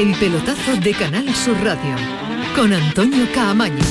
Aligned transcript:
El 0.00 0.14
pelotazo 0.14 0.76
de 0.76 0.94
Canal 0.94 1.34
Sur 1.34 1.62
Radio 1.62 1.94
con 2.56 2.72
Antonio 2.72 3.26
Caamaño. 3.34 3.84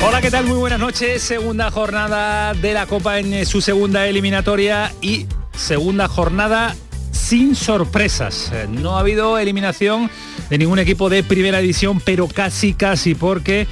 Hola, 0.00 0.22
¿qué 0.22 0.30
tal? 0.30 0.46
Muy 0.46 0.56
buenas 0.56 0.80
noches. 0.80 1.22
Segunda 1.22 1.70
jornada 1.70 2.54
de 2.54 2.72
la 2.72 2.86
Copa 2.86 3.18
en 3.18 3.44
su 3.44 3.60
segunda 3.60 4.06
eliminatoria 4.06 4.90
y 5.02 5.26
segunda 5.54 6.08
jornada 6.08 6.74
sin 7.24 7.54
sorpresas. 7.54 8.50
Eh, 8.52 8.66
No 8.70 8.96
ha 8.96 9.00
habido 9.00 9.38
eliminación 9.38 10.10
de 10.50 10.58
ningún 10.58 10.78
equipo 10.78 11.08
de 11.08 11.22
primera 11.22 11.58
división, 11.60 12.00
pero 12.04 12.28
casi, 12.28 12.74
casi, 12.74 13.14
porque 13.14 13.66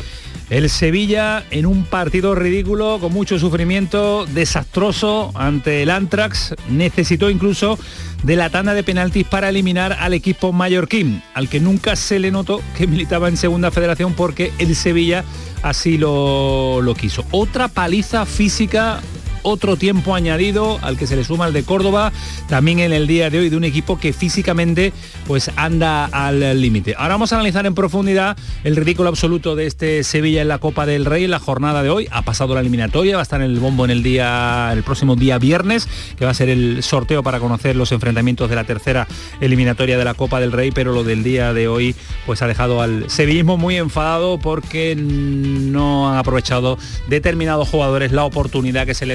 el 0.48 0.70
Sevilla 0.70 1.44
en 1.50 1.66
un 1.66 1.84
partido 1.84 2.34
ridículo, 2.34 2.98
con 2.98 3.12
mucho 3.12 3.38
sufrimiento, 3.38 4.24
desastroso 4.26 5.32
ante 5.34 5.82
el 5.82 5.90
Antrax, 5.90 6.54
necesitó 6.70 7.28
incluso 7.28 7.78
de 8.22 8.36
la 8.36 8.48
tanda 8.48 8.72
de 8.72 8.84
penaltis 8.84 9.26
para 9.26 9.50
eliminar 9.50 9.98
al 10.00 10.14
equipo 10.14 10.52
mallorquín, 10.52 11.22
al 11.34 11.50
que 11.50 11.60
nunca 11.60 11.94
se 11.94 12.18
le 12.18 12.30
notó 12.30 12.62
que 12.78 12.86
militaba 12.86 13.28
en 13.28 13.36
segunda 13.36 13.70
federación 13.70 14.14
porque 14.14 14.50
el 14.58 14.74
Sevilla 14.76 15.24
así 15.62 15.98
lo, 15.98 16.80
lo 16.80 16.94
quiso. 16.94 17.24
Otra 17.32 17.68
paliza 17.68 18.24
física 18.24 19.00
otro 19.42 19.76
tiempo 19.76 20.14
añadido 20.14 20.78
al 20.82 20.96
que 20.96 21.06
se 21.06 21.16
le 21.16 21.24
suma 21.24 21.46
el 21.46 21.52
de 21.52 21.62
Córdoba, 21.62 22.12
también 22.48 22.78
en 22.78 22.92
el 22.92 23.06
día 23.06 23.30
de 23.30 23.38
hoy 23.38 23.48
de 23.48 23.56
un 23.56 23.64
equipo 23.64 23.98
que 23.98 24.12
físicamente 24.12 24.92
pues 25.26 25.50
anda 25.56 26.04
al 26.06 26.60
límite. 26.60 26.94
Ahora 26.96 27.14
vamos 27.14 27.32
a 27.32 27.36
analizar 27.36 27.66
en 27.66 27.74
profundidad 27.74 28.36
el 28.64 28.76
ridículo 28.76 29.08
absoluto 29.08 29.56
de 29.56 29.66
este 29.66 30.04
Sevilla 30.04 30.42
en 30.42 30.48
la 30.48 30.58
Copa 30.58 30.86
del 30.86 31.04
Rey 31.04 31.26
la 31.26 31.38
jornada 31.38 31.82
de 31.82 31.90
hoy. 31.90 32.08
Ha 32.10 32.22
pasado 32.22 32.54
la 32.54 32.60
eliminatoria, 32.60 33.16
va 33.16 33.22
a 33.22 33.24
estar 33.24 33.40
en 33.40 33.50
el 33.50 33.60
bombo 33.60 33.84
en 33.84 33.90
el 33.90 34.02
día 34.02 34.70
el 34.72 34.82
próximo 34.82 35.16
día 35.16 35.38
viernes, 35.38 35.88
que 36.16 36.24
va 36.24 36.30
a 36.30 36.34
ser 36.34 36.48
el 36.48 36.82
sorteo 36.82 37.22
para 37.22 37.40
conocer 37.40 37.76
los 37.76 37.92
enfrentamientos 37.92 38.48
de 38.50 38.56
la 38.56 38.64
tercera 38.64 39.06
eliminatoria 39.40 39.98
de 39.98 40.04
la 40.04 40.14
Copa 40.14 40.40
del 40.40 40.52
Rey, 40.52 40.70
pero 40.70 40.92
lo 40.92 41.04
del 41.04 41.22
día 41.22 41.52
de 41.52 41.68
hoy 41.68 41.94
pues 42.26 42.42
ha 42.42 42.46
dejado 42.46 42.80
al 42.80 43.08
sevillismo 43.10 43.56
muy 43.56 43.76
enfadado 43.76 44.38
porque 44.38 44.94
no 44.96 46.10
han 46.10 46.18
aprovechado 46.18 46.78
determinados 47.08 47.68
jugadores 47.68 48.12
la 48.12 48.24
oportunidad 48.24 48.86
que 48.86 48.94
se 48.94 49.06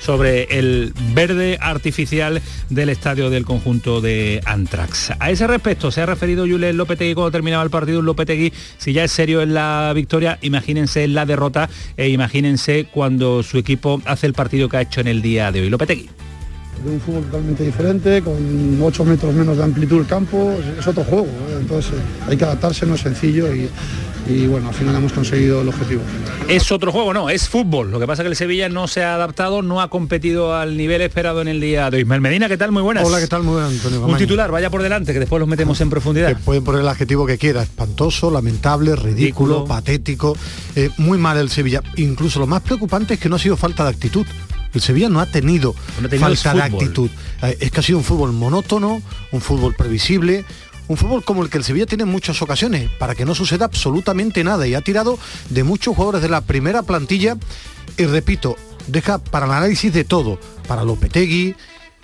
sobre 0.00 0.44
el 0.58 0.92
verde 1.14 1.58
artificial 1.60 2.40
del 2.70 2.88
estadio 2.88 3.30
del 3.30 3.44
conjunto 3.44 4.00
de 4.00 4.40
Antrax. 4.44 5.12
A 5.18 5.30
ese 5.30 5.46
respecto 5.46 5.90
se 5.90 6.00
ha 6.00 6.06
referido 6.06 6.46
Julen 6.46 6.76
Lopetegui 6.76 7.14
cuando 7.14 7.30
terminaba 7.30 7.62
el 7.62 7.70
partido. 7.70 8.02
Lopetegui, 8.02 8.52
si 8.78 8.92
ya 8.92 9.04
es 9.04 9.12
serio 9.12 9.42
en 9.42 9.54
la 9.54 9.92
victoria, 9.94 10.38
imagínense 10.42 11.04
en 11.04 11.14
la 11.14 11.26
derrota 11.26 11.68
e 11.96 12.08
imagínense 12.08 12.86
cuando 12.92 13.42
su 13.42 13.58
equipo 13.58 14.00
hace 14.04 14.26
el 14.26 14.34
partido 14.34 14.68
que 14.68 14.76
ha 14.76 14.82
hecho 14.82 15.00
en 15.00 15.08
el 15.08 15.22
día 15.22 15.52
de 15.52 15.62
hoy. 15.62 15.70
Lopetegui. 15.70 16.08
de 16.84 16.90
un 16.90 17.00
fútbol 17.00 17.24
totalmente 17.24 17.64
diferente, 17.64 18.22
con 18.22 18.80
8 18.82 19.04
metros 19.04 19.34
menos 19.34 19.56
de 19.56 19.64
amplitud 19.64 20.00
el 20.00 20.06
campo, 20.06 20.52
es, 20.58 20.80
es 20.80 20.86
otro 20.86 21.04
juego, 21.04 21.26
¿eh? 21.26 21.58
entonces 21.60 21.92
eh, 21.92 22.30
hay 22.30 22.36
que 22.36 22.44
adaptarse, 22.44 22.86
no 22.86 22.94
es 22.94 23.00
sencillo 23.00 23.54
y, 23.54 23.68
y, 24.28 24.46
bueno, 24.46 24.68
al 24.68 24.74
final 24.74 24.94
hemos 24.96 25.12
conseguido 25.12 25.62
el 25.62 25.68
objetivo. 25.68 26.02
Es 26.48 26.70
otro 26.70 26.92
juego, 26.92 27.12
no, 27.12 27.28
es 27.30 27.48
fútbol. 27.48 27.90
Lo 27.90 27.98
que 28.00 28.06
pasa 28.06 28.22
es 28.22 28.24
que 28.24 28.30
el 28.30 28.36
Sevilla 28.36 28.68
no 28.68 28.86
se 28.88 29.02
ha 29.02 29.14
adaptado, 29.14 29.62
no 29.62 29.80
ha 29.80 29.88
competido 29.90 30.54
al 30.54 30.76
nivel 30.76 31.00
esperado 31.02 31.40
en 31.42 31.48
el 31.48 31.60
día 31.60 31.90
de 31.90 31.96
hoy. 31.96 32.02
Ismael 32.02 32.20
Medina, 32.20 32.48
¿qué 32.48 32.56
tal? 32.56 32.72
Muy 32.72 32.82
buenas. 32.82 33.04
Hola, 33.06 33.20
¿qué 33.20 33.26
tal? 33.26 33.42
Muy 33.42 33.54
buenas, 33.54 33.72
Antonio. 33.72 34.06
Un 34.06 34.16
titular, 34.16 34.50
vaya 34.50 34.70
por 34.70 34.82
delante, 34.82 35.12
que 35.12 35.18
después 35.20 35.40
los 35.40 35.48
metemos 35.48 35.80
en 35.80 35.90
profundidad. 35.90 36.28
Que 36.28 36.36
pueden 36.36 36.62
poner 36.64 36.82
el 36.82 36.88
adjetivo 36.88 37.26
que 37.26 37.38
quiera, 37.38 37.62
espantoso, 37.62 38.30
lamentable, 38.30 38.94
ridículo, 38.96 39.12
Ridículo. 39.14 39.64
patético, 39.64 40.36
eh, 40.76 40.90
muy 40.98 41.18
mal 41.18 41.36
el 41.38 41.50
Sevilla. 41.50 41.82
Incluso 41.96 42.38
lo 42.40 42.46
más 42.46 42.62
preocupante 42.62 43.14
es 43.14 43.20
que 43.20 43.28
no 43.28 43.36
ha 43.36 43.40
sido 43.40 43.56
falta 43.56 43.84
de 43.84 43.90
actitud. 43.90 44.26
El 44.74 44.80
Sevilla 44.80 45.08
no 45.10 45.20
ha 45.20 45.26
tenido 45.26 45.74
No 46.00 46.06
ha 46.06 46.10
tenido 46.10 46.28
falta 46.34 46.54
de 46.54 46.62
actitud. 46.62 47.10
Eh, 47.42 47.58
Es 47.60 47.70
que 47.70 47.80
ha 47.80 47.82
sido 47.82 47.98
un 47.98 48.04
fútbol 48.04 48.32
monótono, 48.32 49.02
un 49.32 49.40
fútbol 49.40 49.74
previsible, 49.74 50.44
un 50.92 50.98
fútbol 50.98 51.24
como 51.24 51.42
el 51.42 51.48
que 51.48 51.56
el 51.56 51.64
Sevilla 51.64 51.86
tiene 51.86 52.04
en 52.04 52.10
muchas 52.10 52.42
ocasiones, 52.42 52.90
para 52.98 53.14
que 53.14 53.24
no 53.24 53.34
suceda 53.34 53.64
absolutamente 53.64 54.44
nada. 54.44 54.66
Y 54.66 54.74
ha 54.74 54.82
tirado 54.82 55.18
de 55.48 55.64
muchos 55.64 55.96
jugadores 55.96 56.20
de 56.20 56.28
la 56.28 56.42
primera 56.42 56.82
plantilla. 56.82 57.38
Y 57.96 58.04
repito, 58.04 58.56
deja 58.88 59.16
para 59.16 59.46
el 59.46 59.52
análisis 59.52 59.90
de 59.90 60.04
todo, 60.04 60.38
para 60.68 60.84
Lopetegui, 60.84 61.56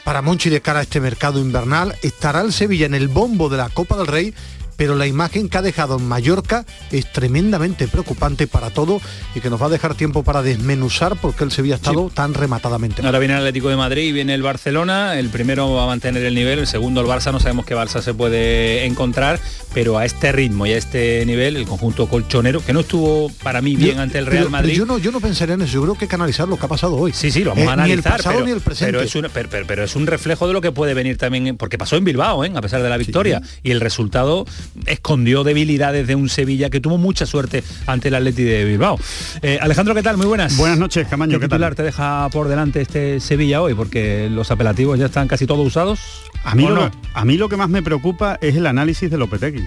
para 0.04 0.22
Monchi 0.22 0.48
de 0.48 0.62
cara 0.62 0.78
a 0.78 0.82
este 0.84 1.00
mercado 1.00 1.38
invernal, 1.38 1.94
estará 2.02 2.40
el 2.40 2.50
Sevilla 2.50 2.86
en 2.86 2.94
el 2.94 3.08
bombo 3.08 3.50
de 3.50 3.58
la 3.58 3.68
Copa 3.68 3.98
del 3.98 4.06
Rey, 4.06 4.32
pero 4.78 4.94
la 4.94 5.06
imagen 5.06 5.48
que 5.50 5.58
ha 5.58 5.62
dejado 5.62 5.98
en 5.98 6.06
Mallorca 6.06 6.64
es 6.92 7.12
tremendamente 7.12 7.88
preocupante 7.88 8.46
para 8.46 8.70
todo 8.70 9.00
y 9.34 9.40
que 9.40 9.50
nos 9.50 9.60
va 9.60 9.66
a 9.66 9.70
dejar 9.70 9.94
tiempo 9.96 10.22
para 10.22 10.40
desmenuzar 10.40 11.16
por 11.16 11.34
qué 11.34 11.42
el 11.44 11.50
Sevilla 11.50 11.74
ha 11.74 11.78
estado 11.78 12.10
tan 12.14 12.32
rematadamente. 12.32 13.02
Ahora 13.04 13.18
viene 13.18 13.34
el 13.34 13.40
Atlético 13.40 13.68
de 13.68 13.76
Madrid 13.76 14.04
y 14.04 14.12
viene 14.12 14.34
el 14.34 14.42
Barcelona. 14.42 15.18
El 15.18 15.28
primero 15.30 15.70
va 15.74 15.82
a 15.82 15.86
mantener 15.88 16.24
el 16.24 16.34
nivel, 16.34 16.60
el 16.60 16.66
segundo 16.68 17.00
el 17.00 17.08
Barça. 17.08 17.32
No 17.32 17.40
sabemos 17.40 17.66
qué 17.66 17.74
Barça 17.74 18.00
se 18.02 18.14
puede 18.14 18.86
encontrar, 18.86 19.40
pero 19.74 19.98
a 19.98 20.04
este 20.04 20.30
ritmo 20.30 20.64
y 20.64 20.72
a 20.72 20.76
este 20.78 21.26
nivel, 21.26 21.56
el 21.56 21.66
conjunto 21.66 22.06
colchonero, 22.06 22.64
que 22.64 22.72
no 22.72 22.80
estuvo 22.80 23.30
para 23.42 23.60
mí 23.60 23.74
bien 23.74 23.96
Yo- 23.96 24.02
ante 24.02 24.18
el 24.18 24.26
Real 24.26 24.44
pero 24.44 24.50
Madrid. 24.50 24.74
yo 24.74 24.86
no, 24.86 24.98
yo 24.98 25.10
no 25.10 25.20
pensaría 25.20 25.54
en 25.56 25.62
eso, 25.62 25.72
yo 25.72 25.82
creo 25.82 25.94
que 25.96 26.04
hay 26.04 26.08
que 26.08 26.14
analizar 26.14 26.46
lo 26.48 26.56
que 26.56 26.66
ha 26.66 26.68
pasado 26.68 26.94
hoy. 26.94 27.12
Sí, 27.12 27.32
sí, 27.32 27.42
lo 27.42 27.50
vamos 27.50 27.64
Eh, 27.64 27.68
a 27.68 27.72
analizar. 27.72 27.88
Ni 27.88 27.92
el 27.94 28.02
pasado 28.16 28.34
pero, 28.36 28.46
ni 28.46 28.52
el 28.52 28.60
presente. 28.60 28.92
Pero 28.92 29.02
es, 29.04 29.14
un, 29.16 29.26
pero, 29.34 29.48
pero- 29.50 29.66
pero 29.66 29.82
es 29.84 29.96
un 29.96 30.06
reflejo 30.06 30.46
de 30.46 30.52
lo 30.52 30.60
que 30.60 30.70
puede 30.70 30.94
venir 30.94 31.18
también, 31.18 31.56
porque 31.56 31.78
pasó 31.78 31.96
en 31.96 32.04
Bilbao, 32.04 32.44
¿eh? 32.44 32.52
a 32.54 32.60
pesar 32.60 32.80
de 32.80 32.88
la 32.88 32.96
victoria. 32.96 33.42
Y 33.64 33.72
el 33.72 33.80
resultado 33.80 34.46
escondió 34.86 35.44
debilidades 35.44 36.06
de 36.06 36.14
un 36.14 36.28
Sevilla 36.28 36.70
que 36.70 36.80
tuvo 36.80 36.98
mucha 36.98 37.26
suerte 37.26 37.62
ante 37.86 38.08
el 38.08 38.14
Atleti 38.14 38.42
de 38.42 38.64
Bilbao. 38.64 38.98
Eh, 39.42 39.58
Alejandro, 39.60 39.94
¿qué 39.94 40.02
tal? 40.02 40.16
Muy 40.16 40.26
buenas. 40.26 40.56
Buenas 40.56 40.78
noches, 40.78 41.06
Camaño, 41.08 41.32
¿Qué 41.38 41.44
¿qué 41.44 41.48
tal? 41.48 41.58
titular 41.58 41.74
te 41.74 41.82
deja 41.82 42.28
por 42.30 42.48
delante 42.48 42.80
este 42.80 43.20
Sevilla 43.20 43.60
hoy? 43.62 43.74
Porque 43.74 44.28
los 44.30 44.50
apelativos 44.50 44.98
ya 44.98 45.06
están 45.06 45.28
casi 45.28 45.46
todos 45.46 45.66
usados. 45.66 46.00
A 46.44 46.54
mí, 46.54 46.64
¿o 46.64 46.70
lo, 46.70 46.76
no? 46.86 46.90
a 47.14 47.24
mí 47.24 47.36
lo 47.36 47.48
que 47.48 47.56
más 47.56 47.68
me 47.68 47.82
preocupa 47.82 48.38
es 48.40 48.56
el 48.56 48.66
análisis 48.66 49.10
de 49.10 49.18
Lopetegui. 49.18 49.64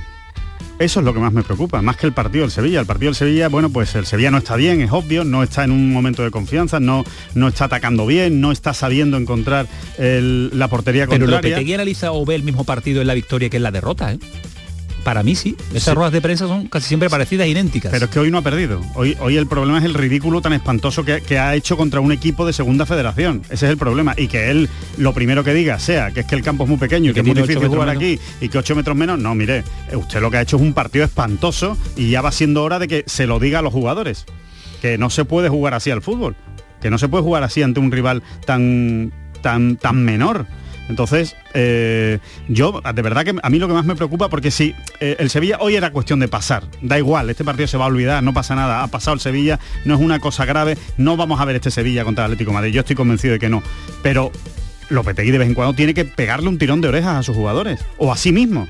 Eso 0.80 1.00
es 1.00 1.06
lo 1.06 1.14
que 1.14 1.20
más 1.20 1.32
me 1.32 1.44
preocupa, 1.44 1.80
más 1.84 1.96
que 1.96 2.08
el 2.08 2.14
partido 2.14 2.42
del 2.44 2.50
Sevilla. 2.52 2.80
El 2.80 2.88
partido 2.88 3.10
del 3.10 3.16
Sevilla, 3.16 3.50
bueno, 3.50 3.70
pues 3.70 3.94
el 3.94 4.08
Sevilla 4.08 4.32
no 4.32 4.40
está 4.40 4.56
bien, 4.56 4.82
es 4.82 4.92
obvio, 4.92 5.24
no 5.24 5.44
está 5.44 5.64
en 5.64 5.70
un 5.70 5.94
momento 5.94 6.24
de 6.24 6.32
confianza, 6.32 6.80
no, 6.80 7.04
no 7.36 7.50
está 7.50 7.66
atacando 7.66 8.08
bien, 8.08 8.42
no 8.42 8.52
está 8.52 8.74
sabiendo 8.74 9.18
encontrar 9.18 9.68
el- 10.00 10.50
la 10.58 10.68
portería 10.70 11.06
Pero 11.06 11.26
contraria. 11.28 11.50
Lopetegui 11.52 11.74
analiza 11.76 12.12
o 12.14 12.26
ve 12.26 12.34
el 12.34 12.42
mismo 12.42 12.64
partido 12.64 13.02
en 13.02 13.06
la 13.08 13.14
victoria 13.14 13.48
que 13.52 13.58
en 13.58 13.64
la 13.64 13.70
derrota, 13.72 14.12
¿eh? 14.14 14.18
Para 15.04 15.24
mí 15.24 15.36
sí. 15.36 15.56
Esas 15.72 15.84
Sí. 15.86 15.92
ruedas 15.92 16.14
de 16.14 16.22
prensa 16.22 16.48
son 16.48 16.68
casi 16.68 16.88
siempre 16.88 17.10
parecidas, 17.10 17.48
idénticas. 17.48 17.92
Pero 17.92 18.06
es 18.06 18.12
que 18.12 18.20
hoy 18.20 18.30
no 18.30 18.38
ha 18.38 18.42
perdido. 18.44 18.82
Hoy, 18.94 19.18
hoy 19.20 19.36
el 19.38 19.48
problema 19.48 19.80
es 19.80 19.86
el 19.86 19.96
ridículo 19.96 20.42
tan 20.42 20.54
espantoso 20.54 21.04
que, 21.04 21.22
que 21.22 21.40
ha 21.40 21.56
hecho 21.56 21.76
contra 21.76 22.00
un 22.02 22.12
equipo 22.12 22.46
de 22.46 22.54
segunda 22.54 22.86
federación. 22.86 23.42
Ese 23.50 23.66
es 23.66 23.72
el 23.72 23.78
problema. 23.78 24.14
Y 24.16 24.28
que 24.28 24.52
él 24.52 24.70
lo 24.98 25.14
primero 25.14 25.44
que 25.44 25.54
diga 25.54 25.80
sea 25.80 26.12
que 26.12 26.20
es 26.20 26.26
que 26.28 26.36
el 26.36 26.44
campo 26.44 26.64
es 26.64 26.70
muy 26.70 26.78
pequeño 26.78 27.12
y 27.12 27.14
que, 27.14 27.22
es 27.22 27.26
muy 27.26 27.36
difícil 27.36 27.68
jugar 27.68 27.88
menos. 27.88 27.96
aquí 28.04 28.20
y 28.42 28.50
que 28.50 28.58
8 28.58 28.76
metros 28.76 28.96
menos. 28.96 29.18
No, 29.18 29.34
mire, 29.34 29.64
usted 29.94 30.22
lo 30.22 30.30
que 30.30 30.38
ha 30.38 30.42
hecho 30.42 30.58
es 30.58 30.62
un 30.62 30.74
partido 30.74 31.04
espantoso 31.04 31.78
y 31.96 32.12
ya 32.12 32.22
va 32.22 32.32
siendo 32.32 32.64
hora 32.64 32.78
de 32.78 32.88
que 32.88 33.04
se 33.08 33.26
lo 33.26 33.40
diga 33.40 33.60
a 33.60 33.62
los 33.64 33.74
jugadores. 33.74 34.26
Que 34.82 34.98
no 34.98 35.10
se 35.10 35.26
puede 35.26 35.50
jugar 35.50 35.74
así 35.74 35.90
al 35.90 36.02
fútbol. 36.02 36.36
Que 36.82 36.90
no 36.92 36.98
se 36.98 37.08
puede 37.08 37.24
jugar 37.24 37.44
así 37.44 37.62
ante 37.64 37.80
un 37.80 37.92
rival 37.92 38.22
tan, 38.46 39.12
tan, 39.42 39.78
tan 39.78 40.04
menor. 40.04 40.46
Entonces, 40.92 41.38
eh, 41.54 42.20
yo, 42.50 42.82
de 42.82 43.02
verdad 43.02 43.24
que 43.24 43.34
a 43.42 43.50
mí 43.50 43.60
lo 43.60 43.70
que 43.70 43.74
más 43.74 43.86
me 43.86 43.96
preocupa, 43.96 44.28
porque 44.28 44.52
si 44.52 44.76
eh, 45.00 45.16
el 45.20 45.30
Sevilla 45.30 45.58
hoy 45.62 45.78
era 45.78 45.90
cuestión 45.92 46.20
de 46.20 46.28
pasar, 46.28 46.66
da 46.82 46.98
igual, 46.98 47.30
este 47.30 47.46
partido 47.46 47.66
se 47.68 47.78
va 47.78 47.86
a 47.86 47.88
olvidar, 47.88 48.22
no 48.22 48.34
pasa 48.34 48.56
nada, 48.56 48.84
ha 48.84 48.88
pasado 48.88 49.14
el 49.14 49.22
Sevilla, 49.22 49.58
no 49.86 49.96
es 49.96 50.02
una 50.02 50.20
cosa 50.20 50.44
grave, 50.44 50.78
no 50.98 51.16
vamos 51.16 51.40
a 51.40 51.46
ver 51.46 51.56
este 51.56 51.72
Sevilla 51.72 52.04
contra 52.04 52.26
el 52.26 52.34
Atlético 52.34 52.52
Madrid, 52.52 52.74
yo 52.74 52.82
estoy 52.82 52.98
convencido 52.98 53.32
de 53.32 53.40
que 53.40 53.48
no, 53.48 53.64
pero 54.04 54.34
Lopetegui 54.90 55.32
de 55.32 55.38
vez 55.38 55.48
en 55.48 55.54
cuando 55.54 55.74
tiene 55.74 55.94
que 55.94 56.04
pegarle 56.04 56.50
un 56.50 56.58
tirón 56.58 56.82
de 56.82 56.90
orejas 56.90 57.16
a 57.16 57.24
sus 57.24 57.38
jugadores, 57.38 57.80
o 57.98 58.12
a 58.12 58.18
sí 58.18 58.34
mismo, 58.34 58.68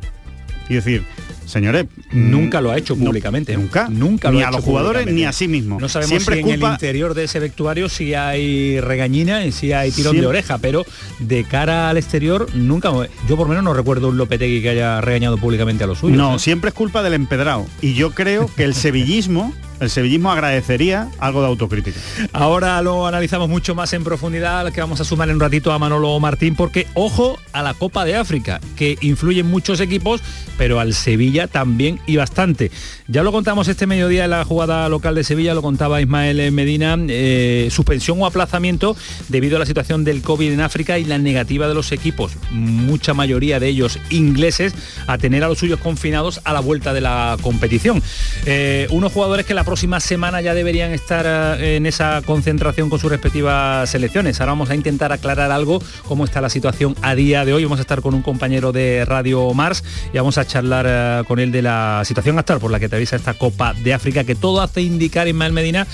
y 0.70 0.76
decir, 0.76 1.04
señores, 1.52 1.86
Nunca 2.12 2.62
lo 2.62 2.72
ha 2.72 2.78
hecho 2.78 2.96
no, 2.96 3.06
públicamente. 3.06 3.56
nunca, 3.56 3.88
Nunca 3.90 4.30
lo 4.30 4.38
ni 4.38 4.44
ha 4.44 4.48
a 4.48 4.50
hecho 4.50 4.58
los 4.58 4.66
jugadores 4.66 5.08
ni 5.08 5.26
a 5.26 5.34
sí 5.34 5.48
mismo. 5.48 5.80
No 5.80 5.90
sabemos 5.90 6.10
Siempre 6.10 6.36
si 6.36 6.42
en 6.42 6.50
el 6.50 6.72
interior 6.72 7.14
de 7.14 7.26
ese 7.26 7.40
vestuario 7.40 7.90
si 7.90 8.14
hay 8.14 8.80
regañina 8.80 9.46
y 9.46 9.52
si 9.52 9.74
hay 9.74 9.92
tirón 9.92 10.20
de 10.20 10.26
oreja, 10.26 10.58
pero 10.58 10.86
de 11.20 11.44
cara 11.44 11.90
al 11.90 11.98
exterior 11.98 12.48
nunca. 12.56 12.92
Yo 13.28 13.38
por 13.38 13.48
menos 13.48 13.64
no 13.64 13.74
recuerdo 13.74 14.10
un 14.10 14.18
Lopetegui 14.18 14.62
que 14.62 14.70
haya 14.70 15.02
regañado 15.02 15.38
públicamente 15.38 15.84
a 15.84 15.88
los 15.88 16.00
suyos. 16.00 16.18
No, 16.18 16.36
¿eh? 16.36 16.40
siempre 16.40 16.70
es 16.70 16.74
culpa 16.74 17.04
del 17.04 17.14
empedrado. 17.14 17.66
Y 17.82 17.94
yo 17.94 18.12
creo 18.12 18.50
que 18.56 18.64
el 18.64 18.74
sevillismo 18.76 19.54
el 19.82 19.90
sevillismo 19.90 20.32
agradecería 20.32 21.10
algo 21.20 21.42
de 21.42 21.48
autocrítica. 21.48 22.00
Ahora 22.32 22.82
lo 22.84 23.08
analizamos 23.08 23.50
mucho 23.50 23.74
más 23.74 23.92
en 23.94 24.04
profundidad, 24.04 24.72
que 24.72 24.80
vamos 24.80 25.02
a 25.02 25.04
sumar 25.04 25.28
en 25.30 25.36
un 25.36 25.42
ratito 25.42 25.72
a 25.72 25.80
Manolo 25.80 26.18
Martín, 26.20 26.56
porque 26.56 26.88
ojo 26.94 27.40
a 27.52 27.64
la 27.64 27.74
Copa 27.74 28.06
de 28.06 28.16
África, 28.16 28.62
que 28.76 28.98
influye 29.02 29.40
en 29.40 29.48
muchos 29.48 29.80
equipos, 29.80 30.22
pero 30.58 30.80
al 30.80 30.94
Sevilla 30.94 31.48
también 31.48 32.00
y 32.06 32.16
bastante. 32.16 32.72
Ya 33.08 33.24
lo 33.24 33.32
contamos 33.32 33.68
este 33.68 33.88
mediodía 33.88 34.26
en 34.26 34.30
la 34.30 34.46
jugada 34.46 34.88
local 34.88 35.16
de 35.16 35.24
Sevilla, 35.24 35.56
lo 35.56 35.64
contaba 35.64 36.00
Ismael 36.00 36.52
Medina, 36.52 36.96
eh, 37.10 37.70
suspensión 37.72 38.22
o 38.22 38.28
aplazamiento 38.28 38.96
debido 39.30 39.56
a 39.56 39.60
la 39.60 39.66
situación 39.66 40.04
del 40.04 40.22
COVID 40.22 40.52
en 40.52 40.62
África 40.62 41.00
y 41.00 41.06
la 41.06 41.18
negativa 41.18 41.68
de 41.68 41.74
los 41.74 41.92
equipos, 41.92 42.34
mucha 42.52 43.16
mayoría 43.16 43.60
de 43.60 43.68
ellos 43.68 43.98
ingleses, 44.12 44.76
a 45.08 45.18
tener 45.18 45.44
a 45.44 45.48
los 45.48 45.58
suyos 45.58 45.80
confinados 45.80 46.40
a 46.44 46.54
la 46.54 46.60
vuelta 46.60 46.94
de 46.94 47.02
la 47.02 47.38
competición. 47.42 48.04
Eh, 48.46 48.88
unos 48.92 49.12
jugadores 49.12 49.48
que 49.48 49.56
la 49.56 49.64
próxima 49.72 50.02
semana 50.02 50.42
ya 50.42 50.54
deberían 50.54 50.92
estar 50.92 51.26
eh, 51.26 51.78
en 51.78 51.86
esa 51.86 52.22
concentración 52.26 52.90
con 52.90 53.00
sus 53.00 53.10
respectivas 53.10 53.90
selecciones. 53.90 54.42
Ahora 54.42 54.52
vamos 54.52 54.70
a 54.70 54.76
intentar 54.76 55.14
aclarar 55.14 55.50
algo, 55.50 55.82
cómo 56.10 56.26
está 56.26 56.42
la 56.42 56.50
situación 56.50 56.94
a 57.02 57.16
día 57.16 57.46
de 57.46 57.54
hoy. 57.54 57.64
Vamos 57.64 57.80
a 57.80 57.84
estar 57.84 58.02
con 58.02 58.14
un 58.14 58.22
compañero 58.22 58.74
de 58.74 59.06
Radio 59.06 59.54
Mars 59.54 59.86
y 60.12 60.18
vamos 60.18 60.38
a 60.38 60.44
charlar 60.44 60.86
eh, 60.90 61.24
con 61.26 61.40
él 61.40 61.54
de 61.54 61.62
la 61.62 62.02
situación 62.04 62.38
actual 62.38 62.60
por 62.60 62.70
la 62.70 62.82
que 62.82 62.90
te 62.90 62.98
avisa 62.98 63.16
esta 63.16 63.34
Copa 63.36 63.74
de 63.74 63.94
África, 63.94 64.26
que 64.26 64.36
todo 64.36 64.60
hace 64.60 64.82
indicar, 64.82 65.30
Ismael 65.30 65.54
Medina, 65.54 65.88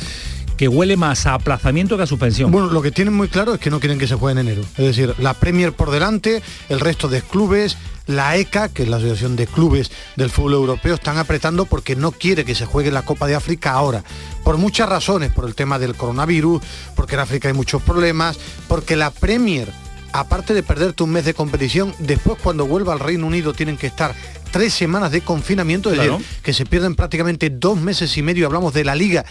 que 0.57 0.67
huele 0.67 0.97
más 0.97 1.25
a 1.27 1.35
aplazamiento 1.35 1.95
que 1.95 2.03
a 2.03 2.07
suspensión. 2.07 2.51
Bueno, 2.51 2.67
lo 2.67 2.81
que 2.81 2.91
tienen 2.91 3.13
muy 3.13 3.27
claro 3.27 3.53
es 3.53 3.59
que 3.59 3.69
no 3.69 3.79
quieren 3.79 3.99
que 3.99 4.07
se 4.07 4.15
juegue 4.15 4.39
en 4.39 4.47
enero. 4.47 4.63
Es 4.77 4.85
decir, 4.85 5.13
la 5.19 5.35
Premier 5.35 5.71
por 5.71 5.91
delante, 5.91 6.41
el 6.67 6.79
resto 6.79 7.07
de 7.07 7.21
clubes, 7.21 7.77
la 8.07 8.35
ECA, 8.37 8.69
que 8.69 8.83
es 8.83 8.89
la 8.89 8.97
Asociación 8.97 9.35
de 9.35 9.45
Clubes 9.45 9.91
del 10.15 10.31
Fútbol 10.31 10.53
Europeo, 10.53 10.95
están 10.95 11.17
apretando 11.17 11.65
porque 11.65 11.95
no 11.95 12.11
quiere 12.11 12.43
que 12.43 12.55
se 12.55 12.65
juegue 12.65 12.89
la 12.89 13.03
Copa 13.03 13.27
de 13.27 13.35
África 13.35 13.71
ahora. 13.71 14.03
Por 14.43 14.57
muchas 14.57 14.89
razones, 14.89 15.31
por 15.31 15.45
el 15.45 15.55
tema 15.55 15.77
del 15.77 15.95
coronavirus, 15.95 16.61
porque 16.95 17.15
en 17.15 17.21
África 17.21 17.47
hay 17.47 17.53
muchos 17.53 17.81
problemas, 17.83 18.39
porque 18.67 18.95
la 18.95 19.11
Premier 19.11 19.71
aparte 20.13 20.55
de 20.55 20.63
perderte 20.63 21.03
un 21.03 21.11
mes 21.11 21.25
de 21.25 21.35
competición, 21.35 21.93
después 21.99 22.39
cuando 22.41 22.65
vuelva 22.65 22.93
al 22.93 22.99
Reino 22.99 23.27
Unido 23.27 23.53
tienen 23.53 23.77
que 23.77 23.85
estar 23.85 24.15
tres 24.51 24.73
semanas 24.73 25.11
de 25.11 25.21
confinamiento, 25.21 25.91
es 25.91 25.97
decir, 25.97 26.25
que 26.41 26.53
se 26.53 26.65
pierden 26.65 26.95
prácticamente 26.95 27.51
dos 27.51 27.79
meses 27.79 28.17
y 28.17 28.23
medio, 28.23 28.47
hablamos 28.47 28.73
de 28.73 28.83
la 28.83 28.95
liga, 28.95 29.25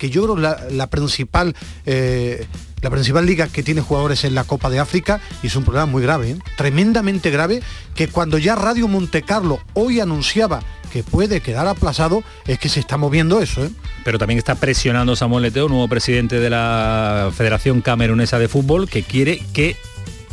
que 0.00 0.10
yo 0.10 0.22
creo 0.24 0.36
la, 0.36 0.66
la 0.70 0.88
principal... 0.88 1.54
Eh, 1.86 2.46
la 2.82 2.88
principal 2.88 3.26
liga 3.26 3.46
que 3.46 3.62
tiene 3.62 3.82
jugadores 3.82 4.24
en 4.24 4.34
la 4.34 4.44
Copa 4.44 4.70
de 4.70 4.78
África 4.78 5.20
y 5.42 5.48
es 5.48 5.54
un 5.54 5.64
problema 5.64 5.84
muy 5.84 6.02
grave, 6.02 6.30
¿eh? 6.30 6.38
tremendamente 6.56 7.30
grave, 7.30 7.60
que 7.94 8.08
cuando 8.08 8.38
ya 8.38 8.54
Radio 8.54 8.88
Montecarlo 8.88 9.60
hoy 9.74 10.00
anunciaba 10.00 10.62
que 10.90 11.02
puede 11.02 11.42
quedar 11.42 11.66
aplazado, 11.66 12.24
es 12.46 12.58
que 12.58 12.70
se 12.70 12.80
está 12.80 12.96
moviendo 12.96 13.42
eso. 13.42 13.62
¿eh? 13.66 13.70
Pero 14.02 14.18
también 14.18 14.38
está 14.38 14.54
presionando 14.54 15.14
Samuel 15.14 15.42
Leteo, 15.42 15.68
nuevo 15.68 15.88
presidente 15.88 16.40
de 16.40 16.48
la 16.48 17.30
Federación 17.36 17.82
Camerunesa 17.82 18.38
de 18.38 18.48
Fútbol, 18.48 18.88
que 18.88 19.02
quiere 19.02 19.42
que 19.52 19.76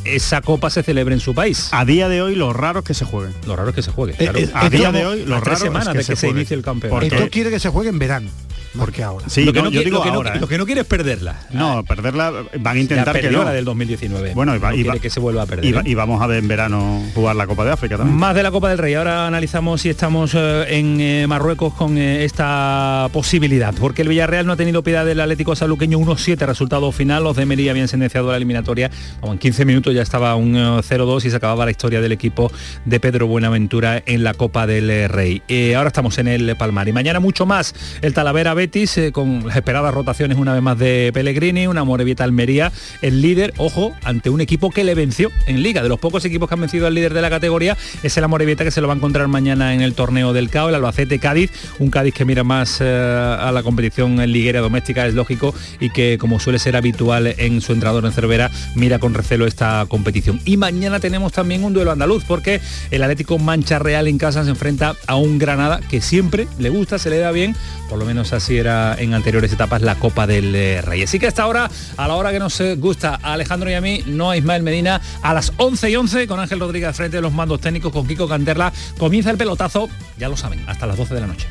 esa 0.05 0.41
copa 0.41 0.69
se 0.69 0.83
celebre 0.83 1.13
en 1.13 1.19
su 1.19 1.35
país. 1.35 1.69
A 1.71 1.85
día 1.85 2.07
de 2.07 2.21
hoy 2.21 2.35
lo 2.35 2.53
raro 2.53 2.79
es 2.79 2.85
que 2.85 2.93
se 2.93 3.05
juegue. 3.05 3.33
Lo 3.45 3.55
raro 3.55 3.69
es 3.69 3.75
que 3.75 3.83
se 3.83 3.91
juegue. 3.91 4.13
Claro. 4.13 4.39
Eh, 4.39 4.49
a 4.53 4.69
día 4.69 4.91
de 4.91 5.05
hoy 5.05 5.25
lo 5.25 5.39
raro 5.39 5.57
semanas 5.57 5.87
es 5.87 5.93
que, 5.93 5.99
de 5.99 6.05
que 6.05 6.15
se, 6.15 6.29
inicie 6.29 6.55
el 6.55 6.63
campeonato. 6.63 7.05
Esto 7.05 7.29
quiere 7.29 7.49
que 7.49 7.59
se 7.59 7.69
juegue 7.69 7.89
en 7.89 7.99
verano. 7.99 8.29
Porque 8.77 9.03
ahora. 9.03 9.29
Sí, 9.29 9.43
lo 9.45 9.53
que, 9.53 9.61
no, 9.61 9.69
yo 9.69 9.83
digo 9.83 10.03
ahora, 10.03 10.35
¿eh? 10.35 10.39
lo 10.39 10.47
que 10.47 10.57
no 10.57 10.65
quiere 10.65 10.81
es 10.81 10.87
perderla. 10.87 11.39
No, 11.51 11.83
perderla 11.83 12.31
van 12.59 12.77
a 12.77 12.79
intentar 12.79 13.19
que 13.19 13.29
no. 13.29 13.43
la 13.43 13.51
del 13.51 13.65
2019. 13.65 14.33
Bueno, 14.33 14.55
y, 14.55 14.59
va, 14.59 14.71
no 14.71 14.77
y 14.77 14.83
quiere 14.83 14.99
que 14.99 15.09
se 15.09 15.19
vuelva 15.19 15.43
a 15.43 15.45
perder. 15.45 15.65
Y, 15.65 15.75
¿eh? 15.75 15.81
y, 15.85 15.95
vamos 15.95 16.21
a 16.21 16.27
ver 16.27 16.39
en 16.39 16.47
verano 16.47 17.03
jugar 17.13 17.35
la 17.35 17.47
Copa 17.47 17.65
de 17.65 17.71
África 17.71 17.97
también. 17.97 18.17
Más 18.17 18.35
de 18.35 18.43
la 18.43 18.51
Copa 18.51 18.69
del 18.69 18.77
Rey. 18.77 18.93
Ahora 18.93 19.27
analizamos 19.27 19.81
si 19.81 19.89
estamos 19.89 20.33
eh, 20.35 20.65
en 20.69 20.99
eh, 20.99 21.27
Marruecos 21.27 21.73
con 21.73 21.97
eh, 21.97 22.23
esta 22.23 23.09
posibilidad. 23.11 23.73
Porque 23.79 24.01
el 24.01 24.07
Villarreal 24.07 24.45
no 24.45 24.53
ha 24.53 24.55
tenido 24.55 24.83
piedad 24.83 25.05
del 25.05 25.19
Atlético 25.19 25.55
Saluqueño 25.55 25.99
1-7 25.99 26.37
resultado 26.45 26.91
final. 26.91 27.23
Los 27.23 27.35
de 27.35 27.45
Mería 27.45 27.71
habían 27.71 27.87
sentenciado 27.87 28.31
la 28.31 28.37
eliminatoria. 28.37 28.89
Como 29.19 29.33
en 29.33 29.39
15 29.39 29.65
minutos 29.65 29.93
ya 29.93 30.01
estaba 30.01 30.35
un 30.35 30.55
0-2 30.55 31.25
y 31.25 31.29
se 31.29 31.35
acababa 31.35 31.65
la 31.65 31.71
historia 31.71 32.01
del 32.01 32.11
equipo 32.11 32.51
de 32.85 32.99
Pedro 32.99 33.27
Buenaventura 33.27 34.01
en 34.05 34.23
la 34.23 34.33
Copa 34.33 34.67
del 34.67 35.09
Rey. 35.09 35.41
ahora 35.75 35.87
estamos 35.87 36.17
en 36.17 36.27
el 36.27 36.55
Palmar. 36.55 36.87
Y 36.87 36.93
mañana 36.93 37.19
mucho 37.19 37.45
más 37.45 37.75
el 38.01 38.13
Talavera 38.13 38.53
Betis 38.67 38.99
con 39.13 39.47
las 39.47 39.55
esperadas 39.55 39.93
rotaciones 39.93 40.37
una 40.37 40.51
vez 40.51 40.61
más 40.61 40.77
de 40.77 41.11
Pellegrini, 41.13 41.67
una 41.67 41.85
Morevieta 41.85 42.25
Almería, 42.25 42.73
el 43.01 43.21
líder, 43.21 43.53
ojo, 43.57 43.93
ante 44.03 44.29
un 44.29 44.41
equipo 44.41 44.71
que 44.71 44.83
le 44.83 44.93
venció 44.93 45.31
en 45.45 45.63
Liga. 45.63 45.81
De 45.81 45.87
los 45.87 45.99
pocos 45.99 46.25
equipos 46.25 46.49
que 46.49 46.55
han 46.55 46.59
vencido 46.59 46.85
al 46.85 46.93
líder 46.93 47.13
de 47.13 47.21
la 47.21 47.29
categoría, 47.29 47.77
es 48.03 48.17
el 48.17 48.25
Amorebieta 48.25 48.65
que 48.65 48.71
se 48.71 48.81
lo 48.81 48.89
va 48.89 48.93
a 48.93 48.97
encontrar 48.97 49.29
mañana 49.29 49.73
en 49.73 49.79
el 49.79 49.93
torneo 49.93 50.33
del 50.33 50.49
CAO, 50.49 50.67
el 50.67 50.75
Albacete 50.75 51.17
Cádiz, 51.17 51.49
un 51.79 51.89
Cádiz 51.89 52.13
que 52.13 52.25
mira 52.25 52.43
más 52.43 52.79
eh, 52.81 52.85
a 52.85 53.49
la 53.53 53.63
competición 53.63 54.19
en 54.19 54.33
liguera 54.33 54.59
doméstica, 54.59 55.07
es 55.07 55.13
lógico, 55.13 55.55
y 55.79 55.89
que 55.89 56.17
como 56.17 56.41
suele 56.41 56.59
ser 56.59 56.75
habitual 56.75 57.27
en 57.37 57.61
su 57.61 57.71
entrador 57.71 58.03
en 58.05 58.11
Cervera, 58.11 58.51
mira 58.75 58.99
con 58.99 59.13
recelo 59.13 59.47
esta 59.47 59.85
competición. 59.87 60.41
Y 60.43 60.57
mañana 60.57 60.99
tenemos 60.99 61.31
también 61.31 61.63
un 61.63 61.71
duelo 61.71 61.91
andaluz, 61.91 62.25
porque 62.25 62.59
el 62.91 63.01
Atlético 63.01 63.39
Mancha 63.39 63.79
Real 63.79 64.09
en 64.09 64.17
casa 64.17 64.43
se 64.43 64.49
enfrenta 64.49 64.95
a 65.07 65.15
un 65.15 65.37
Granada 65.39 65.79
que 65.89 66.01
siempre 66.01 66.49
le 66.59 66.67
gusta, 66.67 66.99
se 66.99 67.09
le 67.09 67.19
da 67.19 67.31
bien, 67.31 67.55
por 67.87 67.97
lo 67.97 68.05
menos 68.05 68.33
así 68.33 68.46
era 68.55 68.95
en 68.97 69.13
anteriores 69.13 69.51
etapas 69.51 69.81
la 69.81 69.95
Copa 69.95 70.27
del 70.27 70.55
eh, 70.55 70.81
Rey. 70.81 71.03
Así 71.03 71.19
que 71.19 71.27
hasta 71.27 71.43
ahora, 71.43 71.69
a 71.97 72.07
la 72.07 72.13
hora 72.13 72.31
que 72.31 72.39
nos 72.39 72.61
gusta 72.77 73.19
a 73.21 73.33
Alejandro 73.33 73.69
y 73.69 73.73
a 73.73 73.81
mí, 73.81 74.03
no 74.05 74.29
a 74.31 74.37
Ismael 74.37 74.63
Medina, 74.63 75.01
a 75.21 75.33
las 75.33 75.51
11 75.57 75.89
y 75.89 75.95
11 75.95 76.27
con 76.27 76.39
Ángel 76.39 76.59
Rodríguez 76.59 76.95
frente 76.95 77.17
de 77.17 77.21
los 77.21 77.33
mandos 77.33 77.59
técnicos 77.59 77.91
con 77.91 78.07
Kiko 78.07 78.27
Canterla, 78.27 78.71
comienza 78.97 79.31
el 79.31 79.37
pelotazo, 79.37 79.89
ya 80.17 80.29
lo 80.29 80.37
saben, 80.37 80.63
hasta 80.67 80.85
las 80.85 80.97
12 80.97 81.15
de 81.15 81.21
la 81.21 81.27
noche. 81.27 81.47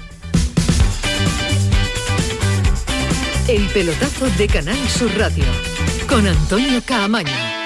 El 3.48 3.66
pelotazo 3.68 4.28
de 4.38 4.46
Canal 4.48 4.88
Sur 4.88 5.10
Radio 5.16 5.44
con 6.08 6.26
Antonio 6.26 6.82
Caamaño. 6.84 7.65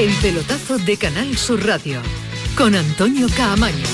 El 0.00 0.14
pelotazo 0.22 0.78
de 0.78 0.96
Canal 0.96 1.36
Sur 1.36 1.62
Radio 1.66 2.00
con 2.56 2.74
Antonio 2.74 3.26
Caamaño. 3.36 3.84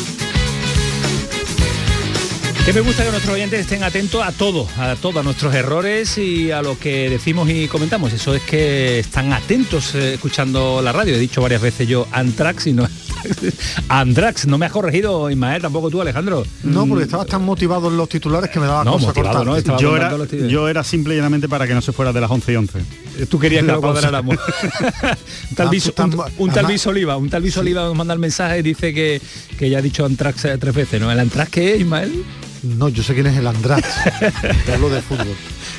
Que 2.64 2.72
me 2.72 2.80
gusta 2.80 3.04
que 3.04 3.10
nuestros 3.10 3.34
oyentes 3.34 3.62
estén 3.62 3.82
atentos 3.82 4.22
a 4.24 4.30
todo, 4.30 4.68
a 4.78 4.94
todos 4.94 5.24
nuestros 5.24 5.52
errores 5.52 6.16
y 6.16 6.52
a 6.52 6.62
lo 6.62 6.78
que 6.78 7.10
decimos 7.10 7.50
y 7.50 7.66
comentamos. 7.66 8.12
Eso 8.12 8.36
es 8.36 8.42
que 8.42 9.00
están 9.00 9.32
atentos 9.32 9.96
eh, 9.96 10.14
escuchando 10.14 10.80
la 10.80 10.92
radio. 10.92 11.16
He 11.16 11.18
dicho 11.18 11.42
varias 11.42 11.60
veces 11.60 11.88
yo 11.88 12.06
Antrax 12.12 12.68
y 12.68 12.72
no 12.72 12.84
Andrax. 13.88 14.46
No 14.46 14.58
me 14.58 14.66
has 14.66 14.72
corregido 14.72 15.30
Ismael, 15.30 15.62
tampoco 15.62 15.90
tú 15.90 16.00
Alejandro. 16.00 16.44
No, 16.64 16.86
porque 16.86 17.04
estabas 17.04 17.26
tan 17.26 17.44
motivado 17.44 17.88
en 17.88 17.96
los 17.96 18.08
titulares 18.08 18.50
que 18.50 18.60
me 18.60 18.66
daba 18.66 18.84
No, 18.84 18.92
cosa 18.92 19.06
motivado, 19.08 19.30
cortar. 19.30 19.46
¿no? 19.46 19.56
Estaba 19.56 19.78
Yo 19.78 19.96
era, 19.96 20.16
los 20.16 20.30
yo 20.30 20.68
era 20.68 20.84
simple 20.84 21.14
y 21.14 21.16
llanamente 21.16 21.48
para 21.48 21.66
que 21.66 21.74
no 21.74 21.82
se 21.82 21.92
fuera 21.92 22.12
de 22.12 22.20
las 22.20 22.30
11 22.30 22.52
y 22.52 22.56
11. 22.56 22.80
Tú 23.28 23.38
querías 23.38 23.62
que 23.62 23.68
La 23.68 23.74
lo 23.74 23.80
cuadráramos. 23.80 24.36
un 25.50 25.56
tal 25.56 25.68
Viso- 25.70 25.94
un, 26.38 26.50
tal 26.50 26.66
Viso 26.66 26.90
Oliva, 26.90 27.16
un 27.16 27.30
tal 27.30 27.42
Viso 27.42 27.60
Oliva 27.60 27.82
nos 27.84 27.94
manda 27.96 28.12
el 28.14 28.20
mensaje 28.20 28.58
y 28.58 28.62
dice 28.62 28.92
que, 28.92 29.20
que 29.58 29.70
ya 29.70 29.78
ha 29.78 29.82
dicho 29.82 30.04
Antrax 30.04 30.44
eh, 30.44 30.58
tres 30.58 30.74
veces, 30.74 31.00
¿no? 31.00 31.10
¿El 31.10 31.18
Antrax 31.20 31.50
qué 31.50 31.74
es, 31.74 31.80
Ismael? 31.80 32.24
No, 32.62 32.88
yo 32.88 33.02
sé 33.02 33.14
quién 33.14 33.26
es 33.26 33.36
el 33.36 33.46
Andrax. 33.46 33.86
Hablo 34.72 34.88
de 34.90 35.00
fútbol. 35.02 35.26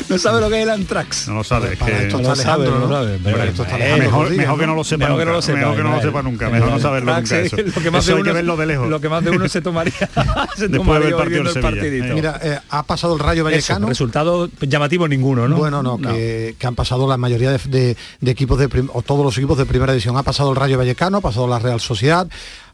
No 0.10 0.18
sabe 0.18 0.42
lo 0.42 0.50
que 0.50 0.58
es 0.58 0.64
el 0.64 0.70
Antrax. 0.70 1.28
No 1.28 1.36
lo. 1.36 1.44
Para 1.44 1.70
que- 1.76 2.04
esto 2.08 2.18
No 2.20 2.36
sabe, 2.36 2.68
sabe. 2.68 3.16
Esto 3.48 3.64
está 3.64 3.78
mejor, 3.98 4.30
que 4.58 4.68
¿no? 4.68 4.76
lo 4.76 4.84
sepa 4.84 5.08
Mejor 5.08 5.20
que 5.20 5.26
nunca. 5.26 5.26
no 5.26 5.34
lo 5.34 5.42
sepa, 5.42 5.58
mejor 5.60 5.76
que 5.76 5.84
no 5.84 5.92
lo 5.96 6.02
sepa 6.02 6.22
nunca. 6.22 6.50
Mejor 6.50 6.70
no 6.70 6.80
saberlo 6.80 7.16
nunca 7.16 7.40
es 7.40 7.54
eso. 7.54 7.58
Lo 7.58 7.82
que 7.82 7.92
más 7.92 8.04
Eso 8.04 8.12
de 8.12 8.16
hay 8.18 8.22
uno, 8.22 8.30
que 8.30 8.34
verlo 8.34 8.58
de 8.58 8.66
lejos. 8.66 8.90
Lo 8.90 9.02
que 9.02 9.10
más 9.10 9.24
de 9.24 9.32
uno 9.32 9.50
se 9.50 9.62
tomaría, 9.62 9.94
se 10.56 10.68
Después 10.68 10.70
de 10.70 10.70
ver 10.70 10.78
tomaría 10.78 11.18
partido 11.18 11.26
viendo 11.28 11.38
del 11.38 11.46
el 11.46 11.54
Sevilla. 11.54 11.62
partidito. 11.82 12.14
Mira, 12.16 12.40
eh, 12.44 12.60
ha 12.70 12.84
pasado 12.84 13.14
el 13.14 13.20
Rayo 13.20 13.42
Eso, 13.42 13.44
Vallecano. 13.46 13.88
resultado 13.88 14.50
llamativo 14.62 15.08
ninguno, 15.08 15.48
¿no? 15.48 15.58
Bueno, 15.58 15.84
no, 15.84 15.98
Que, 15.98 16.56
que 16.58 16.68
han 16.68 16.76
pasado 16.76 17.08
la 17.08 17.18
mayoría 17.18 17.52
de, 17.52 17.60
de- 17.68 17.98
de 18.22 18.32
equipos 18.32 18.60
de 18.60 18.68
o 18.94 19.02
todos 19.02 19.24
los 19.26 19.38
equipos 19.38 19.58
de 19.58 19.66
primera 19.66 19.92
división. 19.94 20.18
Ha 20.18 20.24
pasado 20.24 20.50
el 20.52 20.56
Rayo 20.56 20.78
Vallecano, 20.78 21.18
ha 21.18 21.22
pasado 21.22 21.48
la 21.48 21.60
Real 21.60 21.80
Sociedad, 21.80 22.28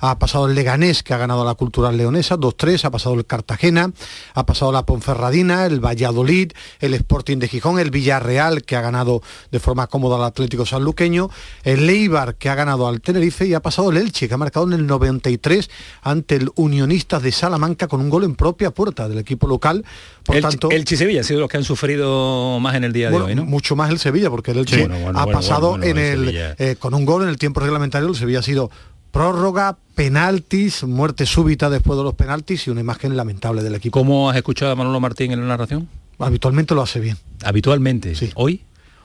ha 0.09 0.19
pasado 0.19 0.47
el 0.47 0.55
Leganés, 0.55 1.01
que 1.01 1.13
ha 1.13 1.17
ganado 1.17 1.45
la 1.45 1.55
Cultural 1.55 1.95
Leonesa, 1.95 2.37
2-3, 2.37 2.83
ha 2.83 2.91
pasado 2.91 3.15
el 3.15 3.25
Cartagena, 3.25 3.93
ha 4.33 4.45
pasado 4.45 4.73
la 4.73 4.85
Ponferradina, 4.85 5.65
el 5.65 5.79
Valladolid, 5.79 6.51
el 6.81 6.93
Sporting 6.93 7.37
de 7.37 7.47
Gijón, 7.47 7.79
el 7.79 7.89
Villarreal, 7.89 8.63
que 8.63 8.75
ha 8.75 8.81
ganado 8.81 9.21
de 9.49 9.61
forma 9.61 9.87
cómoda 9.87 10.17
al 10.17 10.25
Atlético 10.25 10.65
Sanluqueño, 10.65 11.29
el 11.63 11.87
Leibar, 11.87 12.35
que 12.35 12.49
ha 12.49 12.55
ganado 12.55 12.89
al 12.89 12.99
Tenerife, 12.99 13.45
y 13.45 13.53
ha 13.53 13.61
pasado 13.61 13.91
el 13.91 13.97
Elche, 13.97 14.27
que 14.27 14.33
ha 14.33 14.37
marcado 14.37 14.65
en 14.67 14.73
el 14.73 14.87
93 14.87 15.69
ante 16.01 16.35
el 16.35 16.49
Unionistas 16.55 17.23
de 17.23 17.31
Salamanca 17.31 17.87
con 17.87 18.01
un 18.01 18.09
gol 18.09 18.25
en 18.25 18.35
propia 18.35 18.71
puerta 18.71 19.07
del 19.07 19.19
equipo 19.19 19.47
local. 19.47 19.85
Por 20.25 20.35
el, 20.35 20.41
tanto, 20.41 20.69
el 20.69 20.85
Sevilla 20.85 21.21
ha 21.21 21.23
sido 21.23 21.39
los 21.39 21.49
que 21.49 21.55
han 21.55 21.63
sufrido 21.63 22.59
más 22.59 22.75
en 22.75 22.83
el 22.83 22.91
día 22.91 23.09
bueno, 23.09 23.25
de 23.25 23.31
hoy, 23.31 23.35
¿no? 23.35 23.45
mucho 23.45 23.77
más 23.77 23.89
el 23.89 23.99
Sevilla, 23.99 24.29
porque 24.29 24.51
el 24.51 24.57
Elche 24.57 24.75
Sí, 24.75 24.81
bueno, 24.81 24.99
bueno, 24.99 25.17
ha 25.17 25.27
pasado 25.27 25.81
en 25.81 25.97
el 25.97 26.55
eh, 26.57 26.75
con 26.77 26.93
un 26.93 27.05
gol 27.05 27.23
en 27.23 27.29
el 27.29 27.37
tiempo 27.37 27.61
reglamentario, 27.61 28.09
el 28.09 28.15
Sevilla 28.15 28.39
ha 28.39 28.43
sido 28.43 28.69
prórroga, 29.13 29.77
penaltis, 29.93 30.83
muerte 30.83 31.27
súbita 31.27 31.69
después 31.69 31.97
de 31.99 32.03
los 32.03 32.15
penaltis 32.15 32.65
y 32.67 32.71
una 32.71 32.81
imagen 32.81 33.15
lamentable 33.15 33.61
del 33.61 33.75
equipo. 33.75 33.99
¿Cómo 33.99 34.27
has 34.31 34.35
escuchado 34.35 34.71
a 34.71 34.75
Manolo 34.75 34.99
Martín 34.99 35.31
en 35.31 35.39
la 35.39 35.45
narración? 35.45 35.87
Habitualmente 36.17 36.73
lo 36.73 36.81
hace 36.81 36.99
bien. 36.99 37.15
Habitualmente. 37.43 38.13
¿Hoy? 38.33 38.63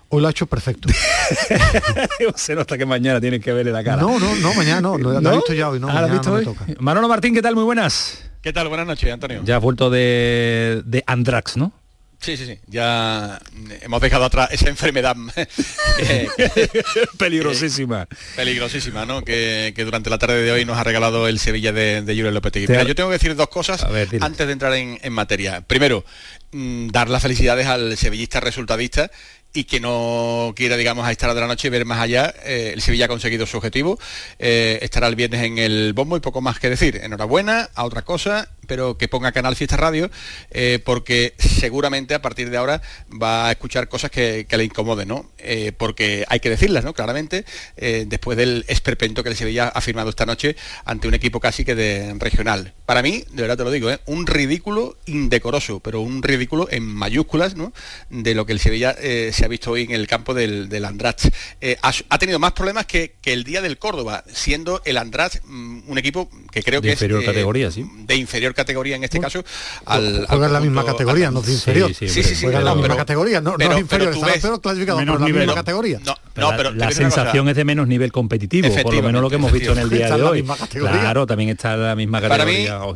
Hoy 0.09 0.23
lo 0.23 0.29
ha 0.29 0.31
hecho 0.31 0.47
perfecto. 0.47 0.89
Se 2.37 2.55
nota 2.55 2.79
que 2.79 2.87
mañana 2.87 3.21
tienen 3.21 3.43
que 3.43 3.53
verle 3.53 3.71
la 3.71 3.85
cara. 3.85 4.01
No, 4.01 4.19
no, 4.19 4.35
no, 4.37 4.55
mañana 4.55 4.81
no, 4.81 4.97
lo, 4.97 5.21
lo 5.21 5.31
he 5.31 5.35
visto 5.37 5.53
ya 5.53 5.69
hoy, 5.69 5.79
no, 5.79 5.89
Ah, 5.91 5.93
¿lo 5.93 5.99
has 5.99 6.03
mañana 6.09 6.15
visto 6.15 6.31
no 6.31 6.35
me 6.37 6.41
hoy? 6.41 6.45
toca. 6.47 6.67
Manolo 6.81 7.07
Martín, 7.09 7.35
¿qué 7.35 7.43
tal? 7.43 7.55
Muy 7.55 7.65
buenas. 7.65 8.25
¿Qué 8.41 8.51
tal? 8.55 8.69
Buenas 8.69 8.87
noches, 8.87 9.13
Antonio. 9.13 9.43
Ya 9.45 9.57
has 9.59 9.63
vuelto 9.63 9.91
de, 9.91 10.83
de 10.87 11.05
Andrax, 11.07 11.59
¿no? 11.59 11.73
Sí, 12.21 12.37
sí, 12.37 12.47
sí. 12.47 12.59
Ya 12.67 13.41
hemos 13.81 14.01
dejado 14.01 14.25
atrás 14.25 14.49
esa 14.51 14.69
enfermedad 14.69 15.17
eh, 15.99 16.29
Peligrosísima. 17.17 18.09
peligrosísima, 18.35 19.07
¿no? 19.07 19.23
Que, 19.23 19.73
que 19.75 19.85
durante 19.85 20.11
la 20.11 20.19
tarde 20.19 20.43
de 20.43 20.51
hoy 20.51 20.65
nos 20.65 20.77
ha 20.77 20.85
regalado 20.85 21.29
el 21.29 21.39
Sevilla 21.39 21.73
de, 21.73 22.03
de 22.03 22.15
Julio. 22.15 22.41
Te 22.41 22.61
Mira, 22.61 22.83
yo 22.83 22.95
tengo 22.95 23.09
que 23.09 23.15
decir 23.15 23.35
dos 23.37 23.49
cosas 23.49 23.89
ver, 23.91 24.09
antes 24.21 24.47
de 24.47 24.53
entrar 24.53 24.75
en, 24.75 24.99
en 25.03 25.13
materia. 25.13 25.61
Primero, 25.61 26.05
mm, 26.53 26.89
dar 26.89 27.09
las 27.09 27.23
felicidades 27.23 27.67
al 27.67 27.97
sevillista 27.97 28.41
resultadista 28.41 29.11
y 29.55 29.65
que 29.65 29.81
no 29.81 30.53
quiera, 30.55 30.77
digamos, 30.77 31.07
a 31.07 31.11
esta 31.11 31.27
hora 31.27 31.35
de 31.35 31.41
la 31.41 31.47
noche 31.47 31.71
ver 31.71 31.85
más 31.85 32.01
allá. 32.01 32.35
Eh, 32.45 32.73
el 32.75 32.83
Sevilla 32.83 33.07
ha 33.07 33.09
conseguido 33.09 33.47
su 33.47 33.57
objetivo. 33.57 33.99
Eh, 34.39 34.79
estará 34.83 35.07
el 35.07 35.17
viernes 35.17 35.43
en 35.43 35.59
el 35.59 35.93
bombo 35.95 36.17
y 36.17 36.21
poco 36.21 36.41
más 36.41 36.59
que 36.59 36.69
decir. 36.69 36.97
Enhorabuena, 37.03 37.71
a 37.75 37.85
otra 37.85 38.03
cosa, 38.03 38.51
pero 38.69 38.97
que 38.97 39.09
ponga 39.09 39.33
Canal 39.33 39.57
Fiesta 39.57 39.77
Radio, 39.77 40.11
eh, 40.53 40.79
porque 40.85 41.35
seguramente 41.39 42.15
a 42.15 42.23
partir 42.23 42.51
de 42.51 42.57
ahora 42.57 42.81
va 43.11 43.49
a 43.49 43.51
escuchar 43.51 43.89
cosas 43.89 44.13
que, 44.13 44.47
que 44.49 44.57
le 44.57 44.65
incomoden, 44.65 45.09
¿no? 45.09 45.29
Eh, 45.39 45.73
porque 45.77 46.25
hay 46.29 46.39
que 46.39 46.51
decirlas, 46.51 46.85
¿no? 46.85 46.95
Claramente, 46.95 47.45
eh, 47.77 48.05
después 48.07 48.39
del 48.39 48.65
esperpento 48.69 49.25
que 49.25 49.31
el 49.31 49.37
Sevilla 49.37 49.69
ha 49.69 49.81
firmado 49.81 50.11
esta 50.11 50.27
noche 50.27 50.55
ante 50.85 51.09
un 51.09 51.15
equipo 51.15 51.41
casi 51.41 51.65
que 51.65 51.75
de 51.75 52.15
regional. 52.19 52.75
Para 52.87 53.03
mí, 53.03 53.25
de 53.33 53.43
verdad 53.43 53.57
te 53.57 53.65
lo 53.65 53.71
digo, 53.71 53.91
un 54.07 54.27
ridículo 54.27 54.97
indecoroso, 55.07 55.81
pero 55.81 56.01
un 56.01 56.23
ridículo 56.23 56.69
en 56.71 56.85
mayúsculas, 56.85 57.57
¿no? 57.57 57.73
De 58.11 58.35
lo 58.35 58.47
que 58.47 58.53
el 58.53 58.61
Sevilla 58.61 58.95
se 59.01 59.45
ha 59.45 59.49
visto 59.49 59.73
hoy 59.73 59.83
en 59.83 59.93
el 59.93 60.07
campo 60.07 60.35
del, 60.35 60.69
del 60.69 60.85
Andratx. 60.85 61.31
Ha, 61.83 61.93
ha 62.09 62.19
tenido 62.19 62.39
más 62.39 62.53
problemas 62.53 62.87
que, 62.87 63.15
que 63.21 63.33
el 63.33 63.45
día 63.45 63.63
del 63.63 63.79
Córdoba, 63.79 64.25
siendo 64.33 64.83
el 64.85 64.99
Andratx 64.99 65.41
mm, 65.45 65.81
un 65.87 65.99
equipo 65.99 66.29
que 66.51 66.63
creo 66.63 66.81
De 66.81 66.89
que 66.89 66.93
inferior 66.93 67.21
es 67.21 67.27
categoría, 67.27 67.71
sí. 67.71 67.85
de 67.97 68.17
inferior 68.17 68.55
categoría 68.59 68.97
en 68.97 69.05
este 69.05 69.19
caso 69.21 69.43
al, 69.87 70.27
Juega 70.29 70.47
en 70.49 70.53
la 70.53 70.61
misma 70.61 70.85
categoría, 70.85 71.31
no 71.31 71.41
es 71.41 71.49
inferior. 71.49 71.95
Sí, 71.95 72.09
sí, 72.09 72.23
sí, 72.23 72.35
Juega 72.43 72.59
en 72.59 72.65
la 72.67 72.75
misma 72.75 72.89
pero- 72.89 72.97
categoría, 72.99 73.41
no, 73.41 73.55
pero- 73.57 73.71
no 73.71 73.77
es 73.77 73.81
inferior, 73.81 74.11
pero 74.13 74.27
ves- 74.27 74.61
clasificado 74.61 74.99
menos 74.99 75.15
por 75.15 75.21
la 75.21 75.27
nivel. 75.27 75.41
misma 75.43 75.53
No, 75.53 75.57
categoría. 75.57 75.99
No, 76.05 76.15
Pero 76.35 76.51
no, 76.51 76.57
pero 76.57 76.71
la, 76.73 76.91
sensación 76.93 77.49
es 77.49 77.57
de 77.57 77.65
menos 77.65 77.89
nivel 77.89 78.13
competitivo, 78.13 78.69
por 78.83 78.95
lo 78.95 79.03
menos 79.03 79.23
lo 79.23 79.31
que 79.31 79.37
hemos 79.37 79.53
visto 79.53 79.73
en 79.73 79.79
el 79.79 79.89
día 79.91 80.15
de 80.15 80.23
hoy. 80.23 80.45
Claro, 80.71 81.27
también 81.27 81.51
está 81.51 81.77
la 81.77 81.95
misma 81.97 82.21
categoría. 82.21 82.83
Oh. 82.85 82.95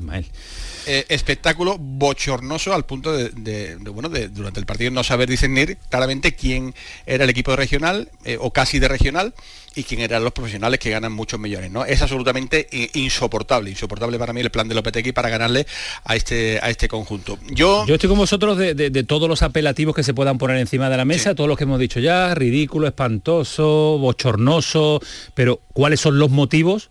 Eh, 0.87 1.05
espectáculo 1.09 1.77
bochornoso 1.79 2.75
al 2.75 2.85
punto 2.85 3.13
de, 3.13 3.31
de- 3.31 3.77
de, 3.77 3.91
bueno 3.91 4.09
de 4.09 4.29
durante 4.29 4.61
el 4.61 4.67
partido 4.67 4.91
no 4.91 5.05
saber 5.05 5.29
discernir 5.29 5.79
claramente 5.91 6.35
quién 6.35 6.75
era 7.07 7.25
el 7.25 7.31
equipo 7.31 7.51
de 7.53 7.57
regional 7.59 8.11
eh, 8.25 8.37
o 8.41 8.53
casi 8.53 8.79
de 8.79 8.89
regional 8.89 9.35
y 9.75 9.85
quién 9.85 10.01
eran 10.03 10.23
los 10.23 10.33
profesionales 10.35 10.79
que 10.79 10.91
ganan 10.91 11.13
muchos 11.13 11.41
millones 11.41 11.71
no 11.71 11.85
es 11.87 12.03
absolutamente 12.03 12.69
i- 12.73 12.91
insoportable 13.05 13.71
insoportable 13.71 14.19
para 14.19 14.33
mí 14.33 14.41
el 14.41 14.51
plan 14.51 14.69
de 14.69 14.75
Lopetegui 14.75 15.13
para 15.13 15.31
ganarle 15.31 15.67
a 16.05 16.15
este 16.17 16.59
a 16.63 16.69
este 16.69 16.89
conjunto. 16.89 17.39
Yo 17.51 17.87
Yo 17.87 17.95
estoy 17.95 18.09
con 18.09 18.19
vosotros 18.19 18.59
de, 18.59 18.75
de- 18.75 18.91
de 18.91 19.03
todos 19.05 19.29
los 19.29 19.43
apelativos 19.43 19.95
que 19.95 20.03
se 20.03 20.13
puedan 20.15 20.37
poner 20.39 20.59
encima 20.59 20.91
de 20.91 20.97
la 20.97 21.05
mesa, 21.05 21.35
todos 21.35 21.49
los 21.49 21.57
que 21.57 21.65
hemos 21.65 21.81
dicho 21.81 22.01
ya, 22.01 22.35
ridículo, 22.35 22.87
espantoso, 22.87 23.99
bochornoso, 23.99 25.01
pero 25.35 25.61
¿cuáles 25.73 26.01
son 26.01 26.19
los 26.19 26.31
motivos? 26.31 26.91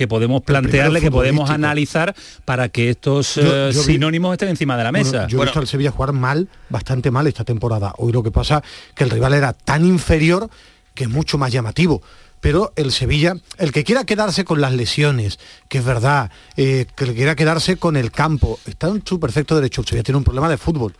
Que 0.00 0.08
podemos 0.08 0.40
plantearle, 0.40 0.98
que 1.02 1.10
podemos 1.10 1.50
analizar 1.50 2.14
para 2.46 2.70
que 2.70 2.88
estos 2.88 3.34
Yo- 3.34 3.42
eh, 3.68 3.68
vi- 3.68 3.74
sinónimos 3.74 4.32
estén 4.32 4.48
encima 4.48 4.74
de 4.78 4.84
la 4.84 4.90
Bueno, 4.92 5.04
mesa. 5.04 5.26
yo 5.26 5.38
he 5.38 5.44
visto 5.44 5.58
al 5.58 5.66
Sevilla 5.66 5.90
jugar 5.90 6.14
mal, 6.14 6.48
bastante 6.70 7.10
mal 7.10 7.26
esta 7.26 7.44
temporada. 7.44 7.92
Hoy 7.98 8.10
lo 8.10 8.22
que 8.22 8.30
pasa 8.30 8.62
que 8.94 9.04
el 9.04 9.10
rival 9.10 9.34
era 9.34 9.52
tan 9.52 9.84
inferior 9.84 10.48
que 10.94 11.04
es 11.04 11.10
mucho 11.10 11.36
más 11.36 11.52
llamativo. 11.52 12.00
Pero 12.40 12.72
el 12.76 12.90
Sevilla, 12.92 13.36
el 13.58 13.72
que 13.72 13.84
quiera 13.84 14.04
quedarse 14.04 14.44
con 14.44 14.60
las 14.60 14.72
lesiones, 14.72 15.38
que 15.68 15.78
es 15.78 15.84
verdad, 15.84 16.30
eh, 16.56 16.86
que 16.96 17.14
quiera 17.14 17.36
quedarse 17.36 17.76
con 17.76 17.96
el 17.96 18.10
campo, 18.10 18.58
está 18.66 18.88
en 18.88 19.02
su 19.04 19.20
perfecto 19.20 19.54
derecho. 19.54 19.82
El 19.82 19.86
Sevilla 19.86 20.04
tiene 20.04 20.18
un 20.18 20.24
problema 20.24 20.48
de 20.48 20.56
fútbol. 20.56 20.94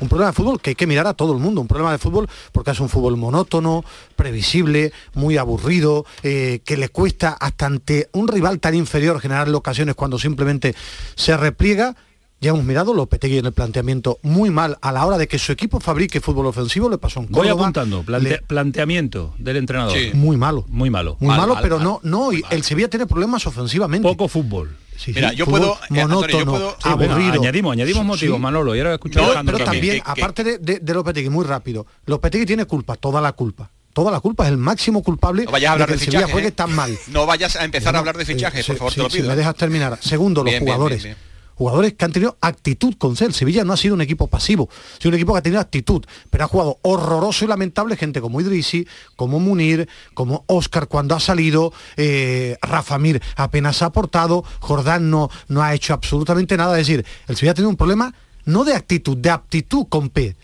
Un 0.00 0.08
problema 0.08 0.30
de 0.30 0.36
fútbol 0.36 0.60
que 0.60 0.70
hay 0.70 0.76
que 0.76 0.86
mirar 0.86 1.06
a 1.06 1.14
todo 1.14 1.32
el 1.32 1.38
mundo. 1.38 1.60
Un 1.60 1.68
problema 1.68 1.92
de 1.92 1.98
fútbol 1.98 2.28
porque 2.52 2.70
es 2.70 2.80
un 2.80 2.88
fútbol 2.88 3.16
monótono, 3.16 3.84
previsible, 4.14 4.92
muy 5.14 5.36
aburrido, 5.36 6.06
eh, 6.22 6.60
que 6.64 6.76
le 6.76 6.88
cuesta 6.88 7.36
hasta 7.38 7.66
ante 7.66 8.08
un 8.12 8.28
rival 8.28 8.58
tan 8.60 8.74
inferior 8.74 9.20
generarle 9.20 9.56
ocasiones 9.56 9.94
cuando 9.94 10.18
simplemente 10.18 10.74
se 11.14 11.36
repliega. 11.36 11.94
Ya 12.40 12.50
hemos 12.50 12.64
mirado 12.64 12.92
Lopetegui 12.92 13.38
en 13.38 13.46
el 13.46 13.52
planteamiento 13.52 14.18
muy 14.22 14.50
mal 14.50 14.76
a 14.82 14.92
la 14.92 15.06
hora 15.06 15.16
de 15.16 15.26
que 15.26 15.38
su 15.38 15.52
equipo 15.52 15.80
fabrique 15.80 16.20
fútbol 16.20 16.46
ofensivo, 16.46 16.90
le 16.90 16.98
pasó 16.98 17.20
en 17.20 17.26
Voy 17.30 17.46
Córdoba, 17.48 17.62
apuntando, 17.62 18.02
plante- 18.02 18.28
le- 18.28 18.42
planteamiento 18.42 19.34
del 19.38 19.56
entrenador. 19.56 19.96
Sí. 19.96 20.10
muy 20.12 20.36
malo. 20.36 20.66
Muy 20.68 20.90
malo. 20.90 21.16
Muy 21.18 21.28
Mal, 21.28 21.38
malo, 21.38 21.54
mal, 21.54 21.62
pero 21.62 21.76
mal. 21.78 21.84
no, 21.84 22.00
no, 22.02 22.30
el 22.50 22.62
Sevilla 22.62 22.88
tiene 22.88 23.06
problemas 23.06 23.46
ofensivamente. 23.46 24.06
Poco 24.06 24.28
fútbol. 24.28 24.76
Sí, 24.98 25.12
Mira, 25.14 25.30
sí, 25.30 25.36
yo 25.36 25.46
puedo, 25.46 25.74
eh, 25.74 26.00
Antonio, 26.00 26.02
yo 26.02 26.08
monótono, 26.08 26.50
puedo- 26.52 26.76
Ah, 26.82 26.94
venga, 26.96 27.14
aburrido. 27.14 27.40
añadimos, 27.40 27.72
añadimos 27.72 28.02
Sí, 28.02 28.06
motivos, 28.06 28.36
sí. 28.36 28.42
Manolo, 28.42 28.74
y 28.76 28.78
ahora 28.80 28.94
escucho 28.94 29.18
a 29.18 29.22
Pero, 29.22 29.26
Alejandro 29.28 29.56
pero 29.58 29.64
también. 29.70 29.94
que- 29.96 30.02
aparte 30.04 30.44
de, 30.44 30.58
de, 30.58 30.78
de 30.80 30.94
Lopetegui, 30.94 31.28
muy 31.30 31.44
rápido, 31.46 31.86
Lopetegui 32.04 32.44
tiene 32.46 32.64
culpa, 32.66 32.96
toda 32.96 33.20
la 33.22 33.32
culpa. 33.32 33.70
Toda 33.94 34.10
la 34.12 34.20
culpa 34.20 34.44
es 34.44 34.50
el 34.50 34.58
máximo 34.58 35.02
culpable 35.02 35.46
no 35.46 35.50
vayas 35.52 35.70
a 35.70 35.72
hablar 35.72 35.88
de 35.88 35.94
de, 35.94 35.98
que 35.98 36.04
el 36.04 36.10
Sevilla 36.10 36.18
fichajes 36.26 36.32
juegue 36.32 36.48
¿eh? 36.48 36.52
tan 36.52 36.74
mal. 36.74 36.98
no 37.08 37.24
vayas 37.24 37.56
a 37.56 37.64
empezar 37.64 37.94
No, 37.94 37.96
a 37.96 38.00
hablar 38.00 38.16
de 38.18 38.24
eh, 38.24 38.26
fichajes 38.26 38.64
sí, 38.66 38.72
por 38.72 38.78
favor 38.78 38.92
sí, 38.92 38.96
te 38.98 39.02
lo 39.04 39.10
sí, 39.10 39.16
pido 39.16 39.28
me 39.28 39.32
¿eh? 39.32 39.36
dejas 39.36 39.54
terminar. 39.54 39.98
Segundo, 40.02 40.42
los 40.44 40.50
Bien, 40.52 40.62
jugadores. 40.62 41.02
bien, 41.02 41.14
bien. 41.16 41.35
Jugadores 41.56 41.94
que 41.94 42.04
han 42.04 42.12
tenido 42.12 42.36
actitud 42.40 42.94
con 42.98 43.16
ser. 43.16 43.32
Sevilla 43.32 43.64
no 43.64 43.72
ha 43.72 43.76
sido 43.76 43.94
un 43.94 44.02
equipo 44.02 44.28
pasivo, 44.28 44.68
ha 44.70 44.96
sido 45.00 45.08
un 45.08 45.14
equipo 45.14 45.32
que 45.32 45.38
ha 45.38 45.42
tenido 45.42 45.60
actitud, 45.60 46.04
pero 46.30 46.44
ha 46.44 46.48
jugado 46.48 46.78
horroroso 46.82 47.44
y 47.44 47.48
lamentable 47.48 47.96
gente 47.96 48.20
como 48.20 48.40
Idrisi, 48.40 48.86
como 49.16 49.40
Munir, 49.40 49.88
como 50.14 50.44
Oscar 50.46 50.86
cuando 50.86 51.14
ha 51.14 51.20
salido, 51.20 51.72
eh, 51.96 52.56
Rafa 52.62 52.98
Mir 52.98 53.22
apenas 53.36 53.82
ha 53.82 53.86
aportado, 53.86 54.44
Jordán 54.60 55.10
no, 55.10 55.30
no 55.48 55.62
ha 55.62 55.74
hecho 55.74 55.94
absolutamente 55.94 56.56
nada. 56.56 56.78
Es 56.78 56.86
decir, 56.86 57.04
el 57.26 57.36
Sevilla 57.36 57.52
ha 57.52 57.54
tenido 57.54 57.70
un 57.70 57.76
problema 57.76 58.14
no 58.44 58.64
de 58.64 58.74
actitud, 58.74 59.16
de 59.16 59.30
aptitud 59.30 59.86
con 59.88 60.08
P. 60.08 60.36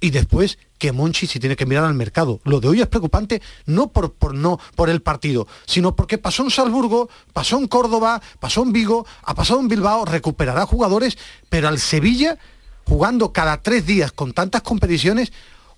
y 0.00 0.10
después 0.10 0.58
que 0.78 0.92
Monchi 0.92 1.26
si 1.26 1.38
tiene 1.38 1.56
que 1.56 1.66
mirar 1.66 1.84
al 1.84 1.94
mercado. 1.94 2.40
Lo 2.44 2.60
de 2.60 2.68
hoy 2.68 2.80
es 2.80 2.86
preocupante 2.86 3.42
no 3.66 3.88
por, 3.88 4.14
por, 4.14 4.34
no 4.34 4.58
por 4.74 4.88
el 4.88 5.02
partido, 5.02 5.46
sino 5.66 5.94
porque 5.94 6.18
pasó 6.18 6.42
en 6.42 6.50
Salzburgo, 6.50 7.10
pasó 7.32 7.58
en 7.58 7.68
Córdoba, 7.68 8.22
pasó 8.40 8.62
en 8.62 8.72
Vigo, 8.72 9.06
ha 9.22 9.34
pasado 9.34 9.60
en 9.60 9.68
Bilbao, 9.68 10.04
recuperará 10.06 10.64
jugadores, 10.64 11.18
pero 11.48 11.68
al 11.68 11.78
Sevilla, 11.78 12.38
jugando 12.84 13.32
cada 13.32 13.60
tres 13.60 13.86
días 13.86 14.10
con 14.10 14.32
tantas 14.32 14.62
competiciones, 14.62 15.32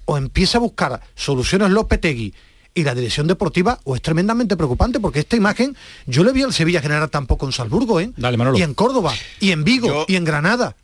o 0.05 0.17
empieza 0.17 0.59
a 0.59 0.61
buscar 0.61 1.01
soluciones 1.15 1.71
Lopetegui 1.71 2.35
y 2.75 2.85
la 2.85 2.95
dirección 2.95 3.27
deportiva 3.27 3.79
o 3.85 3.95
es 3.95 4.03
tremendamente 4.03 4.57
preocupante 4.57 4.99
porque 4.99 5.21
esta 5.21 5.37
imagen 5.37 5.77
yo 6.07 6.25
le 6.25 6.33
vi 6.33 6.43
al 6.43 6.53
Sevilla 6.53 6.81
generar 6.81 7.09
tampoco 7.09 7.47
en 7.47 7.53
Salzburgo 7.53 8.01
¿eh? 8.01 8.11
y 8.57 8.63
en 8.63 8.75
Córdoba 8.75 9.13
y 9.41 9.51
en 9.53 9.63
Vigo 9.63 10.07
y 10.09 10.17
en 10.17 10.25
Granada 10.25 10.75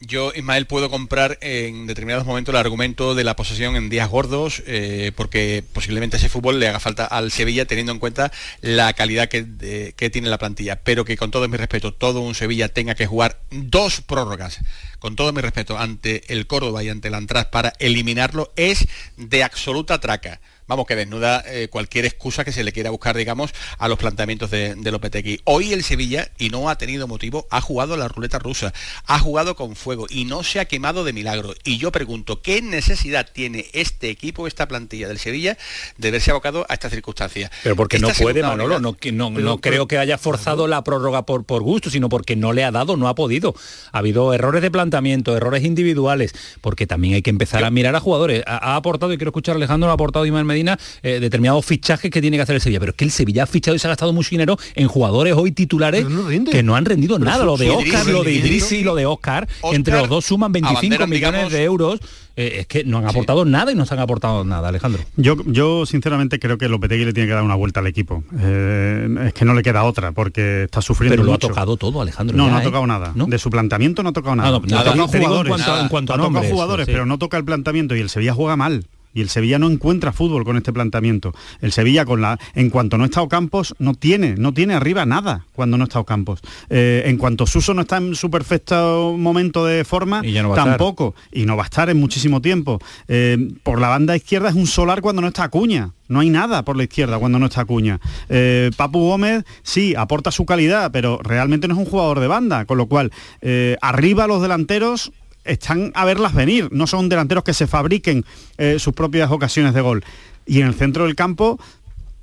yo, 0.00 0.32
Ismael, 0.34 0.66
puedo 0.66 0.90
comprar 0.90 1.38
en 1.40 1.86
determinados 1.86 2.26
momentos 2.26 2.52
el 2.52 2.60
argumento 2.60 3.14
de 3.14 3.24
la 3.24 3.34
posesión 3.34 3.76
en 3.76 3.88
días 3.88 4.10
gordos, 4.10 4.62
eh, 4.66 5.12
porque 5.16 5.64
posiblemente 5.72 6.18
ese 6.18 6.28
fútbol 6.28 6.60
le 6.60 6.68
haga 6.68 6.80
falta 6.80 7.06
al 7.06 7.32
Sevilla, 7.32 7.64
teniendo 7.64 7.92
en 7.92 7.98
cuenta 7.98 8.30
la 8.60 8.92
calidad 8.92 9.28
que, 9.28 9.94
que, 9.96 10.10
tiene 10.10 10.28
la 10.28 10.38
plantilla. 10.38 10.76
Pero 10.82 11.04
que 11.04 11.16
con 11.16 11.30
todo 11.30 11.48
mi 11.48 11.56
respeto, 11.56 11.94
todo 11.94 12.20
un 12.20 12.34
Sevilla 12.34 12.68
tenga 12.68 12.94
que 12.94 13.06
jugar 13.06 13.40
dos 13.50 14.02
prórrogas, 14.02 14.60
con 14.98 15.16
todo 15.16 15.32
mi 15.32 15.40
respeto, 15.40 15.78
ante 15.78 16.30
el 16.32 16.46
Córdoba 16.46 16.84
y 16.84 16.90
ante 16.90 17.08
el 17.08 17.14
Antras 17.14 17.46
para 17.46 17.72
eliminarlo, 17.78 18.52
es 18.56 18.86
de 19.16 19.44
absoluta 19.44 19.98
traca 19.98 20.40
vamos, 20.66 20.86
que 20.86 20.96
desnuda 20.96 21.42
eh, 21.46 21.68
cualquier 21.68 22.04
excusa 22.04 22.44
que 22.44 22.52
se 22.52 22.64
le 22.64 22.72
quiera 22.72 22.90
buscar, 22.90 23.16
digamos, 23.16 23.52
a 23.78 23.88
los 23.88 23.98
planteamientos 23.98 24.50
de, 24.50 24.74
de 24.74 24.90
Lopetegui. 24.90 25.40
Hoy 25.44 25.72
el 25.72 25.82
Sevilla, 25.82 26.30
y 26.38 26.50
no 26.50 26.68
ha 26.68 26.78
tenido 26.78 27.06
motivo, 27.06 27.46
ha 27.50 27.60
jugado 27.60 27.96
la 27.96 28.08
ruleta 28.08 28.38
rusa, 28.38 28.72
ha 29.06 29.18
jugado 29.18 29.56
con 29.56 29.76
fuego 29.76 30.06
y 30.08 30.24
no 30.24 30.42
se 30.42 30.60
ha 30.60 30.64
quemado 30.64 31.04
de 31.04 31.12
milagro. 31.12 31.54
Y 31.64 31.78
yo 31.78 31.92
pregunto, 31.92 32.42
¿qué 32.42 32.62
necesidad 32.62 33.28
tiene 33.32 33.66
este 33.72 34.10
equipo, 34.10 34.46
esta 34.46 34.68
plantilla 34.68 35.08
del 35.08 35.18
Sevilla, 35.18 35.56
de 35.96 36.10
verse 36.10 36.30
abocado 36.30 36.66
a 36.68 36.74
esta 36.74 36.90
circunstancia? 36.90 37.50
Pero 37.62 37.76
porque 37.76 37.98
no 37.98 38.08
puede, 38.08 38.42
Manolo, 38.42 38.80
no, 38.80 38.96
no, 39.12 39.30
no 39.30 39.60
creo 39.60 39.86
que 39.86 39.98
haya 39.98 40.18
forzado 40.18 40.66
la 40.66 40.82
prórroga 40.84 41.26
por, 41.26 41.44
por 41.44 41.62
gusto, 41.62 41.90
sino 41.90 42.08
porque 42.08 42.36
no 42.36 42.52
le 42.52 42.64
ha 42.64 42.70
dado, 42.70 42.96
no 42.96 43.08
ha 43.08 43.14
podido. 43.14 43.54
Ha 43.92 43.98
habido 43.98 44.32
errores 44.34 44.62
de 44.62 44.70
planteamiento, 44.70 45.36
errores 45.36 45.64
individuales, 45.64 46.34
porque 46.60 46.86
también 46.86 47.14
hay 47.14 47.22
que 47.22 47.30
empezar 47.30 47.64
a 47.64 47.70
mirar 47.70 47.94
a 47.96 48.00
jugadores. 48.00 48.42
Ha, 48.46 48.72
ha 48.72 48.76
aportado, 48.76 49.12
y 49.12 49.16
quiero 49.16 49.30
escuchar 49.30 49.54
a 49.54 49.56
Alejandro, 49.56 49.90
ha 49.90 49.94
aportado 49.94 50.26
Iván 50.26 50.46
Medina 50.56 50.78
eh, 51.02 51.20
determinados 51.20 51.64
fichajes 51.64 52.10
que 52.10 52.20
tiene 52.20 52.36
que 52.36 52.42
hacer 52.42 52.54
el 52.56 52.60
Sevilla. 52.60 52.80
Pero 52.80 52.90
es 52.90 52.96
que 52.96 53.04
el 53.04 53.10
Sevilla 53.10 53.42
ha 53.44 53.46
fichado 53.46 53.74
y 53.74 53.78
se 53.78 53.86
ha 53.86 53.90
gastado 53.90 54.12
mucho 54.12 54.30
dinero 54.30 54.56
en 54.74 54.88
jugadores 54.88 55.34
hoy 55.34 55.52
titulares 55.52 56.06
que 56.50 56.62
no 56.62 56.76
han 56.76 56.84
rendido 56.84 57.18
nada. 57.18 57.44
Lo 57.44 57.56
de 57.56 57.70
Oscar, 57.70 58.06
lo 58.06 58.22
de 58.24 58.32
Idrisi 58.32 58.76
y 58.78 58.84
lo 58.84 58.94
de 58.94 59.06
Oscar, 59.06 59.48
entre 59.72 59.96
los 59.98 60.08
dos 60.08 60.24
suman 60.24 60.52
25 60.52 61.06
millones 61.06 61.52
de 61.52 61.62
euros. 61.64 62.00
Eh, 62.38 62.58
es 62.60 62.66
que 62.66 62.84
no 62.84 62.98
han 62.98 63.06
aportado 63.06 63.46
nada 63.46 63.72
y 63.72 63.74
no 63.74 63.86
se 63.86 63.94
han 63.94 64.00
aportado 64.00 64.44
nada, 64.44 64.68
Alejandro. 64.68 65.02
Yo, 65.16 65.36
yo 65.46 65.86
sinceramente 65.86 66.38
creo 66.38 66.58
que 66.58 66.68
Lopetegui 66.68 67.06
le 67.06 67.14
tiene 67.14 67.28
que 67.28 67.32
dar 67.32 67.42
una 67.42 67.54
vuelta 67.54 67.80
al 67.80 67.86
equipo. 67.86 68.24
Eh, 68.38 69.08
es 69.28 69.32
que 69.32 69.46
no 69.46 69.54
le 69.54 69.62
queda 69.62 69.84
otra 69.84 70.12
porque 70.12 70.64
está 70.64 70.82
sufriendo 70.82 71.14
Pero 71.14 71.24
lo 71.24 71.32
mucho. 71.32 71.46
ha 71.46 71.50
tocado 71.50 71.78
todo, 71.78 72.02
Alejandro. 72.02 72.36
No, 72.36 72.44
ya, 72.44 72.50
no 72.50 72.56
ha 72.58 72.60
¿eh? 72.60 72.64
tocado 72.64 72.86
nada. 72.86 73.12
De 73.14 73.38
su 73.38 73.48
planteamiento 73.48 74.02
no 74.02 74.10
ha 74.10 74.12
tocado 74.12 74.36
nada. 74.36 74.48
Ah, 74.50 74.52
no, 74.52 74.60
no 74.66 74.76
ha 74.76 74.80
Ha 74.80 74.84
tocado 74.84 75.08
jugadores. 75.08 75.50
en 75.50 75.56
cuanto- 75.64 75.80
en 75.80 75.88
cuanto 75.88 76.12
a 76.12 76.16
nombres, 76.18 76.50
jugadores, 76.52 76.86
sí. 76.86 76.92
pero 76.92 77.06
no 77.06 77.16
toca 77.18 77.38
el 77.38 77.44
planteamiento 77.46 77.96
y 77.96 78.00
el 78.00 78.10
Sevilla 78.10 78.34
juega 78.34 78.56
mal. 78.56 78.84
Y 79.16 79.22
el 79.22 79.30
Sevilla 79.30 79.58
no 79.58 79.70
encuentra 79.70 80.12
fútbol 80.12 80.44
con 80.44 80.58
este 80.58 80.74
planteamiento. 80.74 81.32
El 81.62 81.72
Sevilla 81.72 82.04
con 82.04 82.20
la, 82.20 82.38
en 82.54 82.68
cuanto 82.68 82.98
no 82.98 83.06
está 83.06 83.22
Ocampos, 83.22 83.74
no 83.78 83.94
tiene, 83.94 84.34
no 84.36 84.52
tiene 84.52 84.74
arriba 84.74 85.06
nada 85.06 85.46
cuando 85.54 85.78
no 85.78 85.84
está 85.84 86.00
Ocampos. 86.00 86.40
Eh, 86.68 87.04
en 87.06 87.16
cuanto 87.16 87.46
Suso 87.46 87.72
no 87.72 87.80
está 87.80 87.96
en 87.96 88.14
su 88.14 88.30
perfecto 88.30 89.16
momento 89.16 89.64
de 89.64 89.86
forma, 89.86 90.20
Y 90.22 90.32
ya 90.32 90.42
no 90.42 90.50
va 90.50 90.56
a 90.56 90.58
estar. 90.58 90.76
tampoco. 90.76 91.14
Y 91.32 91.46
no 91.46 91.56
va 91.56 91.62
a 91.62 91.64
estar 91.64 91.88
en 91.88 91.98
muchísimo 91.98 92.42
tiempo. 92.42 92.78
Eh, 93.08 93.54
por 93.62 93.80
la 93.80 93.88
banda 93.88 94.14
izquierda 94.14 94.50
es 94.50 94.54
un 94.54 94.66
solar 94.66 95.00
cuando 95.00 95.22
no 95.22 95.28
está 95.28 95.44
Acuña. 95.44 95.92
No 96.08 96.20
hay 96.20 96.28
nada 96.28 96.62
por 96.62 96.76
la 96.76 96.84
izquierda 96.84 97.18
cuando 97.18 97.38
no 97.38 97.46
está 97.46 97.62
Acuña. 97.62 98.00
Eh, 98.28 98.70
Papu 98.76 98.98
Gómez 99.00 99.44
sí, 99.62 99.94
aporta 99.96 100.30
su 100.30 100.44
calidad, 100.44 100.90
pero 100.92 101.20
realmente 101.22 101.68
no 101.68 101.74
es 101.74 101.80
un 101.80 101.86
jugador 101.86 102.20
de 102.20 102.26
banda, 102.26 102.66
con 102.66 102.76
lo 102.76 102.84
cual 102.84 103.12
eh, 103.40 103.78
arriba 103.80 104.26
los 104.26 104.42
delanteros 104.42 105.10
están 105.46 105.92
a 105.94 106.04
verlas 106.04 106.34
venir, 106.34 106.68
no 106.72 106.86
son 106.86 107.08
delanteros 107.08 107.44
que 107.44 107.54
se 107.54 107.66
fabriquen 107.66 108.24
eh, 108.58 108.76
sus 108.78 108.94
propias 108.94 109.30
ocasiones 109.30 109.74
de 109.74 109.80
gol. 109.80 110.04
Y 110.46 110.60
en 110.60 110.66
el 110.68 110.74
centro 110.74 111.04
del 111.04 111.14
campo 111.14 111.58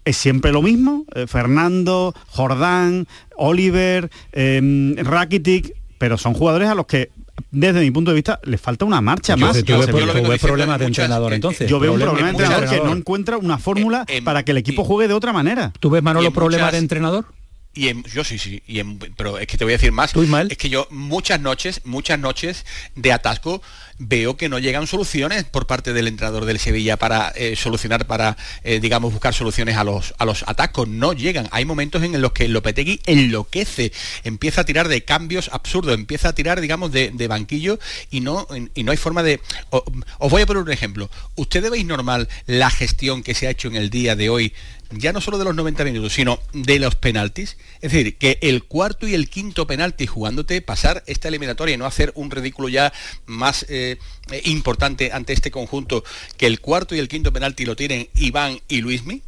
es 0.05 0.17
siempre 0.17 0.51
lo 0.51 0.61
mismo, 0.61 1.05
eh, 1.15 1.27
Fernando, 1.27 2.13
Jordán, 2.27 3.07
Oliver, 3.37 4.09
eh, 4.33 4.95
Rakitic, 4.97 5.73
pero 5.97 6.17
son 6.17 6.33
jugadores 6.33 6.67
a 6.69 6.75
los 6.75 6.85
que 6.85 7.09
desde 7.51 7.81
mi 7.81 7.89
punto 7.89 8.11
de 8.11 8.15
vista 8.15 8.39
les 8.43 8.59
falta 8.61 8.85
una 8.85 9.01
marcha 9.01 9.35
Yo 9.35 9.45
más. 9.47 9.63
tú 9.63 9.73
ves 10.27 10.39
problemas 10.41 10.79
de 10.79 10.85
entrenador 10.85 11.33
entonces. 11.33 11.69
Yo 11.69 11.79
veo 11.79 11.93
un 11.93 11.99
Problemas 11.99 12.31
problema 12.33 12.47
de 12.47 12.55
entrenador 12.63 12.69
que 12.83 12.85
no 12.91 12.95
encuentra 12.97 13.37
una 13.37 13.57
fórmula 13.57 14.05
para 14.23 14.43
que 14.43 14.51
el 14.51 14.57
equipo 14.57 14.83
juegue 14.83 15.07
de 15.07 15.13
otra 15.13 15.33
manera. 15.33 15.71
¿Tú 15.79 15.89
ves, 15.89 16.03
Manolo, 16.03 16.31
problemas 16.31 16.65
muchas- 16.67 16.71
de 16.73 16.77
entrenador? 16.79 17.25
Y 17.75 17.87
en- 17.87 18.03
yo 18.03 18.23
sí, 18.23 18.37
sí, 18.37 18.61
y 18.67 18.79
en- 18.79 18.99
pero 18.99 19.39
es 19.39 19.47
que 19.47 19.57
te 19.57 19.63
voy 19.63 19.73
a 19.73 19.77
decir 19.77 19.91
más. 19.91 20.13
Es 20.51 20.57
que 20.59 20.69
yo 20.69 20.87
muchas 20.91 21.39
noches, 21.39 21.81
muchas 21.85 22.19
noches 22.19 22.65
de 22.95 23.11
atasco 23.11 23.63
veo 23.97 24.37
que 24.37 24.47
no 24.47 24.59
llegan 24.59 24.85
soluciones 24.85 25.43
por 25.45 25.65
parte 25.65 25.91
del 25.91 26.07
entrenador 26.07 26.45
del 26.45 26.59
Sevilla 26.59 26.97
para 26.97 27.31
eh, 27.35 27.55
solucionar, 27.55 28.05
para, 28.05 28.37
eh, 28.63 28.79
digamos, 28.79 29.11
buscar 29.11 29.33
soluciones 29.33 29.75
a 29.77 29.83
los, 29.83 30.13
a 30.19 30.25
los 30.25 30.43
atascos. 30.47 30.87
No 30.87 31.13
llegan. 31.13 31.47
Hay 31.51 31.65
momentos 31.65 32.03
en 32.03 32.21
los 32.21 32.31
que 32.33 32.47
Lopetegui 32.47 32.99
enloquece, 33.07 33.91
empieza 34.23 34.61
a 34.61 34.65
tirar 34.65 34.87
de 34.87 35.03
cambios 35.03 35.49
absurdos, 35.51 35.95
empieza 35.95 36.29
a 36.29 36.35
tirar, 36.35 36.61
digamos, 36.61 36.91
de, 36.91 37.09
de 37.11 37.27
banquillo 37.27 37.79
y 38.11 38.19
no, 38.19 38.47
y 38.75 38.83
no 38.83 38.91
hay 38.91 38.97
forma 38.97 39.23
de... 39.23 39.39
o- 39.71 39.83
os 40.19 40.29
voy 40.31 40.43
a 40.43 40.45
poner 40.45 40.61
un 40.61 40.71
ejemplo. 40.71 41.09
¿Ustedes 41.35 41.71
veis 41.71 41.85
normal 41.85 42.29
la 42.45 42.69
gestión 42.69 43.23
que 43.23 43.33
se 43.33 43.47
ha 43.47 43.51
hecho 43.51 43.67
en 43.67 43.77
el 43.77 43.89
día 43.89 44.15
de 44.15 44.29
hoy 44.29 44.53
ya 44.97 45.13
no 45.13 45.21
solo 45.21 45.37
de 45.37 45.45
los 45.45 45.55
90 45.55 45.83
minutos, 45.85 46.13
sino 46.13 46.39
de 46.53 46.79
los 46.79 46.95
penaltis. 46.95 47.57
Es 47.81 47.91
decir, 47.91 48.17
que 48.17 48.39
el 48.41 48.63
cuarto 48.63 49.07
y 49.07 49.13
el 49.13 49.29
quinto 49.29 49.67
penalti 49.67 50.07
jugándote, 50.07 50.61
pasar 50.61 51.03
esta 51.07 51.27
eliminatoria 51.27 51.75
y 51.75 51.77
no 51.77 51.85
hacer 51.85 52.11
un 52.15 52.31
ridículo 52.31 52.69
ya 52.69 52.93
más 53.25 53.65
eh, 53.69 53.97
eh, 54.31 54.41
importante 54.45 55.11
ante 55.11 55.33
este 55.33 55.51
conjunto, 55.51 56.03
que 56.37 56.47
el 56.47 56.59
cuarto 56.59 56.95
y 56.95 56.99
el 56.99 57.07
quinto 57.07 57.33
penalti 57.33 57.65
lo 57.65 57.75
tienen 57.75 58.09
Iván 58.15 58.59
y 58.67 58.81
Luismi. 58.81 59.21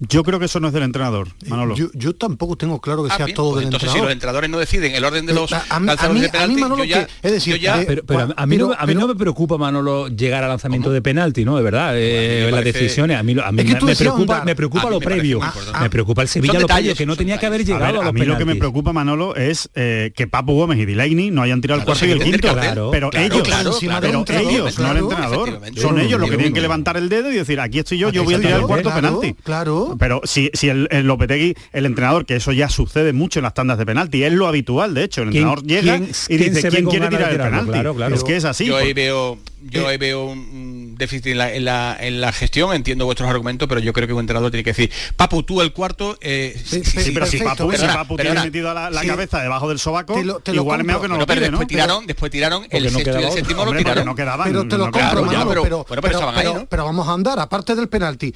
Yo 0.00 0.22
creo 0.24 0.38
que 0.38 0.46
eso 0.46 0.60
no 0.60 0.68
es 0.68 0.72
del 0.74 0.82
entrenador, 0.84 1.28
Manolo. 1.46 1.74
Yo, 1.76 1.88
yo 1.92 2.14
tampoco 2.14 2.56
tengo 2.56 2.80
claro 2.80 3.04
que 3.04 3.10
Ah, 3.12 3.16
sea 3.18 3.26
bien, 3.26 3.36
todo 3.36 3.50
pues 3.50 3.56
del 3.58 3.64
entonces 3.66 3.90
si 3.90 3.98
entrenador. 3.98 4.06
los 4.08 4.12
entrenadores 4.14 4.50
no 4.50 4.58
deciden 4.58 4.94
el 4.94 5.04
orden 5.04 5.26
de 5.26 5.34
los 5.34 5.52
A- 5.52 5.62
a 5.68 5.78
mí- 5.80 5.86
calzadores 5.88 6.00
a 6.00 6.12
mí- 6.14 6.20
de 6.20 6.26
a 6.26 6.30
mí, 6.30 6.30
penalti, 6.54 6.60
Manolo, 6.62 6.84
yo 6.84 6.90
ya, 6.96 7.06
que- 7.06 7.12
es 7.22 7.32
decir, 7.32 7.54
yo 7.56 7.60
ya- 7.60 7.82
eh, 7.82 7.84
Pero, 7.86 8.02
pero 8.06 8.20
a, 8.34 8.46
mí, 8.46 8.56
no, 8.56 8.72
a 8.72 8.86
mí 8.86 8.94
no 8.94 9.06
me 9.08 9.14
preocupa, 9.14 9.58
Manolo, 9.58 10.08
llegar 10.08 10.42
al 10.42 10.48
lanzamiento 10.48 10.90
de 10.90 11.02
penalti, 11.02 11.44
¿no? 11.44 11.54
De 11.56 11.62
verdad, 11.62 11.92
eh, 11.96 12.44
me 12.46 12.52
las 12.52 12.64
decisiones. 12.64 13.18
A 13.18 13.22
mí, 13.22 13.34
lo- 13.34 13.44
a 13.44 13.52
mí 13.52 13.60
Es 13.60 13.74
que 13.74 13.84
me, 13.84 13.94
preocupa, 13.94 14.42
me 14.44 14.56
preocupa 14.56 14.82
A 14.82 14.86
mí 14.86 14.90
lo 14.92 15.00
me 15.00 15.04
previo. 15.06 15.40
me 15.82 15.90
preocupa 15.90 16.22
el 16.22 16.28
Sevilla 16.28 16.54
lo 16.54 16.66
previo, 16.66 16.76
detalles, 16.76 16.98
que 16.98 17.04
no 17.06 17.16
tenía 17.16 17.36
que 17.38 17.44
haber 17.46 17.60
A 17.60 17.64
llegado 17.64 17.84
ver, 17.92 18.00
a, 18.00 18.04
los 18.04 18.14
mí 18.14 18.24
lo 18.24 18.38
que 18.38 18.44
me 18.46 18.56
preocupa, 18.56 18.94
Manolo, 18.94 19.36
es 19.36 19.68
eh, 19.74 20.12
que 20.16 20.26
Papu 20.26 20.54
Gómez 20.54 20.78
y 20.78 20.86
Delaney 20.86 21.30
no 21.30 21.42
hayan 21.42 21.60
tirado 21.60 21.78
el 21.80 21.84
cuarto 21.84 22.06
y 22.06 22.10
el 22.12 22.22
quinto. 22.22 22.56
pero 22.90 23.10
ellos, 23.12 24.78
no 24.78 24.90
el 24.92 24.96
entrenador. 24.96 25.60
Son 25.76 26.00
ellos 26.00 26.18
los 26.18 26.30
que 26.30 26.36
tienen 26.36 26.54
que 26.54 26.62
levantar 26.62 26.96
el 26.96 27.10
dedo 27.10 27.30
y 27.30 27.34
decir, 27.34 27.60
aquí 27.60 27.80
estoy 27.80 27.98
yo, 27.98 28.10
yo 28.10 28.24
voy 28.24 28.32
a 28.34 28.40
tirar 28.40 28.60
el 28.60 28.66
cuarto 28.66 28.90
penalti. 28.94 29.36
Claro. 29.50 29.96
Pero 29.98 30.20
si, 30.24 30.50
si 30.54 30.68
el, 30.68 30.88
el 30.90 31.06
Lopetegui, 31.06 31.54
el 31.72 31.86
entrenador, 31.86 32.24
que 32.26 32.36
eso 32.36 32.52
ya 32.52 32.68
sucede 32.68 33.12
mucho 33.12 33.38
en 33.40 33.44
las 33.44 33.54
tandas 33.54 33.78
de 33.78 33.86
penalti, 33.86 34.22
es 34.24 34.32
lo 34.32 34.46
habitual, 34.46 34.94
de 34.94 35.04
hecho, 35.04 35.22
el 35.22 35.30
¿Quién- 35.30 35.48
entrenador 35.48 35.64
llega 35.66 35.98
quién- 35.98 36.10
y 36.28 36.38
quién 36.38 36.54
dice 36.54 36.68
quién 36.70 36.86
quiere 36.86 37.08
tirar 37.08 37.22
el 37.30 37.36
tirarlo? 37.36 37.50
penalti. 37.50 37.72
Claro, 37.72 37.94
claro. 37.94 38.14
Es 38.14 38.24
que 38.24 38.36
es 38.36 38.44
así. 38.44 38.66
yo 38.66 38.76
ahí 38.76 38.92
veo 38.92 39.38
yo 39.62 39.86
ahí 39.88 39.98
veo 39.98 40.24
un, 40.24 40.94
déficit 40.96 41.26
en 41.26 41.38
la, 41.38 41.52
en, 41.54 41.64
la, 41.66 41.94
en 42.00 42.20
la 42.22 42.32
gestión, 42.32 42.74
entiendo 42.74 43.04
vuestros 43.04 43.28
argumentos, 43.28 43.68
pero 43.68 43.78
yo 43.80 43.92
creo 43.92 44.06
que 44.06 44.14
un 44.14 44.20
entrenador 44.20 44.50
tiene 44.50 44.64
que 44.64 44.70
decir, 44.70 44.90
Papu, 45.16 45.42
tú 45.42 45.60
el 45.60 45.72
cuarto, 45.74 46.16
eh, 46.22 46.54
sí, 46.64 46.82
sí, 46.82 47.02
Sí, 47.02 47.10
pero 47.12 47.26
si 47.26 47.38
perfecto, 47.38 47.66
Papu, 47.68 48.16
si 48.16 48.22
tiene 48.22 48.40
metido 48.42 48.72
la, 48.72 48.88
la 48.90 49.02
Sí. 49.02 49.06
cabeza 49.08 49.40
debajo 49.42 49.68
del 49.68 49.78
sobaco, 49.78 50.14
Te 50.14 50.24
lo- 50.24 50.40
te 50.40 50.52
lo 50.52 50.62
igual 50.62 50.78
compro. 50.78 50.92
meo 50.94 51.02
que 51.02 51.08
no 51.08 51.16
lo 51.18 51.26
pero 51.26 51.40
después 51.42 51.60
¿no? 51.60 51.66
tiraron, 51.66 52.06
después 52.06 52.30
tiraron 52.32 52.66
el 52.70 52.84
no 52.84 52.88
sexto 52.90 53.00
y 53.00 53.04
quedaba 53.04 53.18
el 53.20 53.24
otro. 53.26 53.36
séptimo 53.38 53.64
lo 53.66 53.72
tiraron. 53.76 54.04
no 54.06 54.14
quedaban. 54.14 54.46
pero 54.48 54.66
te 54.68 54.78
lo 54.78 54.90
compro, 54.90 56.66
pero 56.70 56.84
vamos 56.84 57.06
a 57.08 57.12
andar, 57.12 57.38
aparte 57.38 57.74
del 57.74 57.88
penalti. 57.88 58.34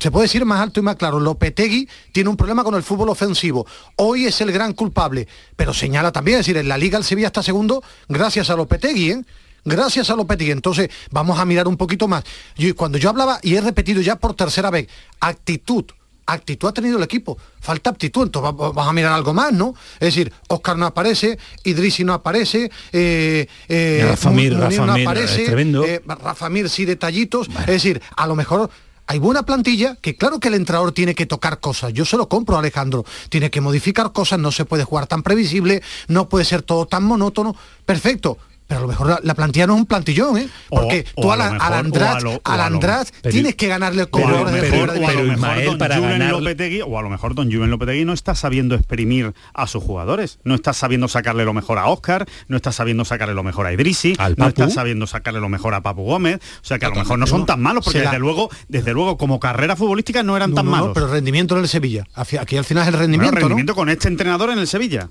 Se 0.00 0.10
puede 0.10 0.24
decir 0.24 0.44
más 0.44 0.60
alto 0.60 0.80
y 0.80 0.82
más 0.82 0.96
claro, 0.96 1.20
Lopetegui 1.20 1.88
tiene 2.12 2.28
un 2.30 2.36
problema 2.36 2.64
con 2.64 2.74
el 2.74 2.82
fútbol 2.82 3.08
ofensivo. 3.10 3.66
Hoy 3.96 4.26
es 4.26 4.40
el 4.40 4.50
gran 4.52 4.72
culpable, 4.72 5.26
pero 5.56 5.72
señala 5.74 6.10
también, 6.12 6.40
es 6.40 6.46
decir, 6.46 6.56
en 6.56 6.68
la 6.68 6.78
Liga 6.78 6.98
el 6.98 7.04
Sevilla 7.04 7.28
está 7.28 7.42
segundo 7.42 7.82
gracias 8.08 8.50
a 8.50 8.56
Lopetegui, 8.56 9.10
¿eh? 9.12 9.24
Gracias 9.66 10.10
a 10.10 10.16
Lopetegui. 10.16 10.50
Entonces, 10.50 10.90
vamos 11.10 11.38
a 11.38 11.44
mirar 11.44 11.66
un 11.68 11.76
poquito 11.76 12.06
más. 12.06 12.22
Yo- 12.56 12.74
cuando 12.76 12.98
yo 12.98 13.08
hablaba, 13.08 13.38
y 13.42 13.54
he 13.54 13.60
repetido 13.60 14.02
ya 14.02 14.16
por 14.16 14.34
tercera 14.34 14.70
vez, 14.70 14.88
actitud. 15.20 15.84
Actitud 16.26 16.68
ha 16.68 16.72
tenido 16.72 16.96
el 16.96 17.02
equipo, 17.04 17.36
falta 17.60 17.90
aptitud, 17.90 18.22
entonces 18.24 18.48
va- 18.50 18.70
vamos 18.72 18.88
a 18.88 18.92
mirar 18.94 19.12
algo 19.12 19.34
más, 19.34 19.52
¿no? 19.52 19.74
Es 19.94 20.14
decir, 20.14 20.32
Oscar 20.48 20.76
no 20.78 20.86
aparece, 20.86 21.38
Idrisi 21.64 22.02
no 22.02 22.14
aparece, 22.14 22.70
eh, 22.92 23.46
eh, 23.68 24.06
Rafa 24.08 24.30
Mir, 24.30 24.54
Rafa 24.56 24.86
no 24.86 24.94
Mir, 24.94 25.06
aparece, 25.06 25.42
es 25.42 25.46
tremendo. 25.48 25.84
eh, 25.84 26.02
Rafa 26.06 26.48
Mir 26.48 26.70
sí 26.70 26.86
detallitos, 26.86 27.48
es 27.60 27.66
decir, 27.66 28.00
a 28.16 28.26
lo 28.26 28.36
mejor 28.36 28.70
hay 29.06 29.18
buena 29.18 29.44
plantilla, 29.44 29.96
que 29.96 30.16
claro 30.16 30.40
que 30.40 30.48
el 30.48 30.54
entrenador 30.54 30.92
tiene 30.92 31.14
que 31.14 31.26
tocar 31.26 31.60
cosas, 31.60 31.92
yo 31.92 32.04
se 32.04 32.16
lo 32.16 32.28
compro 32.28 32.58
Alejandro, 32.58 33.04
tiene 33.28 33.50
que 33.50 33.60
modificar 33.60 34.12
cosas, 34.12 34.38
no 34.38 34.50
se 34.50 34.64
puede 34.64 34.84
jugar 34.84 35.06
tan 35.06 35.22
previsible, 35.22 35.82
no 36.08 36.28
puede 36.28 36.44
ser 36.44 36.62
todo 36.62 36.86
tan 36.86 37.04
monótono, 37.04 37.54
perfecto, 37.84 38.38
pero 38.66 38.78
a 38.78 38.82
lo 38.82 38.88
mejor 38.88 39.08
la, 39.08 39.20
la 39.22 39.34
plantilla 39.34 39.66
no 39.66 39.74
es 39.74 39.80
un 39.80 39.86
plantillón, 39.86 40.38
¿eh? 40.38 40.48
Porque 40.70 41.04
O- 41.16 41.22
tú 41.22 41.28
o 41.28 41.32
a 41.32 41.36
la- 41.36 41.50
mejor- 41.52 41.66
al 41.66 41.74
András, 41.74 42.16
a 42.16 42.20
lo- 42.20 42.40
al 42.44 42.60
András 42.60 43.12
pero- 43.22 43.32
tienes 43.32 43.54
que 43.56 43.68
ganarle 43.68 44.06
con 44.06 44.22
O 44.22 44.26
a 44.26 44.30
lo 44.30 44.36
jugadores 44.38 44.62
de 44.62 44.70
mejor- 44.70 44.88
primera 44.90 45.06
o 45.06 45.10
a 45.10 45.12
lo 45.12 45.22
división. 45.22 45.40
mejor 45.40 45.52
Ismael, 45.54 45.66
don 45.66 45.78
para 45.78 45.94
Julen 45.96 46.10
ganar- 46.10 46.32
Lopetegui, 46.32 46.80
o 46.82 46.98
a 46.98 47.02
lo 47.02 47.10
mejor 47.10 47.34
don 47.34 47.52
Julen 47.52 47.70
Lopetegui 47.70 48.04
no 48.04 48.12
está 48.12 48.34
sabiendo 48.34 48.74
exprimir 48.74 49.34
a 49.52 49.66
sus 49.66 49.82
jugadores, 49.82 50.38
no 50.44 50.54
está 50.54 50.72
sabiendo 50.72 51.08
sacarle 51.08 51.44
lo 51.44 51.52
mejor 51.52 51.78
a 51.78 51.86
Oscar, 51.86 52.26
no 52.48 52.56
está 52.56 52.72
sabiendo 52.72 53.04
sacarle 53.04 53.34
lo 53.34 53.42
mejor 53.42 53.66
a 53.66 53.72
Idrisi, 53.72 54.14
Al 54.18 54.34
no 54.38 54.48
está 54.48 54.68
sabiendo 54.70 55.06
sacarle 55.06 55.40
lo 55.40 55.48
mejor 55.48 55.74
a 55.74 55.82
Papu 55.82 56.02
Gómez, 56.04 56.36
o 56.62 56.64
sea 56.64 56.78
que 56.78 56.86
a 56.86 56.88
lo 56.88 56.94
mejor 56.96 57.18
no 57.18 57.26
son 57.26 57.46
tan 57.46 57.60
malos, 57.60 57.84
porque 57.84 58.00
desde 58.00 58.18
luego, 58.18 58.50
desde 58.68 58.92
luego 58.92 59.16
como 59.18 59.38
carrera 59.40 59.76
futbolística 59.76 60.22
no 60.22 60.36
eran 60.36 60.50
No, 60.50 60.56
tan 60.56 60.64
no, 60.66 60.70
malos. 60.70 60.90
pero 60.94 61.06
rendimiento 61.08 61.54
en 61.56 61.62
el 61.62 61.68
Sevilla. 61.68 62.06
Aquí 62.14 62.56
al 62.56 62.64
final 62.64 62.82
es 62.84 62.88
el 62.88 62.92
Bueno, 62.94 63.00
rendimiento, 63.02 63.36
rendimiento 63.40 63.74
con 63.74 63.88
este 63.90 64.08
entrenador 64.08 64.50
en 64.50 64.58
el 64.58 64.66
Sevilla. 64.66 65.08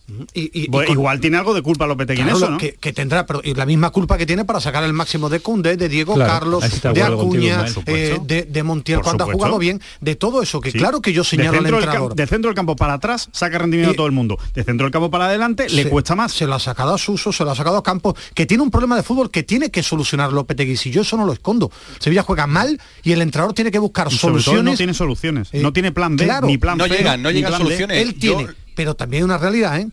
Pues 0.72 0.88
con- 0.88 0.90
igual 0.90 1.20
tiene 1.20 1.38
algo 1.38 1.54
de 1.54 1.62
culpa 1.62 1.86
Lopetegui 1.88 2.22
en 2.22 2.28
Claro, 2.28 2.38
eso, 2.38 2.46
lo 2.48 2.52
¿no? 2.54 2.58
que, 2.58 2.74
que 2.74 2.94
tendrá, 2.94 3.26
pero 3.26 3.43
y 3.44 3.54
la 3.54 3.66
misma 3.66 3.90
culpa 3.90 4.18
que 4.18 4.26
tiene 4.26 4.46
para 4.46 4.60
sacar 4.60 4.84
el 4.84 4.94
máximo 4.94 5.30
de 5.30 5.40
Cundé, 5.40 5.78
de 5.78 5.90
Diego 5.90 6.16
Claro, 6.16 6.32
Carlos, 6.32 6.62
de 6.64 6.70
contigo, 6.82 7.06
Acuña, 7.06 7.66
eh, 7.88 8.18
de, 8.24 8.44
de 8.44 8.64
Montiel 8.64 8.98
Por 9.00 9.06
cuando 9.06 9.24
ha 9.26 9.32
jugado 9.34 9.58
bien, 9.60 9.82
de 10.02 10.16
todo 10.16 10.42
eso, 10.42 10.62
que 10.62 10.72
Sí. 10.72 10.78
claro 10.78 11.02
que 11.02 11.14
yo 11.14 11.24
señalo 11.24 11.58
al 11.60 11.66
centro 11.66 12.10
del 12.16 12.28
centro 12.28 12.50
del 12.50 12.56
campo 12.56 12.76
para 12.76 12.94
atrás 12.94 13.30
saca 13.32 13.58
rendimiento 13.58 13.92
a 13.94 13.96
todo 13.96 14.08
el 14.08 14.12
mundo. 14.14 14.38
De 14.54 14.64
centro 14.64 14.86
del 14.86 14.92
campo 14.92 15.12
para 15.12 15.26
adelante 15.26 15.68
le 15.70 15.84
Se- 15.84 15.90
cuesta 15.90 16.16
más. 16.16 16.32
Se 16.34 16.46
lo 16.48 16.56
ha 16.56 16.60
sacado 16.60 16.94
a 16.94 16.98
Suso, 16.98 17.32
se 17.32 17.44
lo 17.44 17.52
ha 17.52 17.56
sacado 17.56 17.78
a 17.78 17.84
Campos, 17.84 18.16
que 18.34 18.46
tiene 18.46 18.64
un 18.64 18.72
problema 18.72 18.96
de 18.96 19.04
fútbol 19.04 19.30
que 19.30 19.44
tiene 19.44 19.70
que 19.72 19.84
solucionar 19.84 20.32
Lopetegui. 20.34 20.78
Si 20.78 20.90
yo 20.92 21.02
eso 21.02 21.18
no 21.18 21.26
lo 21.26 21.34
escondo. 21.34 21.72
Sevilla 22.00 22.24
juega 22.24 22.48
mal 22.48 22.80
y 23.04 23.12
el 23.12 23.22
entrenador 23.22 23.54
tiene 23.54 23.72
que 23.72 23.80
buscar 23.80 24.08
Y 24.12 24.16
sobre 24.18 24.34
todo 24.36 24.44
soluciones. 24.44 24.74
no 24.74 24.78
tiene 24.78 24.94
soluciones. 24.94 25.50
Eh, 25.52 25.62
no 25.62 25.74
tiene 25.74 25.92
plan 25.92 26.16
B, 26.16 26.24
claro. 26.26 26.48
ni 26.48 26.58
plan 26.58 26.78
No 26.78 26.86
C, 26.86 26.92
llegan, 26.98 27.22
no 27.22 27.30
llegan 27.32 27.54
soluciones. 27.58 28.02
Él 28.02 28.16
tiene, 28.16 28.44
Yo- 28.44 28.50
pero 28.76 28.96
también 28.96 29.22
hay 29.22 29.26
una 29.26 29.38
realidad, 29.38 29.80
¿eh? 29.80 29.88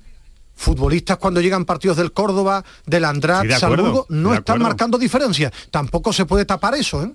Futbolistas 0.60 1.16
cuando 1.16 1.40
llegan 1.40 1.64
partidos 1.64 1.96
del 1.96 2.12
Córdoba, 2.12 2.62
del 2.84 3.06
Andrat, 3.06 3.40
Sí, 3.40 3.48
de 3.48 3.54
acuerdo, 3.54 3.76
Salzburgo, 3.76 4.06
no 4.10 4.32
de 4.32 4.36
están 4.36 4.60
marcando 4.60 4.98
diferencias. 4.98 5.50
Tampoco 5.70 6.12
se 6.12 6.26
puede 6.26 6.44
tapar 6.44 6.74
eso, 6.74 7.02
¿eh? 7.02 7.10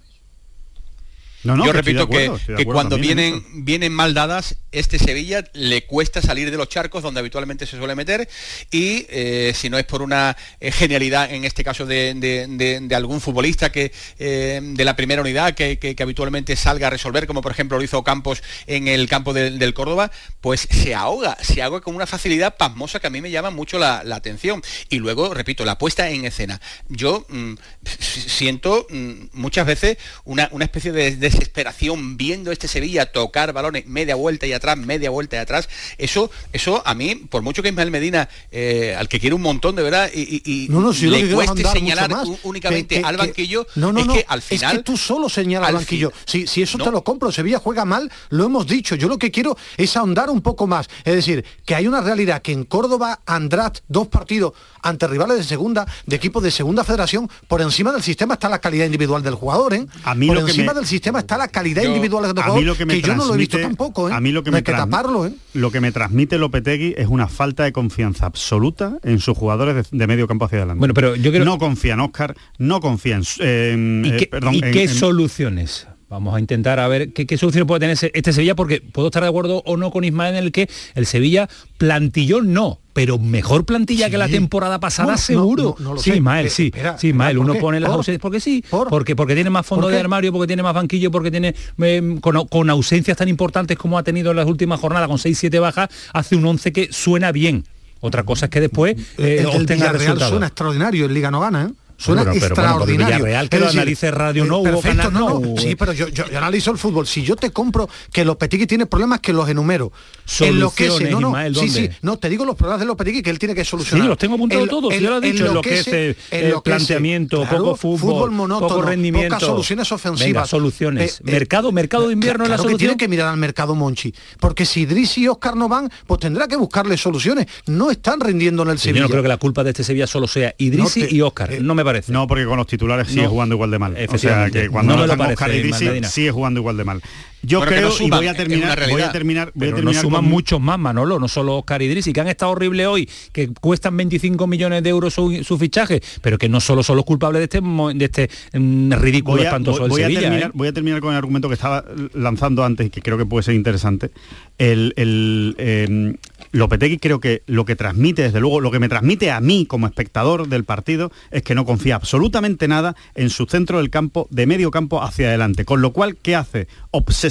No, 1.46 1.56
no, 1.56 1.66
Yo 1.66 1.72
repito 1.74 2.08
que, 2.10 2.26
acuerdo, 2.26 2.74
cuando 2.74 2.96
también 2.98 3.18
vienen, 3.18 3.66
vienen 3.66 3.94
mal 3.94 4.14
dadas, 4.14 4.58
este 4.72 5.00
Sevilla 5.00 5.44
le 5.54 5.86
cuesta 5.86 6.22
salir 6.22 6.52
de 6.52 6.58
los 6.58 6.68
charcos 6.70 7.04
donde 7.04 7.20
habitualmente 7.20 7.66
se 7.66 7.78
suele 7.78 7.96
meter 7.96 8.28
y 8.72 9.06
eh, 9.10 9.54
si 9.56 9.70
no 9.70 9.78
es 9.78 9.86
por 9.86 10.02
una 10.02 10.36
eh, 10.60 10.72
genialidad, 10.72 11.32
en 11.32 11.46
este 11.46 11.64
caso 11.64 11.86
de, 11.86 12.14
de- 12.16 12.48
de- 12.50 12.80
de 12.82 12.96
algún 12.96 13.22
futbolista 13.22 13.72
que 13.72 13.92
eh, 14.20 14.60
de 14.62 14.86
la 14.86 14.96
primera 14.96 15.22
unidad 15.22 15.54
que, 15.54 15.78
que- 15.80 15.96
que 15.96 16.04
habitualmente 16.04 16.56
salga 16.56 16.88
a 16.88 16.90
resolver, 16.90 17.28
como 17.28 17.42
por 17.42 17.52
ejemplo 17.52 17.78
lo 17.78 17.84
hizo 17.84 18.04
Campos 18.04 18.42
en 18.68 18.88
el 18.88 19.08
campo 19.08 19.32
del, 19.34 19.60
del 19.60 19.74
Córdoba, 19.74 20.12
pues 20.42 20.68
se 20.70 20.96
ahoga, 20.96 21.38
se 21.42 21.62
ahoga 21.62 21.82
con 21.82 21.96
una 21.96 22.08
facilidad 22.08 22.58
pasmosa 22.58 23.00
que 23.00 23.08
a 23.08 23.10
mí 23.12 23.22
me 23.22 23.32
llama 23.32 23.52
mucho 23.52 23.78
la, 23.78 24.04
la 24.04 24.16
atención. 24.16 24.62
Y 24.90 24.98
luego, 25.00 25.34
repito, 25.34 25.64
la 25.66 25.78
puesta 25.78 26.10
en 26.10 26.26
escena. 26.26 26.60
Yo 26.90 27.26
mm, 27.30 27.54
siento 28.00 28.88
mm, 28.90 29.14
muchas 29.34 29.66
veces 29.66 29.98
una, 30.24 30.50
una 30.52 30.66
especie 30.66 30.92
de 30.92 31.16
desesperación 31.40 32.18
viendo 32.18 32.52
este 32.52 32.68
Sevilla 32.68 33.06
tocar 33.12 33.54
balones 33.54 33.86
media 33.88 34.16
vuelta 34.16 34.46
y 34.48 34.54
atrás, 34.54 34.78
media 34.78 35.10
vuelta 35.10 35.36
y 35.36 35.40
atrás. 35.40 35.70
Eso, 35.98 36.32
eso 36.54 36.82
a 36.86 36.94
mí, 36.94 37.16
por 37.16 37.42
mucho 37.42 37.62
que 37.62 37.70
Ismael 37.70 37.92
Medina, 37.92 38.30
eh, 38.52 38.96
al 38.98 39.08
que 39.08 39.20
quiero 39.20 39.36
un 39.36 39.42
montón 39.42 39.76
de 39.76 39.84
verdad, 39.84 40.10
y, 40.14 40.42
y- 40.46 40.68
No, 40.70 40.80
no, 40.82 40.94
si 40.94 41.08
le 41.08 41.30
cueste 41.32 41.52
andar 41.52 41.74
señalar 41.74 42.10
mucho 42.10 42.20
más, 42.22 42.28
u- 42.30 42.40
únicamente 42.50 42.96
que- 42.96 43.02
que- 43.02 43.08
al 43.08 43.16
que- 43.16 43.22
banquillo, 43.28 43.68
no, 43.76 43.92
no, 43.92 44.00
es 44.00 44.06
no, 44.08 44.14
que 44.14 44.26
al 44.28 44.42
final... 44.42 44.72
Es 44.72 44.78
que 44.80 44.84
tú 44.84 44.98
solo 44.98 45.30
señalas 45.30 45.70
al 45.70 45.76
banquillo. 45.76 46.12
Si, 46.26 46.48
si 46.48 46.62
eso 46.62 46.78
No. 46.78 46.86
te 46.86 46.92
lo 46.92 47.04
compro, 47.04 47.32
Sevilla 47.32 47.60
juega 47.60 47.86
mal, 47.86 48.12
lo 48.30 48.46
hemos 48.46 48.66
dicho. 48.68 48.96
Yo 48.96 49.08
lo 49.08 49.18
que 49.18 49.32
quiero 49.32 49.58
es 49.78 49.96
ahondar 49.98 50.30
un 50.30 50.42
poco 50.42 50.68
más. 50.68 50.88
Es 51.04 51.14
decir, 51.16 51.44
que 51.66 51.76
hay 51.76 51.88
una 51.88 52.02
realidad 52.02 52.42
que 52.42 52.52
en 52.52 52.64
Córdoba, 52.66 53.20
Andrat, 53.26 53.80
dos 53.88 54.08
partidos 54.08 54.54
ante 54.82 55.08
rivales 55.08 55.38
de 55.38 55.44
segunda, 55.44 55.86
de 56.06 56.16
equipos 56.16 56.44
de 56.44 56.52
segunda 56.52 56.84
federación, 56.84 57.30
por 57.48 57.62
encima 57.62 57.92
del 57.92 58.04
sistema 58.04 58.36
está 58.36 58.50
la 58.50 58.60
calidad 58.60 58.86
individual 58.86 59.24
del 59.24 59.34
jugador, 59.36 59.74
¿eh? 59.74 59.86
A 60.04 60.14
mí 60.14 60.28
por 60.28 60.36
lo 60.38 60.46
que 60.46 60.52
encima 60.52 60.74
me- 60.74 60.80
del 60.80 60.88
sistema 60.88 61.15
está 61.18 61.38
la 61.38 61.48
calidad 61.48 61.84
Yo- 61.84 61.90
individual 61.90 62.24
del 62.24 62.32
a 62.38 62.42
jugador, 62.44 62.60
mí 62.60 62.66
lo 62.66 62.76
que, 62.76 62.86
me 62.86 63.02
yo 63.02 63.16
no 63.16 63.26
lo 63.26 63.34
he 63.36 63.38
visto 63.38 63.58
transmite- 63.58 63.62
tampoco, 63.78 64.10
¿eh? 64.10 64.14
A 64.14 64.20
mí 64.22 64.32
lo 64.32 64.44
que 64.44 64.50
No 64.50 64.54
me 64.56 64.58
hay 64.60 64.64
que 64.64 64.72
taparlo, 64.72 65.26
¿eh? 65.26 65.34
Lo 65.54 65.72
que 65.72 65.82
me 65.82 65.92
transmite 65.92 66.38
Lopetegui 66.38 66.94
es 66.98 67.08
una 67.08 67.28
falta 67.28 67.64
de 67.64 67.72
confianza 67.72 68.26
absoluta 68.26 68.98
en 69.04 69.20
sus 69.20 69.38
jugadores 69.38 69.76
de, 69.92 69.98
de 69.98 70.08
medio 70.08 70.28
campo 70.28 70.46
hacia 70.46 70.60
adelante. 70.60 70.80
Bueno, 70.80 70.94
pero 70.94 71.16
yo 71.16 71.32
creo- 71.32 71.46
no 71.46 71.58
confía 71.58 71.94
en 71.94 72.00
Oscar, 72.02 72.36
no 72.58 72.80
confía 72.80 73.16
en, 73.16 73.24
su- 73.24 73.44
en- 73.44 74.04
¿Y 74.06 74.10
eh, 74.10 74.18
qué, 74.18 74.28
perdón, 74.28 74.56
y 74.56 74.64
en- 74.64 74.72
qué 74.72 74.84
en- 74.84 74.90
soluciones? 74.90 75.88
Vamos 76.08 76.36
a 76.36 76.40
intentar 76.40 76.80
a 76.80 76.88
ver 76.88 77.14
qué, 77.14 77.26
qué 77.26 77.36
soluciones 77.38 77.68
puede 77.68 77.80
tener 77.80 77.98
este 78.14 78.32
Sevilla, 78.32 78.56
porque 78.56 78.80
puedo 78.80 79.08
estar 79.08 79.24
de 79.24 79.30
acuerdo 79.30 79.64
o 79.66 79.76
no 79.76 79.90
con 79.92 80.04
Ismael 80.04 80.36
en 80.36 80.44
el 80.44 80.52
que 80.52 80.70
el 80.94 81.08
Sevilla 81.08 81.50
plantillón 81.80 82.54
no, 82.54 82.80
pero 82.94 83.18
mejor 83.18 83.66
plantilla 83.66 84.10
que 84.10 84.18
la 84.18 84.28
temporada 84.28 84.80
pasada 84.80 85.14
no, 85.14 85.18
seguro. 85.18 85.76
no, 85.80 85.96
no 85.96 86.00
sí. 86.00 86.12
Ismael, 86.12 86.46
Eh, 86.46 86.50
sí. 86.52 86.66
espera, 86.68 86.98
sí, 87.00 87.08
Ismael, 87.08 87.38
¿por 87.38 87.46
uno 87.46 87.54
qué? 87.54 87.60
pone 87.60 87.80
las 87.80 87.90
¿Por? 87.90 87.98
ausencias 87.98 88.22
porque 88.22 88.40
sí, 88.40 88.64
¿Por? 88.70 88.88
porque 88.90 89.16
porque 89.16 89.34
tiene 89.34 89.50
más 89.50 89.66
fondo 89.66 89.88
¿Por 89.88 89.94
de 89.94 90.00
armario, 90.00 90.32
porque 90.32 90.48
tiene 90.48 90.62
más 90.64 90.76
banquillo, 90.76 91.10
porque 91.10 91.32
tiene 91.32 91.56
eh, 91.82 92.18
con, 92.22 92.48
con 92.48 92.70
ausencias 92.70 93.18
tan 93.18 93.28
importantes 93.28 93.76
como 93.78 93.98
ha 93.98 94.04
tenido 94.04 94.30
en 94.32 94.38
las 94.38 94.48
últimas 94.48 94.80
jornadas 94.80 95.08
con 95.08 95.18
6-7 95.18 95.60
bajas, 95.60 95.90
hace 96.14 96.36
un 96.36 96.46
11 96.46 96.72
que 96.72 96.90
suena 96.92 97.32
bien. 97.32 97.64
Otra 98.02 98.24
cosa 98.24 98.46
es 98.46 98.52
que 98.52 98.62
después 98.62 98.96
eh, 99.18 99.44
el 99.52 99.66
Villarreal 99.66 99.94
resultados. 99.98 100.30
suena 100.30 100.46
extraordinario, 100.48 101.06
en 101.06 101.14
Liga 101.16 101.32
no 101.32 101.40
gana, 101.40 101.66
¿eh? 101.72 101.74
Suena 101.98 102.24
Bueno, 102.24 102.40
pero 102.40 102.56
bueno. 102.56 102.86
Villarreal, 102.86 103.50
que 103.50 103.56
Es 103.56 103.60
lo 103.62 103.66
decir, 103.68 103.80
analice 103.82 104.12
Radio 104.12 104.44
eh, 104.44 104.48
No, 104.48 104.64
perfecto, 104.64 104.88
Canal 104.98 105.14
no, 105.14 105.30
no. 105.30 105.40
No. 105.40 105.58
Sí, 105.62 105.76
pero 105.76 105.94
yo, 105.94 106.08
yo- 106.10 106.30
yo 106.30 106.38
analizo 106.38 106.72
el 106.72 106.78
fútbol. 106.78 107.08
Si 107.08 107.24
yo 107.24 107.36
te 107.36 107.52
compro 107.52 107.90
que 108.12 108.26
Lopetegui 108.26 108.68
tiene 108.68 108.86
problemas 108.86 109.22
que 109.22 109.32
los 109.34 109.48
enumero. 109.50 109.92
Enloquece, 110.40 110.90
Soluciones, 110.90 111.12
no, 111.14 111.20
no, 111.22 111.28
Ismael, 111.30 111.56
sí, 111.56 111.70
sí, 111.70 111.90
no, 112.02 112.18
te 112.18 112.30
digo 112.30 112.46
los 112.46 112.56
problemas 112.56 112.80
de 112.80 112.86
Lopetegui 112.88 113.22
que 113.22 113.30
él 113.30 113.38
tiene 113.40 113.54
que 113.56 113.64
solucionar. 113.64 114.04
Sí, 114.06 114.10
los 114.10 114.18
tengo 114.18 114.36
apuntados 114.36 114.68
todos, 114.68 114.94
el- 114.94 115.04
ya 115.04 115.10
lo 115.12 115.16
has 115.18 115.22
dicho, 115.22 115.46
enloquece, 115.46 116.16
enloquece, 116.32 116.62
planteamiento, 116.64 117.42
claro, 117.44 117.58
poco 117.60 117.76
fútbol, 117.76 118.32
monótono, 118.32 118.68
poco 118.68 118.82
rendimiento. 118.82 119.36
pocas 119.36 119.48
soluciones 119.48 119.92
ofensivas. 119.92 120.28
Venga, 120.34 120.46
soluciones. 120.46 121.20
Eh, 121.20 121.24
eh, 121.28 121.32
mercado, 121.32 121.72
mercado 121.72 122.08
de 122.08 122.14
invierno 122.14 122.44
es 122.44 122.50
la 122.50 122.56
claro 122.56 122.64
que 122.68 122.72
solución. 122.74 122.90
tiene 122.90 122.98
que 122.98 123.08
mirar 123.08 123.28
al 123.30 123.38
mercado 123.38 123.76
Monchi, 123.76 124.14
porque 124.40 124.66
si 124.66 124.82
Idris 124.82 125.18
y 125.20 125.28
Oscar 125.28 125.56
no 125.56 125.70
van, 125.70 125.90
pues 126.08 126.20
tendrá 126.20 126.48
que 126.48 126.56
buscarle 126.56 126.98
soluciones. 126.98 127.46
No 127.68 127.92
están 127.92 128.20
rindiendo 128.20 128.64
en 128.64 128.70
el 128.72 128.80
Sí, 128.80 128.86
yo 128.88 128.90
Sevilla. 128.90 129.04
no 129.04 129.10
creo 129.10 129.22
que 129.22 129.30
la 129.30 129.38
culpa 129.38 129.64
de 129.64 129.70
este 129.70 129.84
Sevilla 129.84 130.08
solo 130.08 130.28
sea 130.28 130.54
Idrisi 130.58 131.02
No 131.02 131.08
te- 131.08 131.16
y 131.16 131.22
Oscar. 131.22 131.62
no 131.62 131.76
me 131.76 131.84
parece. 131.86 132.12
No, 132.12 132.28
porque 132.28 132.44
con 132.46 132.58
los 132.58 132.68
titulares 132.68 133.08
sigue 133.08 133.24
No. 133.24 133.30
jugando 133.30 133.56
igual 133.56 133.72
de 133.72 133.80
mal. 133.80 133.96
O 134.10 134.18
sea, 134.18 134.50
que 134.50 134.70
cuando 134.70 134.94
No 134.98 135.06
no, 135.08 135.14
están 135.14 135.32
Oscar 135.32 135.56
y 135.56 136.04
sigue 136.04 136.32
jugando 136.32 136.60
igual 136.60 136.76
de 136.76 136.84
mal. 136.84 137.02
Yo 137.46 137.60
Bueno, 137.60 137.72
creo, 137.72 137.90
no 137.90 138.06
y 138.06 138.10
voy 138.10 138.28
a 138.28 138.34
terminar, 138.34 138.90
voy 138.90 139.02
a 139.02 139.12
terminar, 139.12 139.52
voy 139.54 139.68
a 139.68 139.72
Pero 139.72 139.72
no 139.72 139.92
terminar 139.92 140.02
suman 140.02 140.22
con- 140.22 140.30
muchos 140.32 140.62
más, 140.62 140.80
Manolo, 140.80 141.20
no 141.20 141.28
solo 141.28 141.58
Oscar 141.58 141.82
y 141.82 141.86
Idrisi, 141.86 142.12
que 142.14 142.22
han 142.22 142.28
estado 142.28 142.52
horrible 142.52 142.88
hoy, 142.88 143.10
que 143.32 143.50
cuestan 143.50 143.96
25 143.98 144.48
millones 144.48 144.84
de 144.84 144.90
euros 144.90 145.14
su, 145.14 145.44
su 145.44 145.58
fichaje, 145.58 146.02
pero 146.22 146.38
que 146.38 146.50
no 146.50 146.60
solo 146.62 146.84
son 146.84 146.96
los 146.96 147.06
culpables 147.06 147.40
de 147.40 147.44
este, 147.46 147.62
de 147.62 148.06
este 148.06 148.30
mm, 148.58 148.94
ridículo 148.94 149.38
voy 149.38 149.46
a, 149.46 149.50
espantoso 149.50 149.80
voy- 149.82 149.90
voy 149.90 150.02
del 150.02 150.06
a 150.06 150.08
Sevilla. 150.10 150.22
terminar, 150.30 150.50
¿eh? 150.50 150.54
voy 150.56 150.68
a 150.68 150.74
terminar 150.74 151.02
con 151.02 151.12
el 151.12 151.18
argumento 151.18 151.48
que 151.48 151.54
estaba 151.56 151.84
lanzando 152.14 152.64
antes 152.64 152.88
y 152.88 152.90
que 152.90 153.02
creo 153.02 153.18
que 153.18 153.26
puede 153.26 153.44
ser 153.44 153.56
interesante. 153.56 154.12
El, 154.58 154.94
el, 154.96 155.56
eh, 155.58 156.16
Lopetegui 156.52 156.98
creo 157.00 157.20
que 157.20 157.44
lo 157.48 157.66
que 157.66 157.76
transmite, 157.76 158.22
desde 158.22 158.40
luego, 158.40 158.62
lo 158.62 158.72
que 158.72 158.80
me 158.80 158.88
transmite 158.88 159.30
a 159.32 159.42
mí 159.42 159.66
como 159.66 159.88
espectador 159.88 160.48
del 160.48 160.64
partido 160.64 161.12
es 161.32 161.44
que 161.44 161.54
no 161.56 161.66
confía 161.66 161.96
absolutamente 161.96 162.68
nada 162.70 162.96
en 163.16 163.30
su 163.30 163.46
centro 163.46 163.80
del 163.80 163.90
campo, 163.90 164.28
de 164.32 164.46
medio 164.46 164.72
campo 164.72 165.04
hacia 165.04 165.28
adelante. 165.28 165.66
Con 165.66 165.82
lo 165.82 165.92
cual, 165.92 166.16
¿qué 166.22 166.36
hace? 166.36 166.68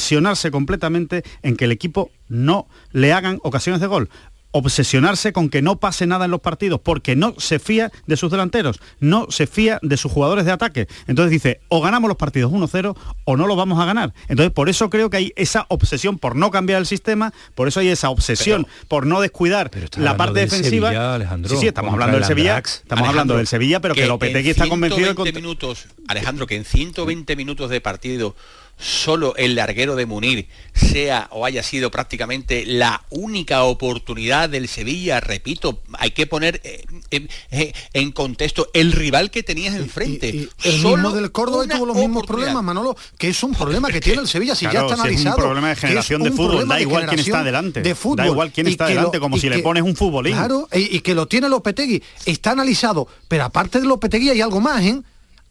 Obsesionarse 0.05 0.51
completamente 0.51 1.23
en 1.43 1.57
que 1.57 1.64
el 1.64 1.73
equipo 1.73 2.11
no 2.29 2.69
le 2.93 3.14
hagan 3.14 3.38
ocasiones 3.43 3.81
de 3.81 3.87
gol 3.87 4.11
obsesionarse 4.55 5.33
con 5.33 5.51
que 5.51 5.62
no 5.62 5.81
pase 5.81 6.07
nada 6.07 6.27
en 6.27 6.31
los 6.31 6.40
partidos 6.40 6.81
porque 6.81 7.17
no 7.17 7.35
se 7.38 7.59
fía 7.59 7.90
de 8.07 8.17
sus 8.17 8.31
delanteros, 8.31 8.81
no 9.01 9.27
se 9.29 9.49
fía 9.49 9.81
de 9.83 9.97
sus 9.97 10.12
jugadores 10.12 10.45
de 10.45 10.53
ataque. 10.53 10.87
Entonces 11.09 11.33
dice, 11.33 11.61
o 11.69 11.81
ganamos 11.81 12.07
los 12.07 12.17
partidos 12.17 12.53
1-0 12.53 12.97
o 13.25 13.37
no 13.37 13.49
los 13.49 13.57
vamos 13.57 13.81
a 13.81 13.85
ganar. 13.85 14.14
Entonces 14.29 14.53
por 14.53 14.69
eso 14.69 14.90
creo 14.90 15.11
que 15.11 15.17
hay 15.17 15.33
esa 15.35 15.67
obsesión 15.71 16.19
por 16.19 16.37
no 16.37 16.53
cambiar 16.53 16.79
el 16.79 16.87
sistema, 16.87 17.35
por 17.57 17.67
eso 17.67 17.81
hay 17.81 17.88
esa 17.88 18.11
obsesión 18.11 18.69
por 18.87 19.07
no 19.07 19.21
descuidar 19.21 19.73
la 19.97 20.17
parte 20.17 20.38
defensiva. 20.38 20.90
Sevilla, 20.90 21.49
sí, 21.49 21.57
sí, 21.57 21.67
estamos 21.67 21.93
hablando 21.93 22.12
del 22.12 22.23
el 22.23 22.29
Sevilla, 22.29 22.51
Andrax. 22.53 22.81
estamos 22.85 23.09
hablando 23.09 23.37
del 23.37 23.49
Sevilla, 23.49 23.81
pero 23.81 23.95
que, 23.95 24.03
que 24.03 24.07
Lopetegui 24.07 24.51
está 24.51 24.69
convencido 24.69 25.09
de 25.09 25.14
120 25.14 25.33
que 25.33 25.40
minutos, 25.40 25.87
Alejandro, 26.07 26.47
que 26.47 26.55
en 26.55 26.64
120 26.64 27.35
minutos 27.35 27.71
de 27.71 27.81
partido 27.81 28.37
solo 28.77 29.35
el 29.37 29.55
larguero 29.55 29.97
de 29.97 30.07
Munir 30.07 30.49
sea 30.75 31.29
o 31.31 31.45
haya 31.47 31.63
sido 31.63 31.91
prácticamente 31.91 32.65
la 32.67 33.03
única 33.11 33.63
oportunidad 33.65 34.49
del 34.49 34.69
Sevilla, 34.69 35.21
repito, 35.21 35.81
hay 35.99 36.11
que 36.11 36.27
poner 36.27 36.61
eh, 36.65 36.85
eh, 37.11 37.29
eh, 37.51 37.73
en 37.93 38.11
contexto 38.13 38.69
el 38.75 38.93
rival 38.93 39.31
que 39.31 39.43
tenías 39.43 39.75
enfrente. 39.77 40.29
Y 40.29 40.49
el 40.65 40.81
Solo 40.81 40.97
mismo 40.97 41.13
del 41.13 41.31
Córdoba 41.33 41.67
tuvo 41.69 41.87
los 41.87 41.97
mismos 41.97 42.27
problemas, 42.27 42.63
Manolo, 42.63 42.97
que 43.17 43.29
es 43.29 43.43
un 43.43 43.55
problema 43.55 43.89
que 43.91 44.01
tiene 44.01 44.21
el 44.23 44.29
Sevilla, 44.29 44.55
si 44.55 44.67
Claro, 44.67 44.89
ya 44.89 44.95
está 44.95 44.97
si 44.97 45.01
es 45.01 45.05
analizado. 45.21 45.37
un 45.37 45.43
problema 45.43 45.69
de 45.69 45.77
generación 45.77 46.23
de 46.23 46.31
fútbol, 46.33 46.69
da 46.69 46.81
igual 46.81 47.07
quién 47.07 47.21
está 47.21 47.45
delante, 47.45 47.83
de 47.83 47.89
da 47.91 47.95
fútbol, 47.95 48.27
igual 48.27 48.53
quién 48.53 48.67
y 48.67 48.71
está 48.73 48.87
delante, 48.87 49.17
lo- 49.19 49.23
como 49.23 49.37
y 49.37 49.41
si 49.41 49.49
le 49.49 49.61
pones 49.61 49.83
un 49.83 49.95
futbolín. 49.97 50.35
Claro, 50.35 50.69
y, 50.73 50.97
y 50.97 51.01
que 51.01 51.15
lo 51.15 51.27
tiene 51.27 51.49
Lopetegui, 51.49 52.03
está 52.27 52.51
analizado, 52.51 53.07
pero 53.29 53.45
aparte 53.45 53.81
de 53.81 53.87
Lopetegui 53.87 54.31
hay 54.31 54.41
algo 54.41 54.61
más, 54.61 54.83
¿eh? 54.83 55.01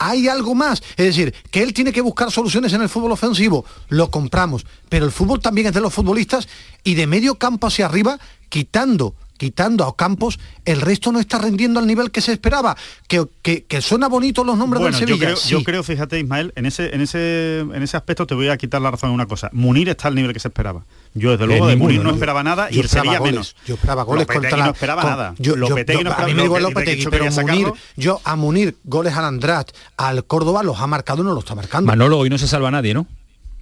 Hay 0.05 0.27
algo 0.27 0.53
más, 0.53 0.83
es 0.97 1.05
decir, 1.05 1.33
que 1.49 1.63
él 1.63 1.73
tiene 1.73 1.93
que 1.93 2.01
buscar 2.01 2.29
soluciones 2.29 2.73
en 2.73 2.81
el 2.81 2.89
fútbol 2.89 3.13
ofensivo, 3.13 3.63
lo 3.87 4.11
compramos, 4.11 4.65
pero 4.89 5.05
el 5.05 5.13
fútbol 5.13 5.39
también 5.39 5.67
es 5.67 5.73
de 5.73 5.79
los 5.79 5.93
futbolistas 5.93 6.49
y 6.83 6.95
de 6.95 7.07
medio 7.07 7.35
campo 7.35 7.67
hacia 7.67 7.85
arriba, 7.85 8.19
quitando 8.49 9.15
quitando 9.37 9.85
a 9.85 9.95
Campos, 9.95 10.39
el 10.65 10.81
resto 10.81 11.11
no 11.11 11.19
está 11.19 11.37
rendiendo 11.37 11.79
al 11.79 11.87
nivel 11.87 12.11
que 12.11 12.21
se 12.21 12.31
esperaba. 12.31 12.75
Que, 13.07 13.23
que, 13.41 13.65
que 13.65 13.81
suena 13.81 14.07
bonito 14.07 14.43
los 14.43 14.57
nombres 14.57 14.81
Bueno, 14.81 14.97
del 14.97 15.07
yo 15.07 15.15
Sevilla. 15.15 15.25
creo, 15.27 15.37
sí. 15.37 15.49
yo 15.49 15.63
creo, 15.63 15.83
fíjate, 15.83 16.19
Ismael, 16.19 16.53
en 16.55 16.65
ese, 16.65 16.93
en 16.95 17.01
ese, 17.01 17.59
en 17.59 17.81
ese 17.83 17.97
aspecto 17.97 18.25
te 18.27 18.35
voy 18.35 18.49
a 18.49 18.57
quitar 18.57 18.81
la 18.81 18.91
razón 18.91 19.09
en 19.09 19.15
una 19.15 19.25
cosa. 19.25 19.49
Munir 19.53 19.89
está 19.89 20.07
al 20.07 20.15
nivel 20.15 20.33
que 20.33 20.39
se 20.39 20.47
esperaba. 20.47 20.83
Yo 21.15 21.31
desde 21.31 21.45
luego 21.45 21.67
de 21.67 21.75
Munir 21.75 22.01
no, 22.03 22.09
esperaba 22.11 22.41
nada 22.43 22.69
y 22.71 22.75
Yo 22.75 22.81
el 22.81 22.89
Sevilla 22.89 23.19
goles. 23.19 23.33
menos. 23.33 23.55
Yo 23.67 23.75
esperaba 23.75 24.03
goles 24.03 24.21
Lopetegui 24.27 24.49
contra 24.49 24.65
no 24.65 24.71
esperaba 24.71 25.01
con- 25.01 25.11
nada. 25.11 25.35
Yo, 25.37 25.51
yo- 25.53 25.55
Lopetegui 25.57 25.97
yo- 25.99 26.03
no 26.05 26.09
a 26.09 26.13
esperaba- 26.13 26.27
mí 26.33 26.33
me 26.39 26.43
igual 26.45 26.63
Lopetegui 26.63 27.03
Lopetegui, 27.03 27.27
que 27.27 27.31
pero 27.33 27.47
Munir, 27.63 27.73
yo 27.97 28.21
a 28.23 28.35
Munir 28.35 28.77
goles 28.83 29.13
al 29.15 29.25
Andrat, 29.25 29.69
al 29.97 30.25
Córdoba 30.25 30.63
los 30.63 30.79
ha 30.79 30.87
marcado 30.87 31.21
y 31.21 31.25
no 31.25 31.33
los 31.33 31.43
está 31.43 31.53
marcando. 31.55 31.87
Manolo, 31.87 32.17
hoy 32.17 32.29
no 32.29 32.37
se 32.37 32.47
salva 32.47 32.71
nadie, 32.71 32.93
¿no? 32.93 33.05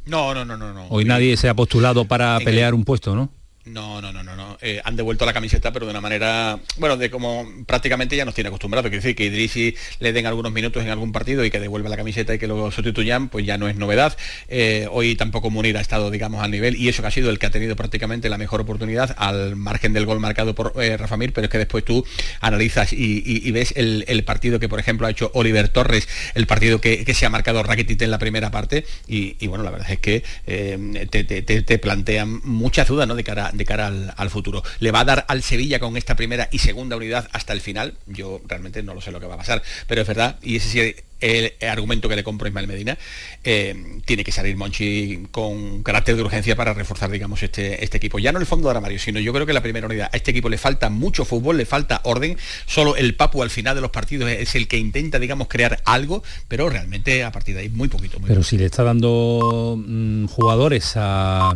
No, 0.05 0.33
no, 0.33 0.45
no, 0.45 0.57
no, 0.57 0.73
no. 0.73 0.85
Hoy 0.89 1.05
nadie 1.05 1.35
se 1.37 1.49
ha 1.49 1.53
postulado 1.53 2.05
para 2.05 2.37
En 2.37 2.45
pelear 2.45 2.73
un 2.73 2.83
puesto, 2.85 3.15
¿no? 3.15 3.29
No, 3.63 4.01
no, 4.01 4.11
no, 4.11 4.23
no, 4.23 4.35
no. 4.35 4.57
Eh, 4.61 4.81
han 4.83 4.95
devuelto 4.95 5.23
la 5.23 5.33
camiseta, 5.33 5.71
pero 5.71 5.85
de 5.85 5.91
una 5.91 6.01
manera, 6.01 6.59
bueno, 6.77 6.97
de 6.97 7.11
como 7.11 7.47
prácticamente 7.67 8.15
ya 8.15 8.25
nos 8.25 8.33
tiene 8.33 8.47
acostumbrado. 8.47 8.89
Quiere 8.89 9.03
decir 9.03 9.15
que 9.15 9.25
Idrisi 9.25 9.75
le 9.99 10.13
den 10.13 10.25
algunos 10.25 10.51
minutos 10.51 10.81
en 10.83 10.89
algún 10.89 11.11
partido 11.11 11.45
y 11.45 11.51
que 11.51 11.59
devuelva 11.59 11.87
la 11.87 11.95
camiseta 11.95 12.33
y 12.33 12.39
que 12.39 12.47
lo 12.47 12.71
sustituyan, 12.71 13.29
pues 13.29 13.45
ya 13.45 13.59
no 13.59 13.67
es 13.67 13.75
novedad. 13.75 14.17
Eh, 14.47 14.87
hoy 14.89 15.15
tampoco 15.15 15.51
Munir 15.51 15.77
ha 15.77 15.81
estado, 15.81 16.09
digamos, 16.09 16.43
al 16.43 16.49
nivel 16.49 16.75
y 16.75 16.89
eso 16.89 17.03
que 17.03 17.09
ha 17.09 17.11
sido 17.11 17.29
el 17.29 17.37
que 17.37 17.45
ha 17.45 17.51
tenido 17.51 17.75
prácticamente 17.75 18.29
la 18.29 18.39
mejor 18.39 18.61
oportunidad 18.61 19.13
al 19.19 19.55
margen 19.55 19.93
del 19.93 20.07
gol 20.07 20.19
marcado 20.19 20.55
por 20.55 20.73
eh, 20.81 20.97
Rafa 20.97 21.15
Mir, 21.15 21.31
pero 21.31 21.45
es 21.45 21.51
que 21.51 21.59
después 21.59 21.85
tú 21.85 22.03
analizas 22.39 22.93
y, 22.93 23.51
ves 23.51 23.75
el, 23.75 24.23
partido 24.23 24.59
que, 24.59 24.69
por 24.69 24.79
ejemplo, 24.79 25.05
ha 25.05 25.11
hecho 25.11 25.29
Oliver 25.35 25.69
Torres, 25.69 26.07
el 26.33 26.47
partido 26.47 26.81
que, 26.81 27.11
se 27.13 27.25
ha 27.27 27.29
marcado 27.29 27.61
Rakitic 27.61 28.01
en 28.01 28.09
la 28.09 28.17
primera 28.17 28.49
parte 28.49 28.85
y, 29.07 29.45
bueno, 29.45 29.63
la 29.63 29.69
verdad 29.69 29.91
es 29.91 29.99
que 29.99 30.23
eh, 30.47 31.07
te- 31.11 31.21
te 31.43 31.77
plantean 31.77 32.41
muchas 32.43 32.87
dudas 32.87 33.07
¿no? 33.07 33.13
de 33.15 33.23
cara, 33.23 33.50
de 33.53 33.65
cara 33.65 33.87
al, 33.87 34.13
al 34.15 34.29
futuro. 34.29 34.63
¿Le 34.79 34.91
va 34.91 35.01
a 35.01 35.05
dar 35.05 35.25
al 35.27 35.43
Sevilla 35.43 35.79
con 35.79 35.97
esta 35.97 36.15
primera 36.15 36.49
y 36.51 36.59
segunda 36.59 36.95
unidad 36.95 37.29
hasta 37.31 37.53
el 37.53 37.61
final? 37.61 37.95
Yo 38.07 38.41
realmente 38.47 38.83
no 38.83 38.93
lo 38.93 39.01
sé 39.01 39.11
lo 39.11 39.19
que 39.19 39.27
va 39.27 39.35
a 39.35 39.37
pasar, 39.37 39.61
pero 39.87 40.01
es 40.01 40.07
verdad, 40.07 40.37
y 40.41 40.57
ese 40.57 40.69
sí 40.69 40.79
es 40.79 40.95
el 41.21 41.53
argumento 41.69 42.09
que 42.09 42.15
le 42.15 42.23
compro 42.23 42.45
a 42.45 42.49
Ismael 42.49 42.67
Medina, 42.67 42.97
eh, 43.43 44.01
tiene 44.05 44.23
que 44.23 44.31
salir 44.31 44.57
Monchi 44.57 45.27
con 45.31 45.83
carácter 45.83 46.15
de 46.15 46.23
urgencia 46.23 46.55
para 46.55 46.73
reforzar, 46.73 47.11
digamos, 47.11 47.43
este, 47.43 47.83
este 47.83 47.97
equipo. 47.97 48.19
Ya 48.19 48.31
no 48.31 48.39
el 48.39 48.45
fondo 48.45 48.69
de 48.69 48.75
armario, 48.75 48.99
sino 48.99 49.19
yo 49.19 49.31
creo 49.31 49.45
que 49.45 49.53
la 49.53 49.61
primera 49.61 49.85
unidad. 49.85 50.09
A 50.11 50.17
este 50.17 50.31
equipo 50.31 50.49
le 50.49 50.57
falta 50.57 50.89
mucho 50.89 51.23
fútbol, 51.23 51.57
le 51.57 51.65
falta 51.65 52.01
orden. 52.03 52.37
Solo 52.65 52.95
el 52.95 53.15
Papu 53.15 53.43
al 53.43 53.51
final 53.51 53.75
de 53.75 53.81
los 53.81 53.91
partidos 53.91 54.29
es 54.29 54.55
el 54.55 54.67
que 54.67 54.77
intenta, 54.77 55.19
digamos, 55.19 55.47
crear 55.47 55.79
algo, 55.85 56.23
pero 56.47 56.69
realmente 56.69 57.23
a 57.23 57.31
partir 57.31 57.55
de 57.55 57.61
ahí 57.61 57.69
muy 57.69 57.87
poquito. 57.87 58.19
Muy 58.19 58.27
Pero 58.27 58.43
si 58.43 58.57
le 58.57 58.65
está 58.65 58.83
dando 58.83 59.77
mm, 59.77 60.25
jugadores 60.25 60.93
a, 60.95 61.53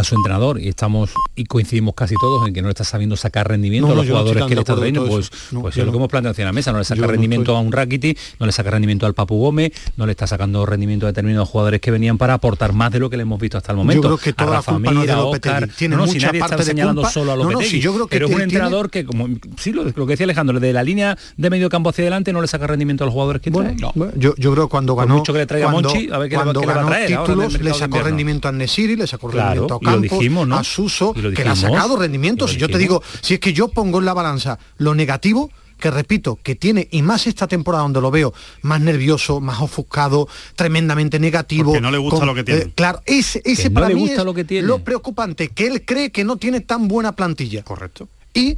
a 0.00 0.04
su 0.04 0.14
entrenador 0.14 0.60
y 0.60 0.68
estamos 0.68 1.10
y 1.34 1.44
coincidimos 1.44 1.94
casi 1.94 2.14
todos 2.20 2.46
en 2.46 2.54
que 2.54 2.62
no 2.62 2.68
le 2.68 2.72
está 2.72 2.84
sabiendo 2.84 3.16
sacar 3.16 3.48
rendimiento 3.48 3.86
No, 3.88 3.92
a 3.92 3.96
no, 3.96 4.02
los 4.02 4.08
no 4.08 4.14
jugadores 4.16 4.42
que 4.44 4.48
le 4.50 4.54
tan 4.56 4.58
está 4.60 4.72
de 4.74 4.78
trayendo, 4.92 5.06
pues. 5.06 5.30
No, 5.52 5.62
pues 5.62 5.74
es 5.76 5.78
lo 5.80 5.86
no. 5.86 5.92
que 5.92 5.96
hemos 5.98 6.08
planteado 6.08 6.34
de 6.34 6.44
la 6.44 6.52
mesa, 6.52 6.72
no 6.72 6.78
le 6.78 6.84
saca 6.84 7.00
no 7.02 7.06
rendimiento 7.08 7.52
estoy- 7.52 7.56
a 7.56 7.66
un 7.66 7.72
Rakiti, 7.72 8.16
no 8.38 8.46
le 8.46 8.52
saca 8.52 8.70
rendimiento 8.70 9.06
al 9.06 9.14
Papu 9.14 9.38
Gómez, 9.38 9.72
no 9.96 10.06
le 10.06 10.12
está 10.12 10.26
sacando 10.26 10.64
rendimiento 10.66 11.06
a 11.06 11.10
determinados 11.10 11.48
jugadores 11.48 11.80
que 11.80 11.90
venían 11.90 12.18
para 12.18 12.34
aportar 12.34 12.72
más 12.72 12.90
de 12.92 12.98
lo 12.98 13.10
que 13.10 13.16
le 13.16 13.22
hemos 13.22 13.40
visto 13.40 13.58
hasta 13.58 13.72
el 13.72 13.78
momento. 13.78 14.02
Yo 14.02 14.16
creo 14.16 14.18
que 14.18 14.32
toda 14.32 14.48
a 14.48 14.50
la 14.52 14.56
Rafa 14.58 14.72
culpa 14.72 14.92
no 14.92 15.00
es 15.02 15.06
de 15.06 15.12
Mir, 15.12 15.18
a 15.20 15.22
Lopetegui. 15.24 15.54
Óscar, 15.54 15.68
Tiene 15.76 15.96
no, 15.96 16.02
no, 16.02 16.06
si 16.08 16.14
mucha 16.14 16.26
nadie 16.28 16.40
parte 16.40 16.54
está 16.54 16.64
de 16.64 16.70
señalando 16.70 17.00
culpa. 17.02 17.12
solo 17.12 17.32
a 17.32 17.36
No, 17.36 17.42
no, 17.44 17.50
Lopetegui, 17.52 17.70
si 17.70 17.80
yo 17.80 17.94
creo 17.94 18.06
que 18.06 18.16
pero 18.16 18.26
es 18.26 18.30
un 18.30 18.36
tiene- 18.36 18.44
entrenador 18.44 18.90
que 18.90 19.04
como 19.04 19.28
sí 19.56 19.72
lo, 19.72 19.84
lo 19.84 20.06
que 20.06 20.12
decía 20.12 20.24
Alejandro, 20.24 20.60
desde 20.60 20.72
la 20.72 20.82
línea 20.84 21.16
de 21.36 21.50
medio 21.50 21.68
campo 21.68 21.90
hacia 21.90 22.02
adelante 22.02 22.32
no 22.32 22.40
le 22.40 22.48
saca 22.48 22.66
rendimiento 22.66 23.04
a 23.04 23.06
los 23.06 23.12
jugadores 23.14 23.40
que 23.42 23.50
trae. 23.50 23.74
No. 23.76 23.92
Bueno, 23.94 24.12
yo, 24.16 24.34
yo 24.36 24.52
creo 24.52 24.66
que 24.66 24.70
cuando 24.70 24.94
Por 24.94 25.04
ganó 25.04 25.18
mucho 25.18 25.32
que 25.32 25.38
le 25.40 25.46
traiga 25.46 25.70
cuando, 25.70 25.88
Monchi, 25.90 26.10
a 26.10 26.18
ver 26.18 26.28
qué 26.28 26.36
le 26.36 26.44
va- 26.44 26.50
a 26.50 26.86
traer 26.86 27.10
en 27.12 27.18
títulos 27.18 27.52
le 27.54 27.58
de 27.70 27.74
sacó 27.74 28.00
rendimiento 28.02 28.48
a 28.48 28.52
Nesiri, 28.52 28.96
le 28.96 29.06
sacó 29.06 29.28
rendimiento 29.28 29.74
a 29.74 29.78
Campos, 29.92 30.18
dijimos, 30.18 30.46
¿no? 30.48 30.56
a 30.56 30.64
Suso, 30.64 31.06
lo 31.08 31.12
que 31.14 31.20
le 31.22 31.28
ha 31.28 31.54
dijimos, 31.54 31.58
sacado 31.60 31.96
rendimientos. 31.96 32.54
y 32.54 32.56
yo 32.56 32.68
te 32.68 32.78
dijimos. 32.78 33.02
digo, 33.04 33.18
si 33.22 33.34
es 33.34 33.40
que 33.40 33.52
yo 33.52 33.68
pongo 33.68 33.98
en 33.98 34.04
la 34.04 34.14
balanza 34.14 34.58
lo 34.78 34.94
negativo, 34.94 35.50
que 35.78 35.90
repito, 35.90 36.38
que 36.42 36.54
tiene, 36.54 36.88
y 36.90 37.02
más 37.02 37.26
esta 37.26 37.46
temporada 37.46 37.82
donde 37.82 38.00
lo 38.00 38.10
veo 38.10 38.32
más 38.62 38.80
nervioso, 38.80 39.40
más 39.40 39.60
ofuscado, 39.60 40.26
tremendamente 40.54 41.18
negativo. 41.20 41.66
Porque 41.72 41.80
no 41.82 41.90
le 41.90 41.98
gusta 41.98 42.24
lo 42.24 42.34
que 42.34 42.44
tiene. 42.44 42.70
claro, 42.74 43.00
ese, 43.04 43.42
ese 43.44 43.70
para 43.70 43.88
mí 43.88 43.94
gusta 43.94 44.20
es 44.20 44.24
lo 44.24 44.32
que 44.32 44.44
tiene. 44.44 44.66
lo 44.66 44.78
preocupante, 44.82 45.48
que 45.48 45.66
él 45.66 45.84
cree 45.84 46.10
que 46.10 46.24
no 46.24 46.36
tiene 46.38 46.60
tan 46.60 46.88
buena 46.88 47.12
plantilla. 47.12 47.62
Correcto. 47.62 48.08
Y 48.32 48.56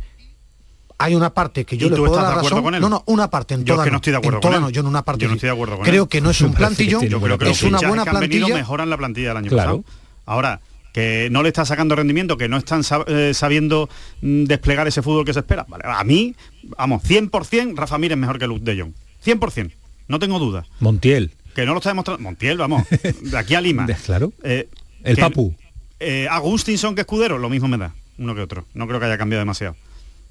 hay 1.01 1.15
una 1.15 1.31
parte 1.31 1.65
que 1.65 1.77
yo 1.77 1.87
¿Y 1.87 1.91
le 1.91 1.97
tú 1.97 2.03
puedo 2.03 2.15
estás 2.15 2.25
dar 2.25 2.35
de 2.35 2.39
acuerdo 2.39 2.57
razón. 2.57 2.65
con 2.65 2.75
él? 2.77 2.81
No, 2.81 2.89
no, 2.89 3.03
una 3.07 3.29
parte 3.31 3.55
en 3.55 3.65
Yo 3.65 3.75
es 3.75 3.77
toda 3.77 3.85
que 3.85 3.91
no 3.91 3.97
estoy 3.97 4.11
de 4.13 4.17
acuerdo 4.19 4.37
en 4.39 4.41
con 4.43 4.51
toda 4.51 4.57
él. 4.57 4.63
no, 4.63 4.71
yo 4.71 4.81
en 4.81 4.87
una 4.89 5.03
parte. 5.05 5.23
Yo 5.23 5.29
no 5.29 5.35
estoy 5.35 5.47
de 5.49 5.53
acuerdo 5.55 5.77
con 5.77 5.85
Creo 5.85 6.03
él. 6.05 6.09
que 6.09 6.21
no 6.21 6.31
es 6.31 6.41
un 6.41 6.55
plantillón, 6.55 7.07
Yo 7.09 7.21
creo 7.21 7.39
que 7.39 7.51
es 7.51 7.63
una 7.65 7.79
buena 7.81 8.05
que 8.05 8.11
plantilla. 8.11 8.55
mejoran 8.55 8.91
la 8.91 8.97
plantilla 8.97 9.29
del 9.29 9.37
año 9.39 9.49
Claro. 9.51 9.83
pasado. 9.83 9.85
Ahora, 10.27 10.61
que 10.99 11.29
no 11.31 11.43
le 11.43 11.49
está 11.49 11.65
sacando 11.65 11.95
rendimiento, 11.95 12.37
que 12.37 12.49
no 12.49 12.57
están 12.57 12.83
eh, 13.07 13.33
sabiendo 13.33 13.89
mm, 14.21 14.45
desplegar 14.45 14.89
ese 14.89 15.01
fútbol 15.03 15.25
que 15.25 15.33
se 15.33 15.39
espera. 15.41 15.65
Vale, 15.69 15.85
a 15.87 16.03
mí, 16.03 16.35
vamos, 16.77 17.03
100% 17.05 17.77
Rafa 17.77 17.99
Mir 17.99 18.11
es 18.13 18.19
mejor 18.19 18.39
que 18.41 18.47
Luke 18.49 18.63
de 18.65 18.81
Jong. 18.81 18.93
100%. 19.25 19.71
No 20.09 20.19
tengo 20.19 20.39
duda. 20.41 20.67
Montiel. 20.81 21.31
Que 21.55 21.65
no 21.67 21.73
lo 21.73 21.79
está 21.79 21.91
demostrando. 21.91 22.23
Montiel, 22.23 22.59
vamos. 22.59 22.83
De 23.23 23.39
aquí 23.39 23.55
a 23.55 23.61
Lima. 23.61 23.87
claro. 24.07 24.33
Eh, 24.43 24.69
El 25.05 25.15
que- 25.17 25.23
Papu. 25.23 25.55
eh, 26.01 26.27
Agustinson 26.31 26.95
que 26.97 27.03
escudero, 27.03 27.39
lo 27.39 27.49
mismo 27.49 27.69
me 27.69 27.79
da. 27.79 27.95
Uno 28.19 28.35
que 28.35 28.41
otro. 28.41 28.67
No 28.75 28.89
creo 28.89 28.99
que 28.99 29.07
haya 29.07 29.19
cambiado 29.19 29.41
demasiado. 29.41 29.77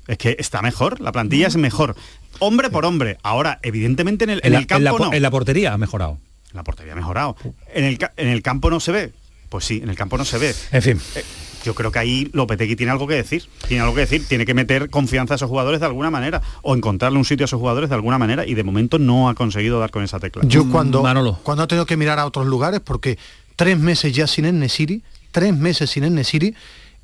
Es 0.07 0.17
que 0.17 0.35
está 0.39 0.61
mejor, 0.61 0.99
la 0.99 1.11
plantilla 1.13 1.47
es 1.47 1.55
mejor. 1.57 1.95
Hombre 2.39 2.69
por 2.69 2.85
hombre. 2.85 3.17
Ahora, 3.23 3.59
evidentemente 3.63 4.23
en 4.25 4.31
el, 4.31 4.39
en 4.39 4.45
En 4.47 4.51
la, 4.53 4.57
el 4.59 4.63
en 4.63 4.67
campo 4.67 4.97
la 4.99 5.05
no. 5.05 5.13
en 5.13 5.21
la 5.21 5.31
portería 5.31 5.73
ha 5.73 5.77
mejorado. 5.77 6.17
La 6.53 6.63
portería 6.63 6.93
ha 6.93 6.95
mejorado. 6.95 7.35
En 7.73 7.83
el, 7.85 7.97
en 8.17 8.27
el 8.29 8.41
campo 8.41 8.69
no 8.69 8.79
se 8.79 8.91
ve. 8.91 9.13
Pues 9.49 9.65
sí, 9.65 9.79
en 9.81 9.89
el 9.89 9.95
campo 9.95 10.17
no 10.17 10.25
se 10.25 10.37
ve. 10.37 10.53
En 10.71 10.81
fin. 10.81 11.01
Eh, 11.15 11.23
yo 11.63 11.73
creo 11.75 11.91
que 11.91 11.99
ahí 11.99 12.29
Lopetegui 12.33 12.75
tiene 12.75 12.91
algo 12.91 13.07
que 13.07 13.15
decir. 13.15 13.43
Tiene 13.67 13.83
algo 13.83 13.95
que 13.95 14.01
decir. 14.01 14.25
Tiene 14.27 14.45
que 14.45 14.53
meter 14.53 14.89
confianza 14.89 15.33
a 15.33 15.35
esos 15.35 15.49
jugadores 15.49 15.79
de 15.79 15.85
alguna 15.85 16.09
manera. 16.09 16.41
O 16.61 16.75
encontrarle 16.75 17.17
un 17.17 17.25
sitio 17.25 17.43
a 17.43 17.47
esos 17.47 17.59
jugadores 17.59 17.89
de 17.89 17.95
alguna 17.95 18.17
manera. 18.17 18.45
Y 18.45 18.53
de 18.53 18.63
momento 18.63 18.99
no 18.99 19.29
ha 19.29 19.35
conseguido 19.35 19.79
dar 19.79 19.91
con 19.91 20.03
esa 20.03 20.19
tecla. 20.19 20.43
Yo 20.45 20.69
cuando, 20.69 21.03
Manolo. 21.03 21.39
cuando 21.43 21.63
he 21.63 21.67
tenido 21.67 21.85
que 21.85 21.97
mirar 21.97 22.19
a 22.19 22.25
otros 22.25 22.47
lugares, 22.47 22.79
porque 22.79 23.17
tres 23.55 23.77
meses 23.77 24.13
ya 24.13 24.27
sin 24.27 24.45
el 24.45 24.59
Nesiri, 24.59 25.03
tres 25.31 25.55
meses 25.55 25.89
sin 25.89 26.03
el 26.03 26.13
Nesiri, 26.13 26.55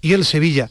y 0.01 0.13
el 0.13 0.25
Sevilla, 0.25 0.69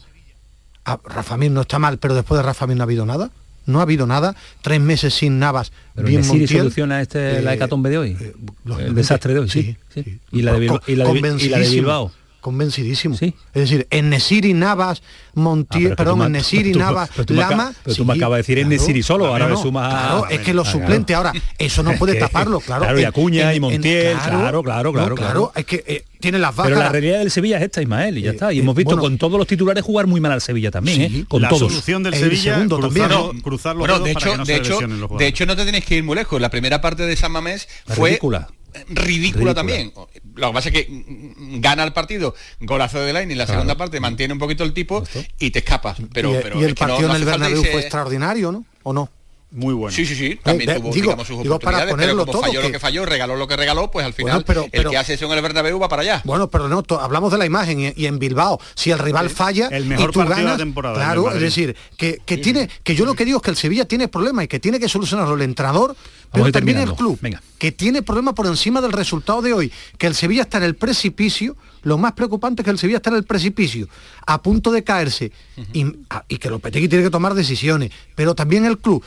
a 0.85 0.99
Rafa 1.03 1.37
Mir 1.37 1.51
no 1.51 1.61
está 1.61 1.79
mal, 1.79 1.97
pero 1.97 2.13
después 2.13 2.37
de 2.37 2.43
Rafa 2.43 2.67
Mir 2.67 2.77
no 2.77 2.83
ha 2.83 2.85
habido 2.85 3.05
nada. 3.05 3.31
No 3.65 3.79
ha 3.79 3.83
habido 3.83 4.05
nada, 4.07 4.35
tres 4.61 4.81
meses 4.81 5.13
sin 5.13 5.39
Navas, 5.39 5.71
Pero 5.95 6.07
bien 6.07 6.25
Montiel. 6.25 6.47
soluciona 6.47 7.01
este, 7.01 7.41
la 7.41 7.53
eh, 7.53 7.55
hecatombe 7.55 7.89
de 7.89 7.97
hoy. 7.97 8.17
el 8.19 8.33
lógicamente, 8.65 9.01
desastre 9.01 9.33
de 9.33 9.39
hoy, 9.39 9.49
sí. 9.49 9.77
sí, 9.93 10.03
sí. 10.03 10.19
Y, 10.31 10.41
la 10.41 10.53
de 10.53 10.59
Bilbao, 10.59 10.81
y, 10.85 10.95
la 10.95 11.05
de, 11.05 11.11
y 11.11 11.13
la 11.13 11.13
de 11.13 11.21
Convencidísimo. 11.21 11.71
Bilbao. 11.71 12.11
Convencidísimo. 12.43 13.15
Es 13.15 13.33
decir, 13.53 13.87
en 13.89 14.09
Nesiri, 14.09 14.53
Navas, 14.53 15.01
Montiel, 15.33 15.93
Ah, 15.93 15.95
perdón, 15.95 16.19
tú 16.19 16.25
en 16.25 16.31
me- 16.33 16.37
Nesiri, 16.39 16.73
tú- 16.73 16.79
Navas, 16.79 17.09
tú 17.25 17.33
Lama. 17.33 17.73
pero 17.83 17.95
tú 17.95 18.03
me 18.03 18.13
sí, 18.13 18.19
acabas 18.19 18.35
de 18.35 18.41
decir 18.41 18.59
en 18.59 18.67
Nesiri 18.67 19.01
solo, 19.01 19.27
ahora 19.27 19.47
me 19.47 19.55
sumas- 19.55 19.89
Claro, 19.89 20.27
es 20.29 20.39
que 20.41 20.53
los 20.53 20.67
Claro. 20.67 20.79
suplentes 20.79 21.15
ahora, 21.15 21.31
eso 21.57 21.83
no 21.83 21.93
puede 21.93 22.15
taparlo, 22.19 22.59
claro. 22.59 22.83
claro, 22.83 22.99
y 22.99 23.05
Acuña, 23.05 23.51
en- 23.51 23.57
y 23.57 23.59
Montiel, 23.61 24.07
en- 24.07 24.17
claro, 24.19 24.61
claro, 24.61 24.91
no, 24.91 24.93
claro, 24.93 25.15
claro. 25.15 25.51
es 25.55 25.65
que 25.65 25.83
eh, 25.87 26.03
tiene 26.19 26.37
las 26.37 26.53
bajas. 26.53 26.69
Pero 26.71 26.79
la 26.83 26.89
realidad 26.89 27.19
del 27.19 27.31
Sevilla 27.31 27.57
es 27.59 27.63
esta, 27.63 27.81
Ismael, 27.81 28.17
y 28.17 28.23
ya 28.23 28.31
está. 28.31 28.51
Y 28.51 28.59
hemos 28.59 28.75
visto 28.75 28.89
bueno. 28.91 29.03
con 29.03 29.17
todos 29.17 29.37
los 29.37 29.47
titulares 29.47 29.81
jugar 29.83 30.05
muy 30.07 30.19
mal 30.19 30.33
al 30.33 30.41
Sevilla 30.41 30.69
también, 30.69 31.01
¿eh? 31.01 31.25
Con 31.27 31.41
la 31.41 31.47
todos. 31.49 31.71
solución 31.71 32.03
del 32.03 32.13
El 32.13 32.19
Sevilla, 32.19 32.55
segundo 32.55 32.77
también, 32.79 33.05
cruzarlo- 33.07 33.33
¿no? 33.33 33.41
cruzar 33.41 33.75
los 33.77 33.79
Bueno, 33.87 33.99
de 34.03 34.13
para 34.13 34.25
hecho, 34.25 34.31
que 34.33 34.37
no 34.37 34.45
de, 34.45 34.53
se 34.53 34.59
hecho, 34.59 34.69
lesionen 34.71 34.89
los 34.99 34.99
de 34.99 35.07
jugadores. 35.07 35.29
hecho 35.29 35.45
no 35.45 35.55
te 35.55 35.63
tienes 35.63 35.85
que 35.85 35.95
ir 35.95 36.03
muy 36.03 36.15
lejos. 36.17 36.41
La 36.41 36.49
primera 36.49 36.81
parte 36.81 37.05
de 37.05 37.15
San 37.15 37.31
Mamés 37.31 37.67
fue 37.87 38.09
Ridícula. 38.09 38.49
ridícula, 38.89 39.01
Ridícula. 39.05 39.53
también. 39.53 39.91
Lo 40.35 40.47
que 40.47 40.53
pasa 40.53 40.69
es 40.69 40.75
que 40.75 40.87
mm, 40.89 41.59
gana 41.61 41.83
el 41.83 41.93
partido, 41.93 42.33
golazo 42.59 42.99
de 43.01 43.13
Line 43.13 43.33
y 43.33 43.35
la 43.35 43.45
segunda 43.47 43.75
parte 43.77 43.99
mantiene 43.99 44.33
un 44.33 44.39
poquito 44.39 44.63
el 44.63 44.73
tipo 44.73 45.03
y 45.39 45.51
te 45.51 45.59
escapas. 45.59 45.97
Pero, 46.13 46.31
y, 46.37 46.41
pero 46.41 46.59
y 46.59 46.63
el 46.63 46.69
no- 46.69 46.75
partido 46.75 47.07
no 47.07 47.15
en 47.15 47.21
el 47.21 47.25
Bernabéu 47.25 47.63
fue 47.63 47.81
extraordinario, 47.81 48.51
¿no? 48.51 48.65
¿O 48.83 48.93
no? 48.93 49.09
Muy 49.55 49.75
bueno. 49.75 49.95
Sí, 49.95 50.03
sí, 50.03 50.15
sí, 50.15 50.39
también 50.41 50.67
Eh, 50.71 50.73
tuvo 50.77 50.91
digo- 50.91 51.03
digamos, 51.05 51.27
sus 51.27 51.43
digo 51.43 51.59
para 51.59 51.77
oportunidades, 51.77 51.85
pero 51.85 51.95
ponerlo 51.95 52.25
como 52.25 52.31
todo, 52.31 52.41
falló 52.41 52.59
que- 52.61 52.67
lo 52.67 52.71
que 52.73 52.79
falló, 52.79 53.05
regaló 53.05 53.35
lo 53.35 53.47
que 53.47 53.55
regaló, 53.55 53.91
pues 53.91 54.03
al 54.03 54.13
final 54.13 54.31
Bueno, 54.33 54.45
pero- 54.47 54.63
el 54.63 54.71
pero- 54.71 54.89
que 54.89 54.97
hace 54.97 55.13
eso 55.13 55.25
en 55.27 55.31
el 55.33 55.41
Bernabéu 55.43 55.77
va 55.79 55.87
para 55.87 56.01
allá. 56.01 56.21
Bueno, 56.25 56.49
pero 56.49 56.67
no, 56.67 56.81
to- 56.81 56.99
hablamos 56.99 57.31
de 57.31 57.37
la 57.37 57.45
imagen 57.45 57.79
y, 57.79 57.93
y 57.95 58.07
en 58.07 58.17
Bilbao, 58.17 58.59
si 58.73 58.89
el 58.89 58.97
rival 58.97 59.29
falla 59.29 59.67
el 59.67 59.85
mejor 59.85 60.09
y 60.09 60.13
tú 60.13 60.19
partido 60.21 60.35
de 60.37 60.41
la 60.43 60.49
ganas, 60.51 60.57
temporada, 60.57 60.95
claro, 60.95 61.31
es 61.31 61.39
decir, 61.39 61.75
que, 61.97 62.19
que 62.25 62.37
tiene, 62.39 62.67
que 62.83 62.95
yo 62.95 63.05
lo 63.05 63.13
que 63.13 63.25
digo 63.25 63.37
es 63.37 63.43
que 63.43 63.51
el 63.51 63.57
Sevilla 63.57 63.85
tiene 63.85 64.07
problemas 64.07 64.45
y 64.45 64.47
que 64.47 64.59
tiene 64.59 64.79
que 64.79 64.89
solucionarlo 64.89 65.35
el 65.35 65.43
entrenador, 65.43 65.95
pero 66.31 66.51
también 66.51 66.79
el 66.79 66.95
club, 66.95 67.19
Venga. 67.21 67.39
que 67.59 67.71
tiene 67.71 68.01
problemas 68.01 68.33
por 68.33 68.47
encima 68.47 68.81
del 68.81 68.91
resultado 68.91 69.43
de 69.43 69.53
hoy, 69.53 69.71
que 69.99 70.07
el 70.07 70.15
Sevilla 70.15 70.41
está 70.41 70.57
en 70.57 70.63
el 70.63 70.75
precipicio, 70.75 71.55
lo 71.83 71.99
más 71.99 72.13
preocupante 72.13 72.61
es 72.61 72.63
que 72.63 72.71
el 72.71 72.79
Sevilla 72.79 72.97
está 72.97 73.11
en 73.11 73.17
el 73.17 73.23
precipicio, 73.23 73.87
a 74.25 74.41
punto 74.41 74.71
de 74.71 74.83
caerse, 74.83 75.31
y, 75.73 75.85
a- 76.09 76.23
y 76.27 76.37
que 76.37 76.49
Lopetegui 76.49 76.87
tiene 76.87 77.03
que 77.03 77.11
tomar 77.11 77.35
decisiones, 77.35 77.91
pero 78.15 78.33
también 78.33 78.65
el 78.65 78.79
club, 78.79 79.03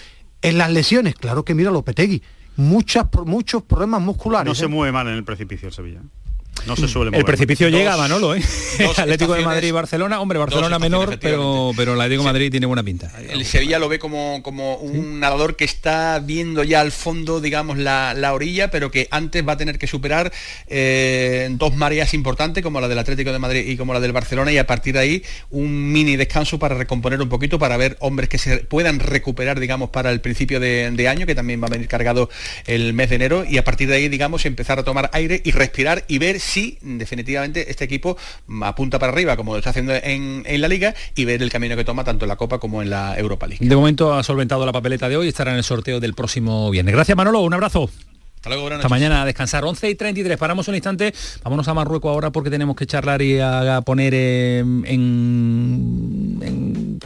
en 0.46 0.58
las 0.58 0.70
lesiones, 0.70 1.16
claro 1.16 1.44
que 1.44 1.54
mira 1.54 1.72
Lopetegui, 1.72 2.22
muchas, 2.56 3.06
muchos 3.24 3.64
problemas 3.64 4.00
musculares. 4.00 4.46
No 4.46 4.52
¿eh? 4.52 4.54
se 4.54 4.68
mueve 4.68 4.92
mal 4.92 5.08
en 5.08 5.14
el 5.14 5.24
precipicio 5.24 5.66
el 5.66 5.74
Sevilla. 5.74 6.00
No 6.66 6.74
se 6.76 6.88
suele 6.88 7.08
El 7.08 7.12
mover. 7.12 7.24
precipicio 7.26 7.70
Dos- 7.70 7.78
llega, 7.78 7.96
Manolo, 7.96 8.34
¿eh? 8.34 8.42
dos 8.80 8.98
Atlético 8.98 9.34
de 9.34 9.44
Madrid 9.44 9.68
y 9.68 9.70
Barcelona. 9.70 10.20
Hombre, 10.20 10.38
Barcelona 10.38 10.78
menor, 10.78 11.18
pero, 11.20 11.72
pero 11.76 11.94
el 11.94 12.00
Atlético 12.00 12.22
de 12.22 12.28
Madrid 12.32 12.50
tiene 12.50 12.66
buena 12.66 12.82
pinta. 12.82 13.12
El 13.28 13.44
Sevilla 13.44 13.78
lo 13.78 13.88
ve 13.88 13.98
como, 13.98 14.42
como 14.42 14.76
un 14.76 15.20
nadador 15.20 15.56
que 15.56 15.64
está 15.64 16.18
viendo 16.18 16.64
ya 16.64 16.80
al 16.80 16.90
fondo, 16.92 17.40
digamos, 17.40 17.78
la, 17.78 18.14
la 18.14 18.32
orilla, 18.34 18.70
pero 18.70 18.90
que 18.90 19.06
antes 19.10 19.46
va 19.46 19.52
a 19.52 19.56
tener 19.56 19.78
que 19.78 19.86
superar 19.86 20.32
eh, 20.68 21.48
dos 21.52 21.74
mareas 21.76 22.14
importantes, 22.14 22.62
como 22.62 22.80
la 22.80 22.88
del 22.88 22.98
Atlético 22.98 23.32
de 23.32 23.38
Madrid 23.38 23.64
y 23.68 23.76
como 23.76 23.92
la 23.94 24.00
del 24.00 24.12
Barcelona, 24.12 24.50
y 24.52 24.58
a 24.58 24.66
partir 24.66 24.94
de 24.94 25.00
ahí 25.00 25.22
un 25.50 25.92
mini 25.92 26.16
descanso 26.16 26.58
para 26.58 26.74
recomponer 26.74 27.20
un 27.20 27.28
poquito, 27.28 27.58
para 27.58 27.76
ver 27.76 27.96
hombres 28.00 28.28
que 28.28 28.38
se 28.38 28.58
puedan 28.58 28.98
recuperar, 29.00 29.60
digamos, 29.60 29.90
para 29.90 30.10
el 30.10 30.20
principio 30.20 30.60
de, 30.60 30.90
de 30.90 31.08
año, 31.08 31.26
que 31.26 31.34
también 31.34 31.62
va 31.62 31.66
a 31.66 31.70
venir 31.70 31.88
cargado 31.88 32.28
el 32.66 32.92
mes 32.92 33.10
de 33.10 33.16
enero, 33.16 33.44
y 33.48 33.58
a 33.58 33.64
partir 33.64 33.88
de 33.88 33.96
ahí, 33.96 34.08
digamos, 34.08 34.44
empezar 34.46 34.78
a 34.78 34.82
tomar 34.84 35.10
aire 35.12 35.40
y 35.44 35.52
respirar 35.52 36.04
y 36.08 36.18
ver 36.18 36.40
si 36.46 36.78
definitivamente 36.80 37.70
este 37.70 37.84
equipo 37.84 38.16
apunta 38.62 38.98
para 38.98 39.12
arriba, 39.12 39.36
como 39.36 39.52
lo 39.52 39.58
está 39.58 39.70
haciendo 39.70 39.92
en, 39.94 40.42
en 40.46 40.60
la 40.60 40.68
liga, 40.68 40.94
y 41.14 41.24
ver 41.24 41.42
el 41.42 41.50
camino 41.50 41.76
que 41.76 41.84
toma 41.84 42.04
tanto 42.04 42.24
en 42.24 42.28
la 42.28 42.36
Copa 42.36 42.58
como 42.58 42.82
en 42.82 42.90
la 42.90 43.18
Europa 43.18 43.46
League. 43.46 43.66
De 43.66 43.76
momento 43.76 44.14
ha 44.14 44.22
solventado 44.22 44.64
la 44.64 44.72
papeleta 44.72 45.08
de 45.08 45.16
hoy 45.16 45.28
estará 45.28 45.50
en 45.52 45.58
el 45.58 45.64
sorteo 45.64 46.00
del 46.00 46.14
próximo 46.14 46.70
viernes. 46.70 46.94
Gracias, 46.94 47.16
Manolo. 47.16 47.40
Un 47.42 47.54
abrazo. 47.54 47.90
Hasta 48.36 48.50
luego, 48.50 48.62
buenas 48.64 48.78
Hasta 48.78 48.88
mañana 48.88 49.22
a 49.22 49.24
descansar. 49.24 49.64
11 49.64 49.90
y 49.90 49.94
33. 49.96 50.38
Paramos 50.38 50.68
un 50.68 50.74
instante. 50.76 51.12
Vámonos 51.42 51.66
a 51.66 51.74
Marruecos 51.74 52.10
ahora 52.10 52.30
porque 52.30 52.48
tenemos 52.48 52.76
que 52.76 52.86
charlar 52.86 53.20
y 53.20 53.40
a, 53.40 53.78
a 53.78 53.82
poner 53.82 54.14
en, 54.14 54.84
en- 54.86 56.38
en- 56.42 56.55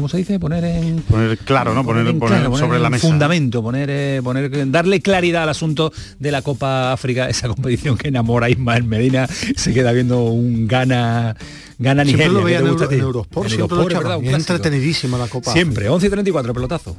¿Cómo 0.00 0.08
se 0.08 0.16
dice? 0.16 0.40
Poner 0.40 0.64
en... 0.64 1.02
Poner 1.02 1.36
claro, 1.36 1.74
¿no? 1.74 1.84
Poner, 1.84 2.06
en 2.06 2.18
poner 2.18 2.38
claro, 2.38 2.50
poner 2.50 2.64
sobre 2.66 2.76
en 2.78 2.82
la 2.84 2.88
mesa. 2.88 3.06
Fundamento, 3.06 3.62
poner, 3.62 3.90
eh, 3.92 4.20
poner, 4.24 4.70
darle 4.70 5.02
claridad 5.02 5.42
al 5.42 5.50
asunto 5.50 5.92
de 6.18 6.32
la 6.32 6.40
Copa 6.40 6.90
África, 6.94 7.28
esa 7.28 7.48
competición 7.48 7.98
que 7.98 8.08
enamora 8.08 8.46
a 8.46 8.50
Ismael 8.50 8.84
Medina. 8.84 9.26
Se 9.56 9.74
queda 9.74 9.92
viendo 9.92 10.22
un 10.24 10.66
gana, 10.66 11.36
gana 11.78 12.02
Siempre 12.04 12.28
Nigeria. 12.28 12.28
lo 12.32 12.38
que 12.38 12.44
veía 12.46 12.58
te 12.60 12.64
en, 12.64 12.70
gusta 12.70 12.84
a 12.84 12.86
Euro- 12.86 12.88
ti. 12.88 12.94
en 12.94 13.00
Eurosport, 13.02 13.44
En 13.44 13.50
siempre 13.56 13.76
lo 13.76 13.82
Eurosport, 13.82 13.90
echaban. 13.90 14.02
¿verdad? 14.04 14.18
Un 14.18 14.24
Es 14.24 14.30
clásico. 14.46 14.52
entretenidísima 14.54 15.18
la 15.18 15.28
Copa. 15.28 15.52
Siempre, 15.52 15.88
11 15.90 16.06
y 16.06 16.10
34, 16.10 16.54
pelotazo. 16.54 16.96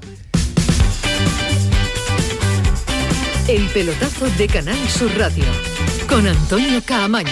El 3.48 3.64
pelotazo 3.70 4.28
de 4.38 4.48
Canal 4.48 4.78
Sur 4.90 5.10
Radio 5.18 5.46
con 6.08 6.28
Antonio 6.28 6.80
Caamaño. 6.86 7.32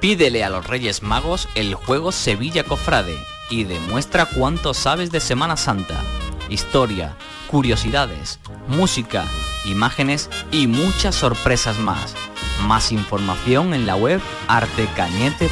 Pídele 0.00 0.44
a 0.44 0.48
los 0.48 0.64
Reyes 0.64 1.02
Magos 1.02 1.48
el 1.56 1.74
juego 1.74 2.12
Sevilla 2.12 2.62
Cofrade 2.62 3.18
y 3.50 3.64
demuestra 3.64 4.26
cuánto 4.26 4.72
sabes 4.72 5.10
de 5.10 5.18
Semana 5.18 5.56
Santa. 5.56 6.00
Historia, 6.48 7.16
curiosidades, 7.48 8.38
música, 8.68 9.24
imágenes 9.64 10.30
y 10.52 10.68
muchas 10.68 11.16
sorpresas 11.16 11.80
más. 11.80 12.14
Más 12.62 12.92
información 12.92 13.74
en 13.74 13.86
la 13.86 13.96
web 13.96 14.20
artecañete.es. 14.46 15.48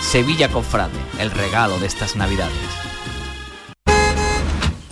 Sevilla 0.00 0.50
Cofrade, 0.50 0.98
el 1.18 1.30
regalo 1.30 1.78
de 1.78 1.86
estas 1.86 2.16
navidades. 2.16 2.85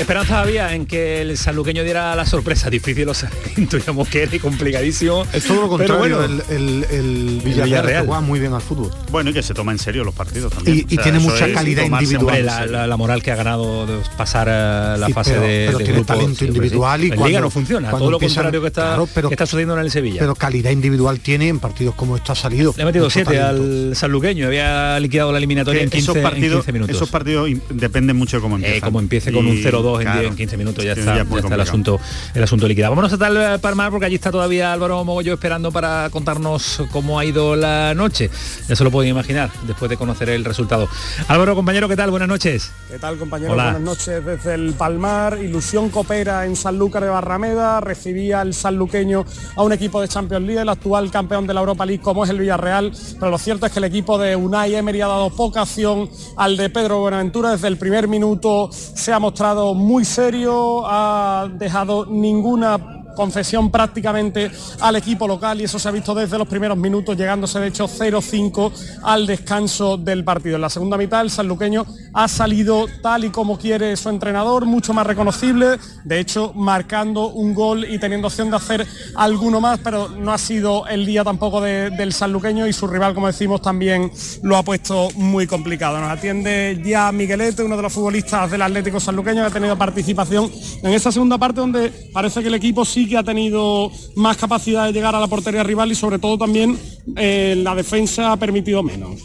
Esperanza 0.00 0.40
había 0.40 0.74
en 0.74 0.86
que 0.86 1.20
el 1.20 1.36
sanluqueño 1.36 1.82
diera 1.84 2.14
la 2.16 2.24
sorpresa. 2.26 2.70
Difícil 2.70 3.06
lo 3.06 3.12
intuíamos 3.56 4.08
que 4.08 4.22
era 4.22 4.34
y 4.34 4.38
complicadísimo. 4.38 5.26
Es 5.32 5.44
todo 5.44 5.62
lo 5.68 5.76
Pero 5.76 5.96
contrario, 5.98 6.18
bueno, 6.18 6.42
el, 6.48 6.56
el- 6.56 6.86
el 6.90 7.40
Villarreal, 7.44 8.06
juega 8.06 8.20
muy 8.20 8.40
bien 8.40 8.52
al 8.54 8.62
fútbol. 8.62 8.90
Bueno, 9.10 9.30
y 9.30 9.32
que 9.32 9.42
se 9.42 9.54
toma 9.54 9.72
en 9.72 9.78
serio 9.78 10.04
los 10.04 10.14
partidos 10.14 10.52
también. 10.52 10.78
Y- 10.78 10.94
y 10.94 10.96
tiene 10.96 11.18
mucha 11.18 11.52
calidad 11.52 11.84
individual. 11.84 12.44
la, 12.46 12.56
serio. 12.60 12.72
la- 12.72 12.86
la 12.86 12.96
moral 12.96 13.22
que 13.22 13.30
ha 13.30 13.36
ganado 13.36 13.86
de 13.86 13.98
pasar 14.16 14.48
a 14.48 14.96
la 14.96 15.06
Sí, 15.06 15.12
fase 15.12 15.30
pero- 15.32 15.42
de, 15.42 15.64
pero 15.66 15.78
de 15.78 15.84
tiene 15.84 15.98
grupos, 16.00 16.16
talento 16.16 16.38
sí. 16.38 16.44
individual 16.46 17.04
y 17.04 17.08
cuando- 17.08 17.26
Liga 17.28 17.40
no 17.40 17.50
funciona, 17.50 17.90
cuando 17.90 17.98
todo 18.06 18.10
lo 18.12 18.16
empiezan- 18.16 18.34
contrario 18.44 18.60
que 18.62 18.66
está, 18.68 18.82
claro, 18.82 19.08
pero- 19.14 19.28
que 19.28 19.34
está 19.34 19.46
sucediendo 19.46 19.74
en 19.74 19.80
el 19.80 19.90
Sevilla. 19.90 20.20
Pero 20.20 20.34
calidad 20.34 20.70
individual 20.70 21.20
tiene 21.20 21.48
en 21.48 21.58
partidos 21.58 21.94
como 21.94 22.16
esto 22.16 22.32
ha 22.32 22.36
salido. 22.36 22.74
Le 22.76 22.82
ha 22.82 22.86
metido 22.86 23.04
Mucho 23.04 23.12
7 23.14 23.34
talento. 23.36 23.62
al 23.88 23.96
sanluqueño, 23.96 24.46
había 24.46 24.98
liquidado 25.00 25.32
la 25.32 25.38
eliminatoria 25.38 25.82
en 25.82 25.90
15, 25.90 26.04
esos, 26.04 26.16
en 26.16 26.22
partidos, 26.22 26.56
15 26.64 26.72
minutos. 26.72 26.96
esos 26.96 27.08
partidos 27.10 27.50
dependen 27.70 28.16
mucho 28.16 28.36
de 28.38 28.42
cómo 28.42 28.56
empiezan. 28.56 28.78
Eh, 28.78 28.80
como 28.80 29.00
empiece 29.00 29.32
con 29.32 29.46
Y, 29.46 29.50
un 29.50 29.56
0-2 29.62 29.89
en, 29.98 30.04
claro, 30.04 30.20
10, 30.20 30.30
en 30.30 30.36
15 30.36 30.56
minutos 30.56 30.84
ya 30.84 30.94
sí, 30.94 31.00
está, 31.00 31.12
ya 31.12 31.16
ya 31.16 31.22
es 31.22 31.28
muy 31.28 31.40
está 31.40 31.54
el 31.54 31.60
asunto 31.60 32.00
el 32.34 32.42
asunto 32.42 32.68
liquidado. 32.68 32.92
Vámonos 32.92 33.12
a 33.12 33.18
tal 33.18 33.60
Palmar 33.60 33.90
porque 33.90 34.06
allí 34.06 34.14
está 34.14 34.30
todavía 34.30 34.72
Álvaro 34.72 35.04
Mogollo 35.04 35.34
esperando 35.34 35.72
para 35.72 36.08
contarnos 36.10 36.82
cómo 36.92 37.18
ha 37.18 37.24
ido 37.24 37.56
la 37.56 37.94
noche. 37.94 38.30
Ya 38.68 38.76
se 38.76 38.84
lo 38.84 38.90
pueden 38.90 39.10
imaginar 39.10 39.50
después 39.66 39.88
de 39.88 39.96
conocer 39.96 40.28
el 40.30 40.44
resultado. 40.44 40.88
Álvaro, 41.28 41.54
compañero, 41.54 41.88
¿qué 41.88 41.96
tal? 41.96 42.10
Buenas 42.10 42.28
noches. 42.28 42.70
¿Qué 42.88 42.98
tal 42.98 43.16
compañeros? 43.16 43.54
Hola. 43.54 43.64
Buenas 43.64 43.82
noches 43.82 44.24
desde 44.24 44.54
el 44.54 44.74
Palmar. 44.74 45.38
Ilusión 45.42 45.90
Copera 45.90 46.46
en 46.46 46.56
Sanlúcar 46.56 47.02
de 47.02 47.10
Barrameda. 47.10 47.80
Recibía 47.80 48.42
el 48.42 48.54
sanluqueño 48.54 49.24
a 49.56 49.62
un 49.62 49.72
equipo 49.72 50.00
de 50.00 50.08
Champions 50.08 50.46
League, 50.46 50.60
el 50.60 50.68
actual 50.68 51.10
campeón 51.10 51.46
de 51.46 51.54
la 51.54 51.60
Europa 51.60 51.86
League 51.86 52.02
como 52.02 52.24
es 52.24 52.30
el 52.30 52.38
Villarreal. 52.38 52.92
Pero 53.18 53.30
lo 53.30 53.38
cierto 53.38 53.66
es 53.66 53.72
que 53.72 53.78
el 53.78 53.84
equipo 53.84 54.18
de 54.18 54.36
Unai 54.36 54.74
Emery 54.74 55.00
ha 55.00 55.08
dado 55.08 55.30
poca 55.30 55.62
acción 55.62 56.08
al 56.36 56.56
de 56.56 56.70
Pedro 56.70 57.00
Buenaventura. 57.00 57.52
Desde 57.52 57.68
el 57.68 57.76
primer 57.76 58.08
minuto 58.08 58.70
se 58.72 59.12
ha 59.12 59.18
mostrado 59.18 59.74
muy 59.80 60.04
serio, 60.04 60.84
ha 60.86 61.48
dejado 61.52 62.06
ninguna 62.06 62.99
concesión 63.24 63.70
prácticamente 63.70 64.50
al 64.80 64.96
equipo 64.96 65.28
local 65.28 65.60
y 65.60 65.64
eso 65.64 65.78
se 65.78 65.86
ha 65.86 65.90
visto 65.90 66.14
desde 66.14 66.38
los 66.38 66.48
primeros 66.48 66.78
minutos, 66.78 67.14
llegándose 67.18 67.60
de 67.60 67.66
hecho 67.68 67.86
0-5 67.86 68.72
al 69.02 69.26
descanso 69.26 69.98
del 69.98 70.24
partido. 70.24 70.54
En 70.56 70.62
la 70.62 70.70
segunda 70.70 70.96
mitad 70.96 71.20
el 71.20 71.30
sanluqueño 71.30 71.84
ha 72.14 72.28
salido 72.28 72.86
tal 73.02 73.26
y 73.26 73.28
como 73.28 73.58
quiere 73.58 73.94
su 73.98 74.08
entrenador, 74.08 74.64
mucho 74.64 74.94
más 74.94 75.06
reconocible, 75.06 75.76
de 76.04 76.18
hecho 76.18 76.52
marcando 76.54 77.28
un 77.28 77.52
gol 77.52 77.84
y 77.84 77.98
teniendo 77.98 78.28
opción 78.28 78.48
de 78.50 78.56
hacer 78.56 78.86
alguno 79.16 79.60
más, 79.60 79.80
pero 79.84 80.08
no 80.08 80.32
ha 80.32 80.38
sido 80.38 80.86
el 80.86 81.04
día 81.04 81.22
tampoco 81.22 81.60
de- 81.60 81.90
del 81.90 82.14
sanluqueño 82.14 82.66
y 82.66 82.72
su 82.72 82.86
rival, 82.86 83.12
como 83.12 83.26
decimos, 83.26 83.60
también 83.60 84.10
lo 84.42 84.56
ha 84.56 84.62
puesto 84.62 85.10
muy 85.16 85.46
complicado. 85.46 86.00
Nos 86.00 86.10
atiende 86.10 86.80
ya 86.82 87.12
Miguelete, 87.12 87.62
uno 87.62 87.76
de 87.76 87.82
los 87.82 87.92
futbolistas 87.92 88.50
del 88.50 88.62
Atlético 88.62 88.98
Sanluqueño, 88.98 89.42
que 89.42 89.48
ha 89.48 89.50
tenido 89.50 89.76
participación 89.76 90.50
en 90.82 90.94
esta 90.94 91.12
segunda 91.12 91.36
parte 91.36 91.60
donde 91.60 91.92
parece 92.14 92.40
que 92.40 92.48
el 92.48 92.54
equipo 92.54 92.82
sí 92.86 93.09
que 93.10 93.18
ha 93.18 93.22
tenido 93.22 93.90
más 94.14 94.36
capacidad 94.36 94.86
de 94.86 94.92
llegar 94.92 95.14
a 95.14 95.20
la 95.20 95.26
portería 95.26 95.62
rival 95.62 95.92
y 95.92 95.94
sobre 95.94 96.18
todo 96.18 96.38
también 96.38 96.78
eh, 97.16 97.54
la 97.58 97.74
defensa 97.74 98.32
ha 98.32 98.36
permitido 98.38 98.82
menos. 98.82 99.20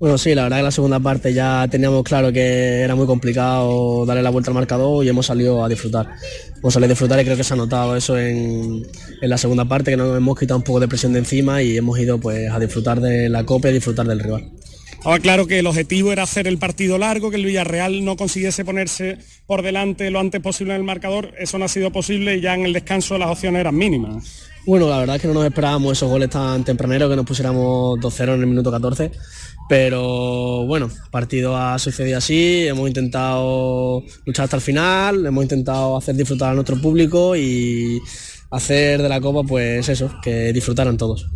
Bueno, 0.00 0.16
sí, 0.16 0.34
la 0.34 0.44
verdad 0.44 0.58
que 0.58 0.62
la 0.62 0.70
segunda 0.70 0.98
parte 0.98 1.34
ya 1.34 1.68
teníamos 1.70 2.02
claro 2.04 2.32
que 2.32 2.80
era 2.80 2.94
muy 2.94 3.06
complicado 3.06 4.06
darle 4.06 4.22
la 4.22 4.30
vuelta 4.30 4.50
al 4.50 4.54
marcador 4.54 5.04
y 5.04 5.10
hemos 5.10 5.26
salido 5.26 5.62
a 5.62 5.68
disfrutar. 5.68 6.08
Hemos 6.56 6.72
salido 6.72 6.86
a 6.86 6.88
disfrutar 6.88 7.20
y 7.20 7.24
creo 7.24 7.36
que 7.36 7.44
se 7.44 7.52
ha 7.52 7.56
notado 7.56 7.94
eso 7.94 8.18
en, 8.18 8.82
en 9.20 9.30
la 9.30 9.36
segunda 9.36 9.66
parte, 9.66 9.90
que 9.90 9.98
nos 9.98 10.16
hemos 10.16 10.38
quitado 10.38 10.56
un 10.56 10.64
poco 10.64 10.80
de 10.80 10.88
presión 10.88 11.12
de 11.12 11.18
encima 11.18 11.62
y 11.62 11.76
hemos 11.76 11.98
ido 11.98 12.18
pues 12.18 12.50
a 12.50 12.58
disfrutar 12.58 12.98
de 12.98 13.28
la 13.28 13.44
copa 13.44 13.68
y 13.68 13.74
disfrutar 13.74 14.06
del 14.06 14.20
rival. 14.20 14.50
Estaba 15.00 15.18
claro 15.18 15.46
que 15.46 15.58
el 15.60 15.66
objetivo 15.66 16.12
era 16.12 16.24
hacer 16.24 16.46
el 16.46 16.58
partido 16.58 16.98
largo, 16.98 17.30
que 17.30 17.36
el 17.36 17.46
Villarreal 17.46 18.04
no 18.04 18.18
consiguiese 18.18 18.66
ponerse 18.66 19.16
por 19.46 19.62
delante 19.62 20.10
lo 20.10 20.20
antes 20.20 20.42
posible 20.42 20.74
en 20.74 20.80
el 20.80 20.86
marcador. 20.86 21.32
Eso 21.38 21.56
no 21.56 21.64
ha 21.64 21.68
sido 21.68 21.90
posible 21.90 22.36
y 22.36 22.42
ya 22.42 22.54
en 22.54 22.66
el 22.66 22.74
descanso 22.74 23.16
las 23.16 23.30
opciones 23.30 23.60
eran 23.60 23.74
mínimas. 23.74 24.42
Bueno, 24.66 24.90
la 24.90 24.98
verdad 24.98 25.16
es 25.16 25.22
que 25.22 25.28
no 25.28 25.32
nos 25.32 25.46
esperábamos 25.46 25.92
esos 25.92 26.10
goles 26.10 26.28
tan 26.28 26.64
tempraneros 26.64 27.08
que 27.08 27.16
nos 27.16 27.24
pusiéramos 27.24 27.98
2-0 27.98 28.34
en 28.34 28.40
el 28.40 28.46
minuto 28.46 28.70
14. 28.70 29.10
Pero 29.70 30.66
bueno, 30.66 30.90
el 30.92 31.10
partido 31.10 31.56
ha 31.56 31.78
sucedido 31.78 32.18
así, 32.18 32.66
hemos 32.66 32.86
intentado 32.86 34.04
luchar 34.26 34.44
hasta 34.44 34.56
el 34.56 34.62
final, 34.62 35.24
hemos 35.24 35.44
intentado 35.44 35.96
hacer 35.96 36.14
disfrutar 36.14 36.50
a 36.50 36.54
nuestro 36.54 36.78
público 36.78 37.34
y 37.34 38.02
hacer 38.50 39.00
de 39.00 39.08
la 39.08 39.18
Copa 39.18 39.48
pues 39.48 39.88
eso, 39.88 40.10
que 40.22 40.52
disfrutaran 40.52 40.98
todos. 40.98 41.26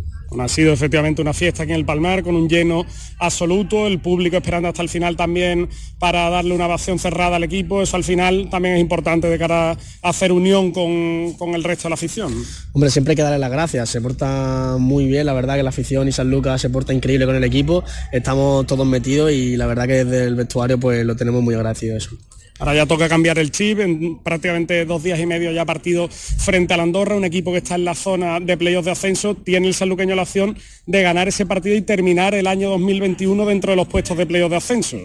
Ha 0.43 0.47
sido 0.47 0.73
efectivamente 0.73 1.21
una 1.21 1.33
fiesta 1.33 1.63
aquí 1.63 1.71
en 1.71 1.79
el 1.79 1.85
Palmar 1.85 2.23
con 2.23 2.35
un 2.35 2.49
lleno 2.49 2.85
absoluto, 3.19 3.87
el 3.87 3.99
público 3.99 4.37
esperando 4.37 4.69
hasta 4.69 4.81
el 4.81 4.89
final 4.89 5.15
también 5.15 5.69
para 5.99 6.29
darle 6.29 6.53
una 6.53 6.65
ovación 6.65 6.99
cerrada 6.99 7.37
al 7.37 7.43
equipo. 7.43 7.81
Eso 7.81 7.97
al 7.97 8.03
final 8.03 8.49
también 8.49 8.75
es 8.75 8.81
importante 8.81 9.27
de 9.27 9.37
cara 9.37 9.71
a 9.71 9.77
hacer 10.09 10.31
unión 10.31 10.71
con, 10.71 11.33
con 11.37 11.55
el 11.55 11.63
resto 11.63 11.83
de 11.83 11.89
la 11.89 11.95
afición. 11.95 12.33
Hombre, 12.73 12.89
siempre 12.89 13.11
hay 13.11 13.15
que 13.15 13.21
darle 13.21 13.39
las 13.39 13.51
gracias, 13.51 13.89
se 13.89 14.01
porta 14.01 14.77
muy 14.79 15.05
bien, 15.05 15.25
la 15.25 15.33
verdad 15.33 15.55
que 15.55 15.63
la 15.63 15.69
afición 15.69 16.07
y 16.07 16.11
San 16.11 16.29
Lucas 16.29 16.61
se 16.61 16.69
porta 16.69 16.93
increíble 16.93 17.25
con 17.25 17.35
el 17.35 17.43
equipo, 17.43 17.83
estamos 18.11 18.65
todos 18.65 18.85
metidos 18.85 19.31
y 19.31 19.57
la 19.57 19.65
verdad 19.65 19.87
que 19.87 20.05
desde 20.05 20.25
el 20.25 20.35
vestuario 20.35 20.79
pues 20.79 21.05
lo 21.05 21.15
tenemos 21.15 21.41
muy 21.41 21.55
agradecido 21.55 21.97
eso. 21.97 22.11
Ahora 22.57 22.73
ya 22.73 22.85
toca 22.85 23.09
cambiar 23.09 23.37
el 23.37 23.51
chip, 23.51 23.79
en 23.81 24.19
prácticamente 24.19 24.85
dos 24.85 25.03
días 25.03 25.19
y 25.19 25.25
medio 25.25 25.51
ya 25.51 25.65
partido 25.65 26.07
frente 26.09 26.73
al 26.73 26.79
Andorra, 26.79 27.15
un 27.17 27.25
equipo 27.25 27.51
que 27.51 27.57
está 27.57 27.75
en 27.75 27.83
la 27.83 27.95
zona 27.95 28.39
de 28.39 28.55
playoffs 28.57 28.85
de 28.85 28.91
ascenso, 28.91 29.35
tiene 29.35 29.67
el 29.67 29.73
sanluqueño 29.73 30.15
la 30.15 30.21
opción 30.21 30.57
de 30.85 31.01
ganar 31.01 31.27
ese 31.27 31.45
partido 31.45 31.75
y 31.75 31.81
terminar 31.81 32.33
el 32.33 32.47
año 32.47 32.69
2021 32.69 33.45
dentro 33.45 33.71
de 33.71 33.75
los 33.75 33.87
puestos 33.89 34.17
de 34.17 34.25
playoffs 34.25 34.51
de 34.51 34.55
ascenso. 34.57 34.97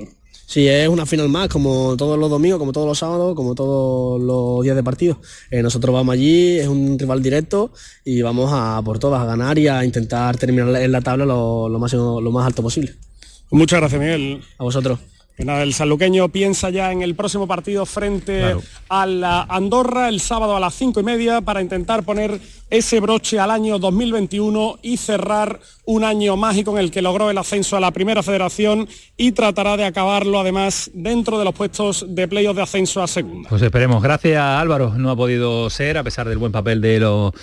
Sí, 0.47 0.67
es 0.69 0.89
una 0.89 1.07
final 1.07 1.29
más, 1.29 1.49
como 1.49 1.97
todos 1.97 2.19
los 2.19 2.31
domingos, 2.31 2.59
como 2.59 2.73
todos 2.73 2.87
los 2.87 2.99
sábados, 2.99 3.35
como 3.37 3.55
todos 3.55 4.21
los 4.21 4.63
días 4.65 4.75
de 4.77 4.83
partido. 4.83 5.21
Eh, 5.51 5.63
nosotros 5.63 5.93
vamos 5.95 6.13
allí, 6.13 6.59
es 6.59 6.69
un 6.69 6.99
rival 6.99 7.23
directo 7.23 7.73
y 8.05 8.21
vamos 8.23 8.51
a 8.53 8.81
por 8.85 8.99
todas, 9.01 9.23
a 9.23 9.27
ganar 9.27 9.59
y 9.59 9.67
a 9.69 9.85
intentar 9.85 10.37
terminar 10.37 10.75
en 10.83 10.91
la 10.93 11.01
tabla 11.01 11.25
lo, 11.25 11.69
lo 11.69 11.79
máximo- 11.81 12.21
lo 12.21 12.31
más 12.33 12.47
alto 12.47 12.63
posible. 12.63 12.95
Muchas 13.53 13.81
gracias, 13.81 14.01
Miguel. 14.01 14.41
A 14.59 14.65
vosotros. 14.65 14.99
Nada, 15.45 15.63
el 15.63 15.73
sanluqueño 15.75 16.29
piensa 16.29 16.71
ya 16.71 16.93
en 16.93 17.03
el 17.03 17.15
próximo 17.15 17.47
partido 17.47 17.87
frente 17.87 18.41
Claro. 18.41 18.63
a 18.89 19.07
la 19.07 19.43
Andorra 19.43 20.09
el 20.09 20.21
sábado 20.21 20.57
a 20.57 20.61
las 20.61 20.75
cinco 20.75 21.01
y 21.01 21.03
media 21.03 21.41
para 21.41 21.63
intentar 21.63 22.03
poner 22.03 22.41
ese 22.71 23.01
broche 23.01 23.39
al 23.41 23.51
año 23.51 23.79
2021 23.79 24.79
y 24.83 24.97
cerrar 24.97 25.61
un 25.85 26.05
año 26.05 26.37
mágico 26.37 26.71
en 26.73 26.85
el 26.85 26.91
que 26.93 27.03
logró 27.03 27.31
el 27.31 27.39
ascenso 27.39 27.77
a 27.77 27.81
la 27.81 27.91
primera 27.91 28.23
federación 28.23 28.89
y 29.17 29.33
tratará 29.33 29.77
de 29.77 29.85
acabarlo 29.85 30.39
además 30.39 30.89
dentro 30.95 31.37
de 31.37 31.45
los 31.45 31.53
puestos 31.53 32.07
de 32.09 32.29
playoff 32.29 32.55
de 32.55 32.63
ascenso 32.63 33.03
a 33.03 33.09
segunda. 33.09 33.49
Pues 33.49 33.61
esperemos. 33.61 34.01
Gracias 34.01 34.41
Álvaro. 34.41 34.95
No 34.97 35.11
ha 35.11 35.17
podido 35.17 35.69
ser, 35.69 35.99
a 35.99 36.05
pesar 36.05 36.29
del 36.29 36.39
buen 36.39 36.53
papel 36.53 36.81
de, 36.81 37.01
lo, 37.01 37.35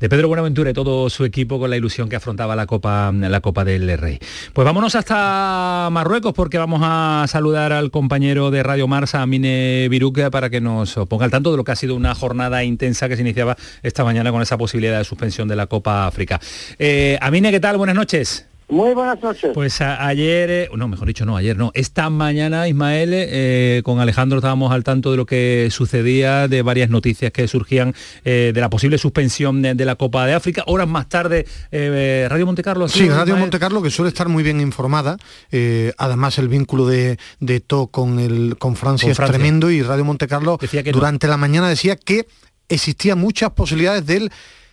de 0.00 0.08
Pedro 0.08 0.26
Buenaventura 0.26 0.70
y 0.70 0.72
todo 0.72 1.08
su 1.10 1.24
equipo 1.24 1.60
con 1.60 1.70
la 1.70 1.76
ilusión 1.76 2.08
que 2.08 2.16
afrontaba 2.16 2.56
la 2.56 2.66
Copa, 2.66 3.12
la 3.12 3.40
Copa 3.40 3.64
del 3.64 3.96
Rey. 3.96 4.18
Pues 4.52 4.64
vámonos 4.64 4.96
hasta 4.96 5.88
Marruecos 5.92 6.32
porque 6.34 6.58
vamos 6.58 6.80
a 6.82 7.24
saludar 7.28 7.72
al 7.72 7.92
compañero 7.92 8.50
de 8.50 8.64
Radio 8.64 8.88
Marsa, 8.88 9.22
Amine 9.22 9.86
Biruque, 9.88 10.28
para 10.32 10.50
que 10.50 10.60
nos 10.60 10.94
ponga 11.08 11.26
al 11.26 11.30
tanto 11.30 11.52
de 11.52 11.56
lo 11.56 11.62
que 11.62 11.70
ha 11.70 11.76
sido 11.76 11.94
una 11.94 12.16
jornada 12.16 12.64
intensa 12.64 13.08
que 13.08 13.14
se 13.14 13.22
iniciaba 13.22 13.56
esta 13.84 14.02
mañana 14.02 14.32
con 14.32 14.42
esa 14.42 14.58
posibilidad 14.58 14.71
de 14.80 15.04
suspensión 15.04 15.48
de 15.48 15.56
la 15.56 15.66
Copa 15.66 16.06
África. 16.06 16.40
Eh, 16.78 17.18
Amine, 17.20 17.50
¿qué 17.50 17.60
tal? 17.60 17.76
Buenas 17.76 17.96
noches. 17.96 18.46
Muy 18.68 18.94
buenas 18.94 19.20
noches. 19.22 19.50
Pues 19.52 19.82
a- 19.82 20.06
ayer, 20.06 20.48
eh, 20.50 20.68
no, 20.74 20.88
mejor 20.88 21.06
dicho, 21.06 21.26
no, 21.26 21.36
ayer 21.36 21.58
no, 21.58 21.72
esta 21.74 22.08
mañana, 22.08 22.66
Ismael, 22.68 23.10
eh, 23.12 23.82
con 23.84 24.00
Alejandro 24.00 24.38
estábamos 24.38 24.72
al 24.72 24.82
tanto 24.82 25.10
de 25.10 25.18
lo 25.18 25.26
que 25.26 25.68
sucedía, 25.70 26.48
de 26.48 26.62
varias 26.62 26.88
noticias 26.88 27.32
que 27.32 27.46
surgían 27.48 27.94
eh, 28.24 28.52
de 28.54 28.60
la 28.62 28.70
posible 28.70 28.96
suspensión 28.96 29.60
de, 29.60 29.74
de 29.74 29.84
la 29.84 29.96
Copa 29.96 30.24
de 30.26 30.32
África. 30.32 30.62
Horas 30.66 30.88
más 30.88 31.06
tarde, 31.10 31.44
eh, 31.70 32.26
Radio 32.30 32.46
Montecarlo. 32.46 32.88
Sí, 32.88 33.10
Radio 33.10 33.36
Monte 33.36 33.58
Carlo, 33.58 33.82
que 33.82 33.90
suele 33.90 34.08
estar 34.08 34.30
muy 34.30 34.42
bien 34.42 34.58
informada. 34.58 35.18
eh, 35.50 35.92
además, 35.98 36.38
el 36.38 36.48
vínculo 36.48 36.86
de, 36.86 37.18
de 37.40 37.60
To 37.60 37.88
con, 37.88 38.18
el, 38.20 38.56
con 38.58 38.74
Francia 38.76 39.12
Con 39.14 39.22
es 39.24 39.30
tremendo 39.30 39.70
y 39.70 39.82
Radio 39.82 40.06
Monte 40.06 40.26
Carlo 40.28 40.56
que 40.56 40.82
no. 40.82 40.92
durante 40.92 41.26
la 41.28 41.36
mañana 41.36 41.68
decía 41.68 41.96
que 41.96 42.26
existían 42.70 43.18
muchas 43.18 43.50
posibilidades 43.50 44.06
de 44.06 44.30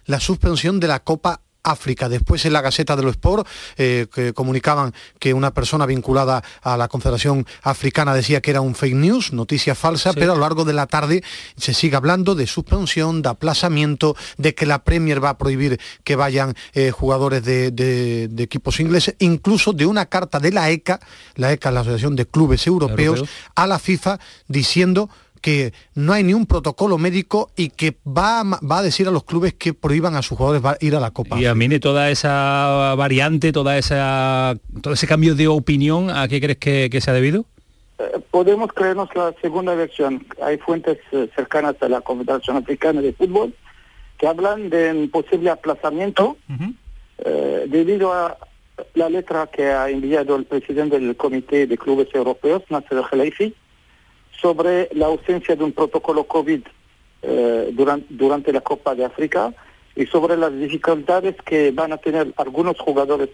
la 0.09 0.19
suspensión 0.19 0.79
de 0.79 0.87
la 0.87 0.99
Copa 1.03 1.41
África. 1.61 2.07
Después 2.07 2.45
en 2.45 2.53
la 2.53 2.61
Gaceta 2.61 2.95
de 2.95 3.03
los 3.03 3.11
Sport 3.11 3.45
eh, 3.77 4.07
que 4.11 4.31
comunicaban 4.33 4.93
que 5.19 5.33
una 5.33 5.53
persona 5.53 5.85
vinculada 5.85 6.41
a 6.61 6.77
la 6.77 6.87
Confederación 6.87 7.45
Africana 7.63 8.13
decía 8.15 8.39
que 8.39 8.51
era 8.51 8.61
un 8.61 8.75
fake 8.75 8.95
news, 8.95 9.33
noticia 9.33 9.75
falsa, 9.75 10.13
pero 10.13 10.31
a 10.31 10.35
lo 10.35 10.41
largo 10.41 10.63
de 10.63 10.71
la 10.71 10.87
tarde 10.87 11.21
se 11.57 11.73
sigue 11.73 11.97
hablando 11.97 12.33
de 12.33 12.47
suspensión, 12.47 13.21
de 13.21 13.29
aplazamiento, 13.29 14.15
de 14.37 14.55
que 14.55 14.65
la 14.65 14.85
Premier 14.85 15.21
va 15.23 15.31
a 15.31 15.37
prohibir 15.37 15.79
que 16.05 16.15
vayan 16.15 16.55
eh, 16.73 16.91
jugadores 16.91 17.43
de, 17.43 17.71
de- 17.71 18.29
de 18.29 18.43
equipos 18.43 18.79
ingleses, 18.79 19.15
incluso 19.19 19.73
de 19.73 19.85
una 19.85 20.05
carta 20.05 20.39
de 20.39 20.53
la 20.53 20.69
ECA, 20.69 21.01
la 21.35 21.51
ECA, 21.51 21.71
la 21.71 21.81
Asociación 21.81 22.15
de 22.15 22.25
Clubes 22.25 22.65
Europeos, 22.67 23.19
Europeos. 23.19 23.29
a 23.55 23.67
la 23.67 23.79
FIFA 23.79 24.17
diciendo 24.47 25.09
que 25.39 25.73
no 25.95 26.13
hay 26.13 26.23
ni 26.23 26.33
un 26.33 26.45
protocolo 26.45 26.97
médico 26.97 27.49
y 27.55 27.69
que 27.69 27.97
va 28.07 28.41
a, 28.41 28.43
ma- 28.43 28.59
va 28.61 28.79
a 28.79 28.83
decir 28.83 29.07
a 29.07 29.11
los 29.11 29.23
clubes 29.23 29.53
que 29.53 29.73
prohíban 29.73 30.15
a 30.15 30.21
sus 30.21 30.37
jugadores 30.37 30.61
ir 30.81 30.95
a 30.95 30.99
la 30.99 31.11
Copa. 31.11 31.39
Y 31.39 31.45
a 31.45 31.55
mí 31.55 31.67
toda 31.79 32.09
esa 32.11 32.93
variante, 32.97 33.51
toda 33.51 33.77
esa, 33.77 34.55
todo 34.81 34.93
ese 34.93 35.07
cambio 35.07 35.35
de 35.35 35.47
opinión, 35.47 36.09
¿a 36.09 36.27
qué 36.27 36.39
crees 36.39 36.57
que, 36.57 36.89
que 36.91 37.01
se 37.01 37.11
ha 37.11 37.13
debido? 37.13 37.45
eh, 37.99 38.19
podemos 38.31 38.71
creernos 38.73 39.09
la 39.15 39.33
segunda 39.41 39.75
versión. 39.75 40.25
Hay 40.41 40.57
fuentes 40.57 40.97
eh, 41.11 41.29
cercanas 41.35 41.75
a 41.81 41.89
la 41.89 41.99
Confederación 42.01 42.57
Africana 42.57 43.01
de 43.01 43.11
Fútbol 43.13 43.53
que 44.17 44.27
hablan 44.27 44.69
de 44.69 44.91
un 44.91 45.09
posible 45.09 45.49
aplazamiento 45.49 46.37
eh, 47.25 47.65
debido 47.67 48.13
a 48.13 48.37
la 48.93 49.09
letra 49.09 49.47
que 49.47 49.65
ha 49.67 49.89
enviado 49.89 50.35
el 50.37 50.45
presidente 50.45 50.99
del 50.99 51.15
Comité 51.17 51.67
de 51.67 51.77
Clubes 51.77 52.07
Europeos, 52.13 52.63
Nasser 52.69 52.97
El 53.11 53.53
sobre 54.41 54.89
la 54.93 55.07
ausencia 55.07 55.55
de 55.55 55.63
un 55.63 55.71
protocolo 55.71 56.23
COVID 56.25 56.61
durante, 57.71 58.07
durante 58.09 58.53
la 58.53 58.61
Copa 58.61 58.95
de 58.95 59.05
África 59.05 59.53
y 59.95 60.05
sobre 60.05 60.37
las 60.37 60.57
dificultades 60.57 61.35
que 61.45 61.71
van 61.71 61.91
a 61.91 61.97
tener 61.97 62.33
algunos 62.37 62.79
jugadores, 62.79 63.29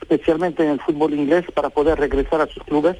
especialmente 0.00 0.64
en 0.64 0.70
el 0.70 0.80
fútbol 0.80 1.14
inglés, 1.14 1.44
para 1.54 1.70
poder 1.70 1.98
regresar 1.98 2.40
a 2.40 2.48
sus 2.48 2.62
clubes 2.64 2.96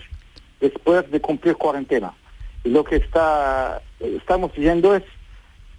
después 0.60 1.10
de 1.10 1.20
cumplir 1.20 1.56
cuarentena. 1.56 2.14
Y 2.62 2.70
lo 2.70 2.84
que 2.84 2.96
está, 2.96 3.82
estamos 4.00 4.52
viendo 4.54 4.94
es 4.94 5.02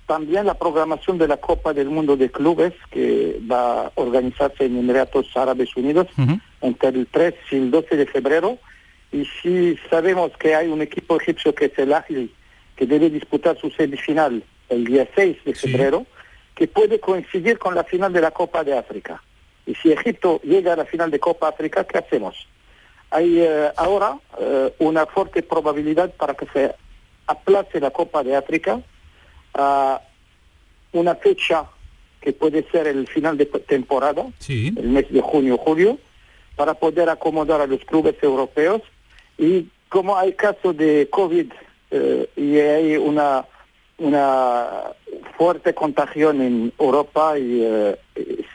también 0.07 0.45
la 0.45 0.53
programación 0.53 1.17
de 1.17 1.27
la 1.27 1.37
Copa 1.37 1.73
del 1.73 1.89
Mundo 1.89 2.15
de 2.15 2.29
Clubes 2.29 2.73
que 2.91 3.39
va 3.49 3.87
a 3.87 3.91
organizarse 3.95 4.65
en 4.65 4.77
Emiratos 4.77 5.35
Árabes 5.35 5.75
Unidos 5.75 6.07
entre 6.61 6.89
el 6.89 7.07
3 7.07 7.33
y 7.51 7.55
el 7.55 7.71
12 7.71 7.95
de 7.95 8.05
febrero. 8.05 8.59
Y 9.15 9.25
si 9.41 9.77
sabemos 9.89 10.31
que 10.37 10.55
hay 10.55 10.67
un 10.67 10.81
equipo 10.81 11.19
egipcio 11.19 11.55
que 11.55 11.65
es 11.65 11.79
el 11.79 11.93
Ahly, 11.93 12.29
que 12.75 12.85
debe 12.85 13.09
disputar 13.09 13.57
su 13.57 13.69
semifinal 13.71 14.43
el 14.69 14.85
día 14.85 15.07
6 15.15 15.37
de 15.45 15.55
febrero, 15.55 16.05
que 16.53 16.67
puede 16.67 16.99
coincidir 16.99 17.57
con 17.57 17.75
la 17.75 17.83
final 17.83 18.11
de 18.11 18.21
la 18.21 18.31
Copa 18.31 18.63
de 18.63 18.77
África. 18.77 19.21
Y 19.65 19.75
si 19.75 19.91
Egipto 19.91 20.41
llega 20.43 20.73
a 20.73 20.75
la 20.75 20.85
final 20.85 21.09
de 21.11 21.19
Copa 21.19 21.47
África, 21.47 21.85
¿qué 21.85 21.97
hacemos? 21.97 22.35
hay 23.15 23.39
eh, 23.39 23.71
ahora 23.77 24.19
eh, 24.39 24.73
una 24.79 25.05
fuerte 25.05 25.41
probabilidad 25.41 26.13
para 26.15 26.33
que 26.33 26.47
se 26.47 26.75
aplace 27.27 27.79
la 27.79 27.91
Copa 27.91 28.23
de 28.23 28.35
África 28.35 28.81
a 29.53 30.01
una 30.91 31.15
fecha 31.15 31.65
que 32.19 32.33
puede 32.33 32.69
ser 32.71 32.87
el 32.87 33.07
final 33.07 33.37
de 33.37 33.45
temporada, 33.45 34.25
el 34.49 34.89
mes 34.89 35.09
de 35.11 35.21
junio-julio, 35.21 35.97
para 36.55 36.73
poder 36.73 37.09
acomodar 37.09 37.61
a 37.61 37.67
los 37.67 37.83
clubes 37.85 38.15
europeos. 38.21 38.81
Y 39.37 39.67
como 39.89 40.17
hay 40.17 40.33
casos 40.33 40.75
de 40.77 41.07
COVID 41.09 41.51
eh, 41.91 42.29
y 42.35 42.57
hay 42.57 42.97
una, 42.97 43.45
una 43.97 44.67
fuerte 45.37 45.73
contagión 45.73 46.41
en 46.41 46.73
Europa 46.79 47.37
y 47.37 47.61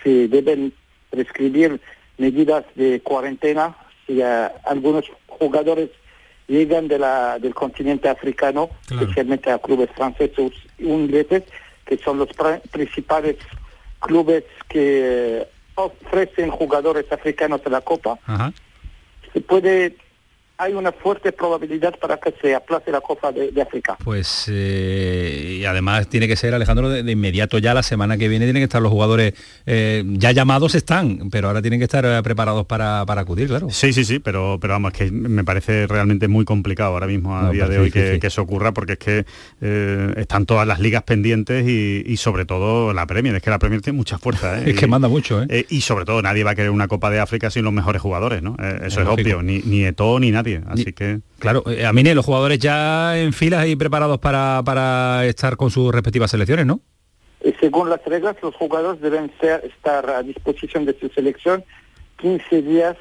se 0.03 0.29
deben 0.29 0.73
prescribir 1.11 1.81
medidas 2.19 2.65
de 2.75 3.01
cuarentena 3.01 3.77
algunos 4.65 5.05
jugadores 5.27 5.91
llegan 6.49 6.89
de 6.89 6.99
la, 6.99 7.39
del 7.39 7.55
continente 7.55 8.09
africano, 8.09 8.71
especialmente 8.91 9.51
a 9.51 9.59
clubes 9.59 9.89
franceses 9.95 10.53
y 10.79 10.89
ingleses, 10.89 11.45
que 11.85 11.97
son 11.99 12.19
los 12.19 12.29
principales 12.73 13.37
clubes 14.01 14.45
que 14.69 15.47
ofrecen 15.77 16.51
jugadores 16.51 17.11
africanos 17.13 17.61
a 17.65 17.71
la 17.71 17.81
Copa. 17.81 18.19
Se 19.33 19.41
puede 19.41 19.97
hay 20.61 20.75
una 20.75 20.93
fuerte 20.93 21.33
probabilidad 21.33 21.99
para 21.99 22.19
que 22.19 22.35
se 22.41 22.55
aplace 22.55 22.91
la 22.91 23.01
Copa 23.01 23.33
de, 23.33 23.51
África. 23.63 23.97
Pues 24.05 24.45
eh, 24.51 25.59
y 25.61 25.65
además 25.65 26.07
tiene 26.09 26.29
que 26.29 26.37
ser, 26.37 26.53
Alejandro, 26.55 26.91
de, 26.91 27.11
inmediato 27.11 27.57
ya 27.57 27.73
la 27.73 27.83
semana 27.83 28.19
que 28.19 28.29
viene 28.29 28.45
tienen 28.45 28.61
que 28.61 28.65
estar 28.65 28.83
los 28.83 28.93
jugadores 28.93 29.33
eh, 29.65 30.05
ya 30.07 30.33
llamados 30.33 30.75
están, 30.75 31.31
pero 31.31 31.49
ahora 31.49 31.63
tienen 31.63 31.81
que 31.81 31.85
estar 31.85 32.05
eh, 32.05 32.23
preparados 32.23 32.67
para, 32.67 33.01
acudir, 33.01 33.49
claro. 33.49 33.69
Sí, 33.71 33.95
sí, 33.95 34.05
sí, 34.05 34.19
pero, 34.19 34.59
pero 34.61 34.75
vamos, 34.75 34.93
que 34.93 35.11
me 35.11 35.45
parece 35.45 35.87
realmente 35.87 36.29
muy 36.29 36.45
complicado 36.45 36.93
ahora 36.93 37.07
mismo 37.07 37.37
a 37.37 37.51
día 37.51 37.67
de 37.67 37.79
hoy 37.79 37.91
que, 37.91 38.21
eso 38.23 38.43
ocurra 38.43 38.73
porque 38.73 38.93
es 38.93 38.99
que 38.99 39.25
están 40.21 40.47
todas 40.47 40.67
las 40.67 40.79
ligas 40.79 41.03
pendientes 41.05 41.67
y, 41.67 42.17
sobre 42.19 42.45
todo 42.45 42.93
la 42.93 43.07
Premier, 43.07 43.35
es 43.35 43.43
que 43.43 43.51
la 43.51 43.59
Premier 43.59 43.81
tiene 43.81 43.97
mucha 43.97 44.19
fuerza. 44.19 44.63
es 44.65 44.77
que 44.77 44.87
manda 44.87 45.09
mucho. 45.09 45.43
y 45.69 45.81
sobre 45.81 46.05
todo 46.05 46.21
nadie 46.21 46.45
va 46.45 46.51
a 46.51 46.55
querer 46.55 46.71
una 46.71 46.87
Copa 46.87 47.11
de 47.11 47.19
África 47.19 47.51
sin 47.51 47.65
los 47.65 47.73
mejores 47.73 48.03
jugadores, 48.03 48.43
¿no? 48.43 48.57
eso 48.85 49.01
es, 49.01 49.09
obvio, 49.09 49.43
ni, 49.43 49.61
ni 49.61 49.85
Eto 49.85 50.21
ni 50.21 50.31
nadie 50.31 50.50
así 50.67 50.93
que... 50.93 51.21
Claro, 51.39 51.63
eh, 51.67 51.87
a 51.87 51.93
mí 51.93 52.03
los 52.03 52.25
jugadores 52.25 52.59
ya 52.59 53.19
en 53.19 53.33
filas 53.33 53.67
y 53.67 53.77
preparados 53.77 54.19
para, 54.19 54.63
para 54.65 55.27
estar 55.27 55.57
con 55.57 55.71
sus 55.71 55.93
respectivas 55.93 56.31
selecciones, 56.31 56.67
¿no? 56.67 56.81
Eh, 57.41 57.55
según 57.59 57.89
las 57.89 58.05
reglas, 58.05 58.37
los 58.43 58.55
jugadores 58.55 59.01
deben 59.01 59.33
ser, 59.41 59.65
estar 59.65 60.09
a 60.11 60.23
disposición 60.23 60.85
de 60.85 60.99
su 60.99 61.09
selección 61.09 61.65
15 62.19 62.63
días 62.63 62.97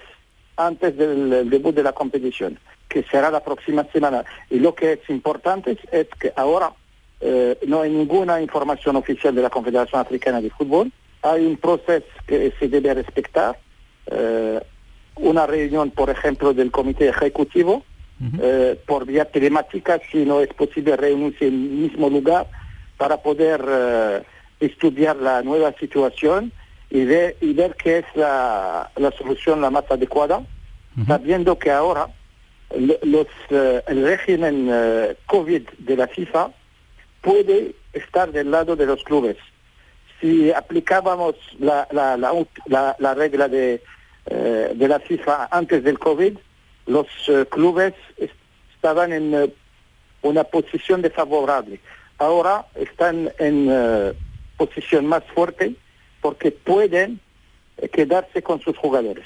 antes 0.55 0.95
del, 0.97 1.49
debut 1.49 1.75
de 1.75 1.83
la 1.83 1.93
competición, 1.93 2.59
que 2.87 3.03
será 3.03 3.31
la 3.31 3.41
próxima 3.41 3.85
semana. 3.91 4.23
Y 4.49 4.59
lo 4.59 4.75
que 4.75 4.93
es 4.93 5.09
importante 5.09 5.77
es 5.91 6.07
que 6.19 6.31
ahora 6.35 6.73
eh, 7.21 7.57
no 7.67 7.81
hay 7.81 7.91
ninguna 7.91 8.41
información 8.41 8.95
oficial 8.95 9.35
de 9.35 9.41
la 9.41 9.49
Confederación 9.49 10.01
Africana 10.01 10.41
de 10.41 10.49
Fútbol. 10.49 10.91
Hay 11.21 11.45
un 11.45 11.57
proceso 11.57 12.05
que 12.25 12.53
se 12.59 12.67
debe 12.67 12.93
respetar 12.93 13.57
una 15.19 15.45
reunión, 15.45 15.91
por 15.91 16.09
ejemplo, 16.09 16.53
del 16.53 16.71
comité 16.71 17.09
ejecutivo 17.09 17.83
eh, 18.41 18.77
por 18.85 19.05
vía 19.05 19.25
telemática, 19.25 19.99
si 20.11 20.25
no 20.25 20.41
es 20.41 20.49
posible 20.53 20.97
reunirse 20.97 21.47
en 21.47 21.53
el 21.53 21.69
mismo 21.69 22.09
lugar 22.09 22.47
para 22.97 23.17
poder 23.21 23.63
eh, 23.65 24.23
estudiar 24.59 25.15
la 25.15 25.41
nueva 25.41 25.73
situación 25.79 26.51
y 26.89 27.05
ver, 27.05 27.37
y 27.39 27.53
ver 27.53 27.75
qué 27.81 27.99
es 27.99 28.05
la, 28.15 28.91
solución 29.17 29.61
la 29.61 29.69
más 29.69 29.85
adecuada, 29.89 30.41
sabiendo 31.07 31.57
que 31.57 31.71
ahora 31.71 32.07
los, 33.03 33.27
eh, 33.51 33.81
el 33.87 34.03
régimen 34.03 34.69
COVID 35.27 35.69
de 35.77 35.95
la 35.95 36.07
FIFA 36.07 36.49
puede 37.21 37.75
estar 37.93 38.31
del 38.31 38.51
lado 38.51 38.75
de 38.75 38.85
los 38.85 39.01
clubes. 39.03 39.37
Si 40.19 40.51
aplicábamos 40.51 41.35
la, 41.59 41.87
la, 41.91 42.17
la, 42.17 42.95
la 42.99 43.13
regla 43.13 43.47
de 43.47 43.81
eh, 44.25 44.73
de 44.75 44.87
la 44.87 44.99
FIFA 44.99 45.47
antes 45.51 45.83
del 45.83 45.97
COVID, 45.97 46.37
los 46.85 47.07
eh, 47.27 47.45
clubes 47.49 47.93
estaban 48.17 49.13
en 49.13 49.33
eh, 49.33 49.53
una 50.21 50.43
posición 50.43 51.01
desfavorable. 51.01 51.79
Ahora 52.17 52.65
están 52.75 53.31
en 53.39 54.13
posición 54.57 55.05
más 55.05 55.23
fuerte 55.33 55.75
porque 56.19 56.51
pueden 56.51 57.21
quedarse 57.93 58.43
con 58.43 58.59
sus 58.59 58.75
jugadores. 58.75 59.25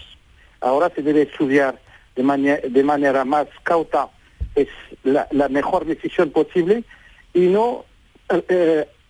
Ahora 0.61 0.91
se 0.93 1.01
debe 1.01 1.23
estudiar 1.23 1.79
de, 2.15 2.69
de 2.69 2.83
manera 2.83 3.25
más 3.25 3.47
cauta 3.63 4.09
es 4.53 4.67
la, 5.03 5.27
mejor 5.49 5.85
decisión 5.85 6.29
posible 6.29 6.83
y 7.33 7.47
no 7.47 7.85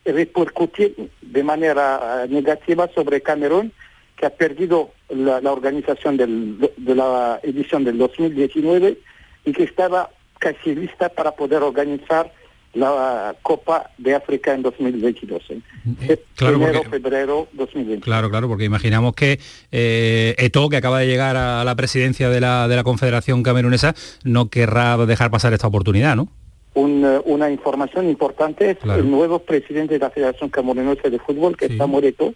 repercutir 0.05 1.11
de 1.21 1.43
manera 1.43 2.25
negativa 2.29 2.89
sobre 2.95 3.19
Camerún 3.19 3.73
que 4.15 4.25
ha 4.25 4.29
perdido 4.29 4.91
la, 5.16 5.51
organización 5.51 6.18
de 6.18 6.95
la 6.95 7.39
edición 7.43 7.84
del 7.84 7.97
2019 7.97 8.97
y 9.45 9.51
que 9.51 9.64
estaba 9.64 10.09
casi 10.39 10.76
lista 10.76 11.09
para 11.09 11.32
poder 11.32 11.64
organizar 11.64 12.32
la 12.74 13.36
Copa 13.41 13.91
de 13.97 14.16
África 14.16 14.53
en 14.53 14.64
2022. 14.64 15.43
¿eh? 15.49 15.59
Eh, 16.01 16.24
claro, 16.36 16.84
febrero 16.89 17.47
2020. 17.53 18.03
Claro, 18.03 18.30
claro, 18.30 18.47
porque 18.47 18.64
imaginamos 18.64 19.14
que 19.14 19.39
eh, 19.72 20.36
Eto, 20.38 20.70
que 20.70 20.78
acaba 20.78 20.99
de 20.99 21.07
llegar 21.07 21.38
a 21.38 21.64
la 21.64 21.76
presidencia 21.76 22.30
de 22.30 22.41
la, 22.41 22.68
de 22.68 22.76
la 22.76 22.84
Confederación 22.84 23.43
Camerunesa, 23.43 23.93
no 24.24 24.49
querrá 24.49 24.97
dejar 25.05 25.30
pasar 25.30 25.53
esta 25.53 25.68
oportunidad, 25.68 26.16
¿no? 26.16 26.30
Una 26.76 27.49
información 27.51 28.09
importante. 28.09 28.71
Es 28.71 28.78
el 28.84 29.09
nuevo 29.09 29.39
presidente 29.39 29.95
de 29.95 29.99
la 29.99 30.09
Federación 30.09 30.49
Camerunesa 30.49 31.09
de 31.09 31.19
Fútbol, 31.19 31.55
que 31.55 31.65
está 31.65 31.86
Moreto, 31.86 32.34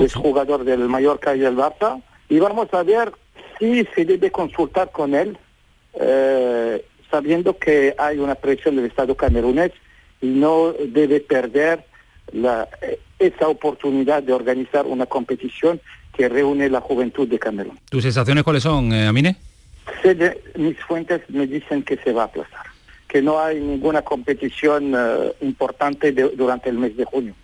es 0.00 0.14
jugador 0.14 0.64
del 0.64 0.88
Mallorca 0.88 1.34
y 1.34 1.40
del 1.40 1.56
Barça, 1.56 2.02
y 2.28 2.38
vamos 2.38 2.72
a 2.72 2.82
ver 2.82 3.12
si 3.58 3.86
se 3.94 4.04
debe 4.04 4.30
consultar 4.30 4.90
con 4.90 5.14
él, 5.14 5.38
eh, 5.94 6.84
sabiendo 7.10 7.58
que 7.58 7.94
hay 7.98 8.18
una 8.18 8.34
presión 8.34 8.76
del 8.76 8.86
Estado 8.86 9.14
camerunés 9.14 9.72
y 10.20 10.26
no 10.26 10.72
debe 10.72 11.20
perder 11.20 11.84
la, 12.32 12.68
esa 13.18 13.48
oportunidad 13.48 14.22
de 14.22 14.32
organizar 14.32 14.86
una 14.86 15.06
competición 15.06 15.80
que 16.16 16.28
reúne 16.28 16.68
la 16.68 16.80
juventud 16.80 17.26
de 17.28 17.38
Camerún. 17.38 17.78
¿Tus 17.90 18.02
sensaciones 18.02 18.44
cuáles 18.44 18.62
son, 18.62 18.92
eh, 18.92 19.06
Amine? 19.06 19.36
mis 20.56 20.78
fuentes 20.80 21.22
me 21.28 21.46
dicen 21.46 21.82
que 21.82 21.96
se 21.96 22.12
va 22.12 22.22
a 22.22 22.26
aplazar 22.26 22.71
que 23.12 23.20
no 23.20 23.38
hay 23.38 23.60
ninguna 23.60 24.00
competición 24.00 24.94
eh, 24.96 25.34
importante 25.42 26.12
durante 26.12 26.70
el 26.70 26.78
mes 26.78 26.96
de 26.96 27.04
junio. 27.04 27.34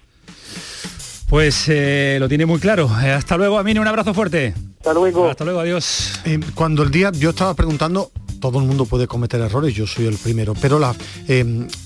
Pues 1.28 1.66
eh, 1.68 2.16
lo 2.18 2.26
tiene 2.26 2.46
muy 2.46 2.58
claro. 2.58 2.90
Eh, 3.04 3.10
hasta 3.10 3.36
luego, 3.36 3.58
Amine, 3.58 3.78
un 3.78 3.86
abrazo 3.86 4.14
fuerte. 4.14 4.54
Hasta 4.78 4.94
luego. 4.94 5.28
Hasta 5.28 5.44
luego, 5.44 5.60
adiós. 5.60 6.22
cuando 6.54 6.82
el 6.82 6.90
día, 6.90 7.12
yo 7.12 7.30
estaba 7.30 7.52
preguntando, 7.52 8.10
todo 8.40 8.60
el 8.60 8.64
mundo 8.64 8.86
puede 8.86 9.06
cometer 9.06 9.42
errores, 9.42 9.74
yo 9.74 9.86
soy 9.86 10.06
el 10.06 10.16
primero, 10.16 10.54
pero 10.54 10.78
la 10.78 10.94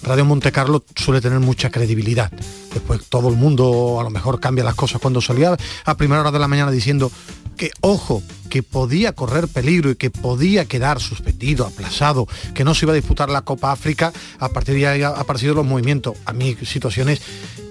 Radio 0.05 0.25
Monte 0.27 0.53
Carlo 0.53 0.85
suele 0.95 1.21
tener 1.21 1.41
mucha 1.41 1.71
credibilidad. 1.71 2.31
Después 2.73 3.09
todo 3.09 3.31
el 3.31 3.37
mundo 3.37 3.99
a 3.99 4.05
lo 4.05 4.11
mejor 4.11 4.39
cambia 4.39 4.63
las 4.63 4.77
cosas 4.77 5.01
cuando 5.01 5.21
salía 5.21 5.57
a 5.85 5.97
primera 5.97 6.21
hora 6.21 6.31
de 6.31 6.39
la 6.39 6.47
mañana 6.47 6.71
diciendo 6.71 7.11
que, 7.57 7.71
ojo, 7.81 8.23
que 8.49 8.63
podía 8.63 9.13
correr 9.13 9.49
peligro 9.49 9.91
y 9.91 9.97
que 9.97 10.11
podía 10.11 10.65
quedar 10.65 11.01
suspendido, 11.01 11.67
aplazado, 11.67 12.27
que 12.55 12.65
no 12.65 12.75
se 12.75 12.85
iba 12.85 12.93
a 12.93 12.97
disputar 12.97 13.31
la 13.31 13.43
Copa 13.43 13.73
África, 13.73 14.13
a 14.39 14.49
partir 14.49 14.75
de 14.75 14.87
ahí 14.87 15.03
han 15.03 15.15
aparecido 15.15 15.55
los 15.55 15.67
movimientos. 15.67 16.17
A 16.25 16.33
mí 16.33 16.57
situaciones 16.63 17.23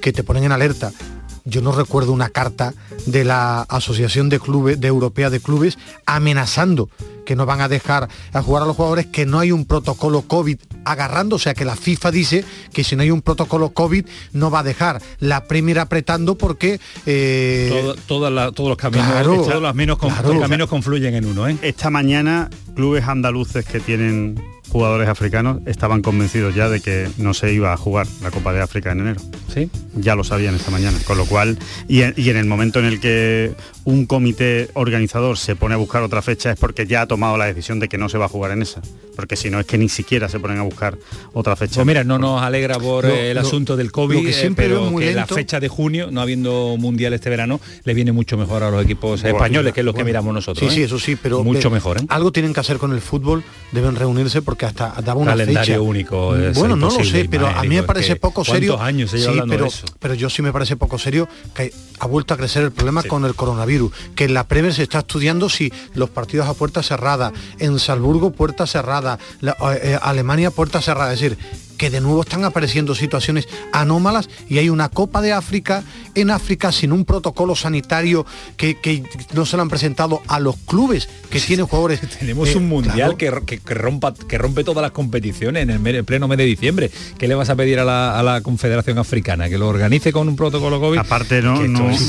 que 0.01 0.13
te 0.13 0.23
ponen 0.23 0.45
en 0.45 0.51
alerta 0.51 0.91
yo 1.45 1.61
no 1.61 1.71
recuerdo 1.71 2.13
una 2.13 2.29
carta 2.29 2.73
de 3.05 3.23
la 3.23 3.61
Asociación 3.63 4.29
de 4.29 4.39
Clubes 4.39 4.79
de 4.79 4.87
Europea 4.87 5.29
de 5.29 5.39
Clubes 5.39 5.77
amenazando 6.05 6.89
que 7.25 7.35
no 7.35 7.45
van 7.45 7.61
a 7.61 7.67
dejar 7.67 8.09
a 8.33 8.41
jugar 8.41 8.63
a 8.63 8.65
los 8.65 8.75
jugadores, 8.75 9.07
que 9.07 9.25
no 9.25 9.39
hay 9.39 9.51
un 9.51 9.65
protocolo 9.65 10.23
COVID 10.23 10.59
agarrándose 10.85 11.49
a 11.49 11.53
que 11.53 11.65
la 11.65 11.75
FIFA 11.75 12.11
dice 12.11 12.45
que 12.73 12.83
si 12.83 12.95
no 12.95 13.03
hay 13.03 13.11
un 13.11 13.21
protocolo 13.21 13.69
COVID 13.69 14.05
no 14.33 14.51
va 14.51 14.59
a 14.59 14.63
dejar. 14.63 15.01
La 15.19 15.45
Premier 15.45 15.79
apretando 15.79 16.37
porque... 16.37 16.79
Eh, 17.05 17.93
todos 18.07 18.31
los 18.31 18.77
caminos, 18.77 19.07
todos 19.97 20.33
los 20.33 20.41
caminos 20.41 20.69
confluyen 20.69 21.15
en 21.15 21.25
uno. 21.25 21.47
¿eh? 21.47 21.57
Esta 21.61 21.89
mañana 21.89 22.49
clubes 22.75 23.07
andaluces 23.07 23.65
que 23.65 23.79
tienen 23.79 24.41
jugadores 24.71 25.09
africanos 25.09 25.59
estaban 25.65 26.01
convencidos 26.01 26.55
ya 26.55 26.69
de 26.69 26.79
que 26.79 27.09
no 27.17 27.33
se 27.33 27.53
iba 27.53 27.73
a 27.73 27.77
jugar 27.77 28.07
la 28.21 28.31
Copa 28.31 28.53
de 28.53 28.61
África 28.61 28.91
en 28.93 29.01
enero. 29.01 29.21
Sí. 29.53 29.69
Ya 29.95 30.15
lo 30.15 30.23
sabían 30.23 30.55
esta 30.55 30.71
mañana. 30.71 30.97
Con 31.05 31.17
lo 31.17 31.25
cual, 31.25 31.59
y 31.89 32.01
en, 32.01 32.37
el 32.37 32.45
momento 32.45 32.79
en 32.79 32.85
el 32.85 33.01
que 33.01 33.53
un 33.83 34.05
comité 34.05 34.69
organizador 34.73 35.37
se 35.37 35.57
pone 35.57 35.75
a 35.75 35.77
buscar 35.77 36.03
otra 36.03 36.21
fecha 36.21 36.51
es 36.51 36.57
porque 36.57 36.87
ya 36.87 37.01
ha 37.01 37.07
tomado 37.07 37.37
la 37.37 37.45
decisión 37.45 37.79
de 37.79 37.89
que 37.89 37.97
no 37.97 38.07
se 38.07 38.17
va 38.17 38.25
a 38.25 38.29
jugar 38.29 38.51
en 38.51 38.61
esa. 38.61 38.81
Porque 39.15 39.35
si 39.35 39.49
no 39.49 39.59
es 39.59 39.65
que 39.65 39.77
ni 39.77 39.89
siquiera 39.89 40.29
se 40.29 40.39
ponen 40.39 40.57
a 40.59 40.61
buscar 40.61 40.70
otra 41.33 41.55
fecha. 41.55 41.75
Pues 41.75 41.87
mira, 41.87 42.03
no 42.03 42.17
nos 42.17 42.41
alegra 42.41 42.79
por 42.79 43.05
el 43.05 43.37
asunto 43.37 43.77
del 43.77 43.91
COVID, 43.91 44.25
que 44.25 44.33
siempre 44.33 44.67
pero 44.67 44.95
que 44.95 45.13
la 45.13 45.27
fecha 45.27 45.59
de 45.59 45.67
junio, 45.67 46.09
no 46.11 46.21
habiendo 46.21 46.75
mundial 46.77 47.13
este 47.13 47.29
verano, 47.29 47.59
le 47.83 47.93
viene 47.93 48.11
mucho 48.11 48.37
mejor 48.37 48.63
a 48.63 48.71
los 48.71 48.83
equipos 48.83 49.23
españoles, 49.23 49.73
que 49.73 49.81
es 49.81 49.85
lo 49.85 49.93
que 49.93 50.03
miramos 50.03 50.33
nosotros. 50.33 50.69
Sí, 50.69 50.75
sí, 50.75 50.81
¿eh? 50.81 50.85
eso 50.85 50.99
sí, 50.99 51.15
pero 51.15 51.43
mucho 51.43 51.69
mejor. 51.69 51.99
¿eh? 51.99 52.05
Algo 52.09 52.31
tienen 52.31 52.53
que 52.53 52.59
hacer 52.59 52.77
con 52.77 52.93
el 52.93 53.01
fútbol, 53.01 53.43
deben 53.71 53.95
reunirse 53.95 54.41
porque 54.41 54.65
hasta 54.65 54.93
daba 55.03 55.21
una 55.21 55.31
calendario 55.31 55.83
único. 55.83 56.35
bueno, 56.55 56.75
no 56.75 56.89
lo 56.89 57.03
sé, 57.03 57.27
pero 57.29 57.47
a 57.47 57.61
mí 57.63 57.69
me 57.69 57.83
parece 57.83 58.15
poco 58.15 58.43
serio. 58.43 58.79
años 58.79 59.11
sí, 59.11 59.25
pero, 59.47 59.67
pero 59.99 60.13
yo 60.13 60.29
sí 60.29 60.41
me 60.41 60.51
parece 60.51 60.75
poco 60.75 60.97
serio 60.97 61.27
que 61.53 61.73
ha 61.99 62.07
vuelto 62.07 62.33
a 62.33 62.37
crecer 62.37 62.63
el 62.63 62.71
problema 62.71 63.03
con 63.03 63.25
el 63.25 63.35
coronavirus, 63.35 63.91
que 64.15 64.25
en 64.25 64.33
la 64.33 64.47
Premier 64.47 64.73
se 64.73 64.83
está 64.83 64.99
estudiando 64.99 65.49
si 65.49 65.71
los 65.93 66.09
partidos 66.09 66.47
a 66.47 66.53
puerta 66.53 66.81
cerrada, 66.81 67.31
en 67.59 67.77
Salzburgo 67.79 68.31
puerta 68.31 68.65
cerrada, 68.65 69.19
eh, 69.41 69.51
eh, 69.83 69.99
Alemania 70.01 70.51
puerta 70.61 70.79
cerrada, 70.79 71.11
es 71.11 71.19
decir, 71.19 71.39
que 71.81 71.89
de 71.89 71.99
nuevo 71.99 72.21
están 72.21 72.45
apareciendo 72.45 72.93
situaciones 72.93 73.47
anómalas 73.73 74.29
y 74.47 74.59
hay 74.59 74.69
una 74.69 74.89
Copa 74.89 75.19
de 75.19 75.33
África 75.33 75.83
en 76.13 76.29
África 76.29 76.71
sin 76.71 76.91
un 76.91 77.05
protocolo 77.05 77.55
sanitario 77.55 78.23
que, 78.55 79.03
no 79.33 79.47
se 79.47 79.55
lo 79.55 79.63
han 79.63 79.69
presentado 79.69 80.21
a 80.27 80.39
los 80.39 80.57
clubes 80.57 81.09
que 81.31 81.39
tienen 81.39 81.65
jugadores. 81.65 81.99
Tenemos 82.19 82.49
eh, 82.49 82.57
un 82.57 82.69
mundial 82.69 83.17
que, 83.17 83.31
rompa, 83.31 84.13
que 84.13 84.37
rompe 84.37 84.63
todas 84.63 84.83
las 84.83 84.91
competiciones 84.91 85.67
en 85.67 85.87
el 85.87 86.03
pleno 86.03 86.27
mes 86.27 86.37
de 86.37 86.45
diciembre. 86.45 86.91
¿Qué 87.17 87.27
le 87.27 87.33
vas 87.33 87.49
a 87.49 87.55
pedir 87.55 87.79
a 87.79 87.83
la, 87.83 88.41
Confederación 88.43 88.99
Africana? 88.99 89.49
¿Que 89.49 89.57
lo 89.57 89.67
organice 89.67 90.13
con 90.13 90.27
un 90.27 90.35
protocolo 90.35 90.79
COVID? 90.79 90.99
Aparte 90.99 91.41
no, 91.41 91.63
no, 91.63 91.89
es, 91.89 91.99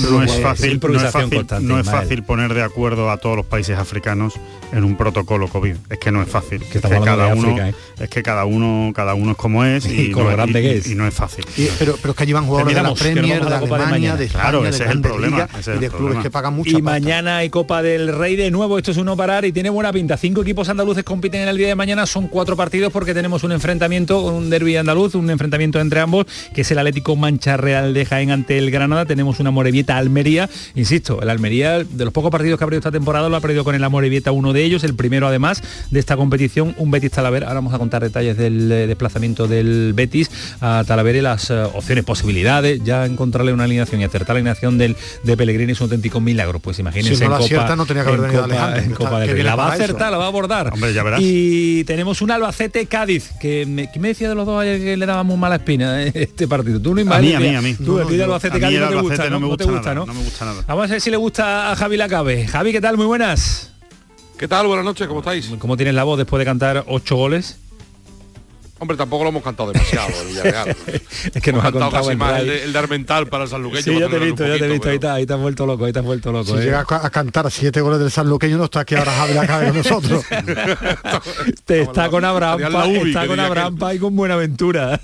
fácil, 0.43 0.81
no 1.63 1.79
es 1.81 1.87
fácil, 1.89 2.25
poner 2.25 2.53
de 2.53 2.63
acuerdo 2.63 3.11
a 3.11 3.17
todos 3.17 3.37
los 3.37 3.47
países 3.47 3.79
africanos 3.79 4.35
en 4.71 4.85
un 4.85 4.99
protocolo 4.99 5.49
COVID. 5.49 5.77
Es 5.89 5.99
que 5.99 6.13
no 6.13 6.21
es 6.21 6.29
fácil. 6.29 6.61
Que 6.61 6.79
es, 6.79 6.85
que 6.85 7.01
cada 7.01 7.35
uno, 7.35 7.59
¿eh? 7.59 7.75
es 7.99 8.11
que 8.11 8.23
cada 8.23 8.45
uno 8.45 8.93
cada 8.95 9.15
uno 9.15 9.33
es 9.33 9.37
como 9.39 9.62
es 9.65 9.87
y, 9.91 10.11
con 10.11 10.25
lo 10.25 10.31
grande 10.31 10.61
que 10.61 10.79
es. 10.79 10.87
Y 10.87 10.95
no 10.95 11.07
es 11.07 11.15
fácil. 11.15 11.45
pero, 11.79 11.97
pero 12.01 12.13
es 12.13 12.17
que 12.17 12.27
llevan 12.27 12.47
jugadores 12.47 12.77
de 12.77 12.83
la 12.83 12.95
Premier, 12.95 13.45
de 13.45 13.55
Alemania, 13.55 14.17
de 14.17 14.25
España, 14.27 14.43
claro, 14.43 14.67
ese 14.67 14.85
es 14.85 14.91
el 14.91 15.01
problema, 15.01 15.49
y 15.67 15.79
de 15.79 15.91
clubes 15.91 16.19
que 16.19 16.31
pagan 16.31 16.55
mucho. 16.55 16.79
Y 16.79 16.83
mañana 16.83 17.39
hay 17.39 17.51
Copa 17.51 17.83
del 17.83 18.15
Rey 18.17 18.37
de 18.37 18.51
nuevo, 18.51 18.79
esto 18.79 18.91
es 18.91 18.97
uno 18.97 19.17
parar 19.17 19.45
y 19.45 19.53
tiene 19.53 19.71
buena 19.71 19.93
pinta. 19.93 20.17
Cinco 20.17 20.43
equipos 20.43 20.69
andaluces 20.69 21.05
compiten 21.05 21.43
en 21.43 21.49
el 21.49 21.57
día 21.57 21.69
de 21.69 21.75
mañana, 21.75 22.07
son 22.07 22.29
cuatro 22.29 22.57
partidos 22.57 22.93
porque 22.93 23.15
tenemos 23.15 23.45
un 23.45 23.53
enfrentamiento, 23.53 24.21
un 24.25 24.51
derby 24.51 24.77
andaluz, 24.77 25.15
un 25.15 25.31
enfrentamiento 25.31 25.81
entre 25.81 26.01
ambos, 26.01 26.27
que 26.55 26.63
es 26.63 26.71
el 26.71 26.79
Atlético 26.79 27.17
Mancha 27.17 27.57
Real 27.57 27.95
de 27.95 28.05
Jaén 28.05 28.31
ante 28.31 28.59
el 28.59 28.71
Granada. 28.71 29.07
Tenemos 29.07 29.41
una 29.41 29.51
Morevieta 29.51 29.97
Almería, 29.97 30.49
insisto, 30.75 31.21
el 31.23 31.31
Almería, 31.31 31.85
de 31.85 32.05
los 32.05 32.13
pocos 32.13 32.31
partidos 32.31 32.59
que 32.59 32.65
ha 32.65 32.67
perdido 32.67 32.81
esta 32.81 32.93
temporada, 32.93 33.29
lo 33.29 33.37
ha 33.37 33.41
perdido 33.41 33.65
con 33.65 33.75
el 33.75 33.85
Amorebieta 33.85 34.33
uno 34.33 34.53
de 34.53 34.65
ellos, 34.65 34.85
el 34.85 34.95
primero 34.95 35.27
además 35.27 35.63
de 35.91 36.01
esta 36.01 36.17
competición, 36.17 36.75
un 36.79 36.91
Betis 36.91 37.13
Talaver. 37.13 37.45
Ahora 37.45 37.57
vamos 37.57 37.75
a 37.75 37.79
contar 37.79 38.03
detalles 38.03 38.37
del 38.37 38.71
eh, 38.71 38.87
desplazamiento 38.87 39.47
del 39.53 39.93
Betis 39.95 40.31
a 40.61 40.85
Talavera 40.87 41.23
las 41.23 41.51
eh, 41.51 41.63
opciones, 41.75 42.05
posibilidades, 42.05 42.83
ya 42.85 43.07
encontrarle 43.07 43.53
una 43.53 43.65
alineación 43.65 44.01
y 44.01 44.05
acertar 44.05 44.35
la 44.35 44.39
alineación 44.39 44.79
del, 44.79 44.97
de 45.23 45.37
Pellegrini 45.37 45.73
es 45.73 45.81
un 45.81 45.85
auténtico 45.85 46.21
milagro. 46.21 46.59
Pues 46.59 46.79
imagínense 46.79 47.17
si 47.17 47.25
no 47.29 47.37
en, 47.41 47.49
Copa, 47.49 47.77
no 47.77 47.87
tenía 47.87 48.05
que 48.05 48.11
haber 48.11 48.31
en, 48.85 48.93
Copa, 48.93 49.21
del 49.21 49.45
La 49.45 49.55
va 49.55 49.69
a 49.69 49.73
acertar, 49.75 50.11
la 50.11 50.19
va 50.19 50.25
a 50.25 50.29
abordar. 50.29 50.73
Hombre, 50.73 50.93
ya 50.93 51.03
verás. 51.03 51.21
Y 51.23 51.85
tenemos 51.85 52.23
un 52.23 52.31
Albacete 52.31 52.87
Cádiz, 52.87 53.31
que 53.41 53.67
me, 53.67 53.91
me 53.99 54.09
decía 54.09 54.29
de 54.29 54.35
los 54.35 54.47
dos 54.47 54.61
ayer 54.61 54.81
que 54.81 54.97
le 54.97 55.07
daba 55.07 55.23
muy 55.23 55.37
mala 55.37 55.57
espina 55.57 56.03
eh, 56.03 56.13
este 56.15 56.49
partido. 56.49 56.81
Tú 56.81 56.95
no 56.95 57.01
a 57.13 57.19
mí, 57.19 57.35
a 57.35 57.41
mí, 57.41 57.55
a 57.55 57.61
mí. 57.61 57.75
Tú, 57.75 57.99
el 57.99 58.23
Albacete 58.23 58.59
Cádiz 58.59 58.81
no 58.81 58.89
te 58.89 58.97
gusta, 58.97 59.31
¿no? 59.31 59.41
No, 59.41 59.57
te 59.57 59.65
gusta, 59.65 59.95
¿no? 59.95 60.07
No 60.07 60.15
me 60.15 60.23
gusta 60.23 60.45
nada. 60.45 60.65
Vamos 60.67 60.87
a 60.87 60.93
ver 60.93 61.01
si 61.01 61.11
le 61.11 61.17
gusta 61.17 61.73
a 61.73 61.77
Javi 61.77 61.97
Lacabe. 61.97 62.47
Javi, 62.47 62.73
¿qué 62.73 62.81
tal? 62.81 62.97
Muy 62.97 63.07
buenas. 63.07 63.71
¿Qué 64.39 64.49
tal? 64.49 64.67
Buenas 64.67 64.85
noches, 64.85 65.07
¿cómo 65.07 65.21
estáis? 65.21 65.49
¿Cómo 65.59 65.77
tienes 65.77 65.95
la 65.95 66.05
voz 66.05 66.19
después 66.19 66.41
de 66.41 66.45
cantar 66.45 66.85
ocho 66.89 67.15
goles? 67.15 67.59
Hombre, 68.83 68.97
tampoco 68.97 69.23
lo 69.23 69.31
hemos 69.31 69.45
cantado 69.45 69.71
demasiado 69.71 70.09
el 70.23 70.27
Villarreal. 70.27 70.77
es 71.35 71.41
que 71.41 71.53
nos 71.53 71.65
ha 71.65 71.71
contado 71.71 71.93
casi 71.93 72.17
más 72.17 72.41
el, 72.41 72.51
el, 72.51 72.73
de 72.73 72.79
Armental 72.81 73.29
para 73.29 73.45
el 73.45 73.51
sanluqueño. 73.51 73.81
Sí, 73.81 73.97
ya 73.97 74.09
te 74.09 74.17
he 74.17 74.19
visto, 74.19 74.45
ya 74.45 74.59
te 74.59 74.65
he 74.65 74.69
visto, 74.69 74.89
ahí, 74.89 74.97
está, 74.97 75.15
ahí 75.15 75.25
te 75.25 75.35
has 75.35 75.39
vuelto 75.39 75.67
loco, 75.67 75.85
ahí 75.85 75.93
te 75.93 76.01
has 76.01 76.05
vuelto 76.05 76.33
loco. 76.33 76.47
Si 76.47 76.55
¿eh? 76.55 76.65
llega 76.65 76.81
a, 76.81 77.11
cantar 77.11 77.49
siete 77.53 77.81
goles 77.81 78.01
del 78.01 78.11
sanluqueño, 78.11 78.59
no 78.59 78.65
está 78.65 78.81
aquí 78.81 78.97
ahora 78.97 79.13
Javi 79.13 79.35
la 79.35 79.61
de 79.61 79.73
nosotros. 79.73 80.25
te 81.65 81.83
está 81.83 82.09
con 82.09 82.25
Abrampa, 82.25 82.89
está 82.89 83.29
con 83.29 83.39
Abrampa 83.39 83.95
y 83.95 84.01
con 84.01 84.17
Buenaventura. 84.17 85.01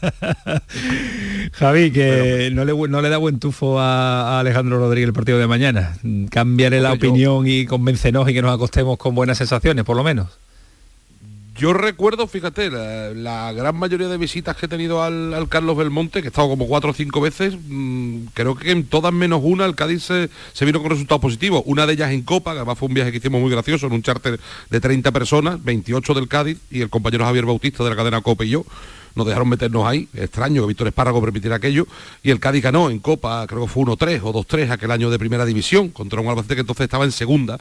Javi, 1.52 1.92
que 1.92 2.50
no, 2.52 2.64
le, 2.64 2.74
no 2.74 3.00
le 3.00 3.08
da 3.08 3.18
buen 3.18 3.38
tufo 3.38 3.78
a, 3.78 4.40
Alejandro 4.40 4.80
Rodríguez 4.80 5.06
el 5.06 5.14
partido 5.14 5.38
de 5.38 5.46
mañana. 5.46 5.96
Cambiarle 6.30 6.80
la 6.80 6.94
opinión 6.94 7.46
y 7.46 7.64
convencenos 7.64 8.28
y 8.28 8.34
que 8.34 8.42
nos 8.42 8.52
acostemos 8.52 8.98
con 8.98 9.14
buenas 9.14 9.38
sensaciones, 9.38 9.84
por 9.84 9.96
lo 9.96 10.02
menos. 10.02 10.36
Yo 11.58 11.72
recuerdo, 11.72 12.28
fíjate, 12.28 12.70
la, 12.70 13.52
gran 13.52 13.74
mayoría 13.74 14.06
de 14.06 14.16
visitas 14.16 14.56
que 14.56 14.66
he 14.66 14.68
tenido 14.68 15.02
al, 15.02 15.48
Carlos 15.48 15.76
Belmonte, 15.76 16.20
que 16.20 16.28
he 16.28 16.30
estado 16.30 16.48
como 16.48 16.68
cuatro 16.68 16.90
o 16.90 16.94
cinco 16.94 17.20
veces, 17.20 17.56
mm, 17.66 18.26
creo 18.32 18.54
que 18.54 18.70
en 18.70 18.86
todas 18.86 19.12
menos 19.12 19.40
una 19.42 19.64
el 19.64 19.74
Cádiz 19.74 20.04
se, 20.04 20.64
vino 20.64 20.80
con 20.80 20.90
resultados 20.90 21.20
positivos. 21.20 21.64
Una 21.66 21.84
de 21.84 21.94
ellas 21.94 22.12
en 22.12 22.22
Copa, 22.22 22.52
que 22.52 22.58
además 22.58 22.78
fue 22.78 22.86
un 22.86 22.94
viaje 22.94 23.10
que 23.10 23.18
hicimos 23.18 23.40
muy 23.40 23.50
gracioso, 23.50 23.88
en 23.88 23.92
un 23.92 24.02
charter 24.02 24.38
de 24.70 24.80
30 24.80 25.10
personas, 25.10 25.64
28 25.64 26.14
del 26.14 26.28
Cádiz, 26.28 26.58
y 26.70 26.80
el 26.80 26.90
compañero 26.90 27.24
Javier 27.24 27.44
Bautista 27.44 27.82
de 27.82 27.90
la 27.90 27.96
cadena 27.96 28.20
Copa 28.20 28.44
y 28.44 28.50
yo 28.50 28.64
nos 29.16 29.26
dejaron 29.26 29.48
meternos 29.48 29.84
ahí, 29.84 30.08
extraño 30.14 30.62
que 30.62 30.68
Víctor 30.68 30.86
Espárrago 30.86 31.20
permitiera 31.20 31.56
aquello, 31.56 31.88
y 32.22 32.30
el 32.30 32.38
Cádiz 32.38 32.62
ganó 32.62 32.88
en 32.88 33.00
Copa, 33.00 33.44
creo 33.48 33.62
que 33.62 33.68
fue 33.68 33.82
1-3 33.82 34.20
o 34.22 34.32
2-3 34.32 34.70
aquel 34.70 34.92
año 34.92 35.10
de 35.10 35.18
primera 35.18 35.44
división, 35.44 35.88
contra 35.88 36.20
un 36.20 36.28
Albacete 36.28 36.54
que 36.54 36.60
entonces 36.60 36.84
estaba 36.84 37.04
en 37.04 37.10
segunda, 37.10 37.58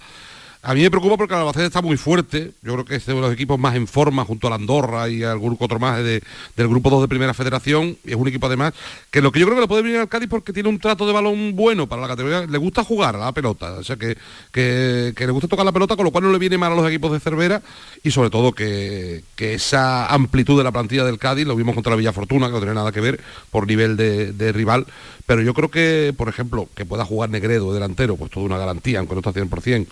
a 0.68 0.74
mí 0.74 0.82
me 0.82 0.92
preocupa 0.92 1.16
porque 1.16 1.34
el 1.34 1.40
Albacete 1.40 1.68
está 1.68 1.82
muy 1.82 1.96
fuerte. 1.96 2.52
Yo 2.62 2.74
creo 2.74 2.84
que 2.84 2.96
es 2.96 3.08
uno 3.08 3.16
de 3.16 3.22
los 3.22 3.32
equipos 3.32 3.58
más 3.58 3.78
en 3.78 3.88
forma 3.88 4.26
junto 4.26 4.48
a 4.48 4.50
la 4.50 4.58
Andorra 4.58 5.08
y 5.08 5.24
algún 5.24 5.56
otro 5.58 5.80
más 5.80 6.04
del 6.04 6.22
grupo 6.58 6.90
2 6.90 7.04
de 7.04 7.08
Primera 7.08 7.34
Federación. 7.34 7.98
Y 8.04 8.10
es 8.10 8.18
un 8.18 8.28
equipo 8.28 8.48
además 8.48 8.74
que 9.10 9.22
lo 9.22 9.32
que 9.32 9.40
yo 9.40 9.46
creo 9.46 9.56
que 9.56 9.62
le 9.62 9.68
puede 9.70 9.84
venir 9.84 10.00
al 10.00 10.10
Cádiz 10.10 10.28
porque 10.28 10.52
tiene 10.52 10.68
un 10.68 10.78
trato 10.78 11.08
de 11.08 11.14
balón 11.14 11.56
bueno 11.56 11.88
para 11.88 12.02
la 12.02 12.10
categoría. 12.10 12.46
Le 12.46 12.58
gusta 12.58 12.84
jugar 12.84 13.16
a 13.16 13.20
la 13.20 13.32
pelota. 13.32 13.76
O 13.76 13.84
sea, 13.86 13.96
que, 13.96 14.18
que, 14.52 15.14
le 15.18 15.32
gusta 15.32 15.48
tocar 15.48 15.66
la 15.66 15.72
pelota, 15.72 15.96
con 15.96 16.04
lo 16.04 16.12
cual 16.12 16.26
no 16.26 16.34
le 16.34 16.38
viene 16.38 16.58
mal 16.58 16.74
a 16.74 16.76
los 16.76 16.86
equipos 16.90 17.14
de 17.14 17.22
Cervera. 17.22 17.62
Y 18.04 18.12
sobre 18.12 18.30
todo 18.30 18.52
que, 18.52 19.24
esa 19.38 20.08
amplitud 20.08 20.58
de 20.58 20.66
la 20.66 20.74
plantilla 20.74 21.06
del 21.06 21.18
Cádiz, 21.18 21.48
lo 21.48 21.56
vimos 21.56 21.76
contra 21.76 21.92
la 21.92 21.96
Villa 21.96 22.12
Fortuna, 22.12 22.48
que 22.48 22.52
no 22.52 22.60
tiene 22.60 22.76
nada 22.76 22.92
que 22.92 23.00
ver 23.00 23.22
por 23.52 23.68
nivel 23.68 23.96
de, 23.96 24.34
de 24.34 24.52
rival. 24.52 24.86
Pero 25.26 25.42
yo 25.42 25.54
creo 25.54 25.72
que, 25.72 26.14
por 26.18 26.28
ejemplo, 26.28 26.68
que 26.76 26.84
pueda 26.84 27.06
jugar 27.06 27.30
Negredo 27.30 27.74
delantero, 27.74 28.18
pues 28.18 28.32
toda 28.32 28.46
una 28.46 28.58
garantía, 28.58 29.00
aunque 29.00 29.16
no 29.16 29.22
está 29.22 29.32
100% 29.32 29.88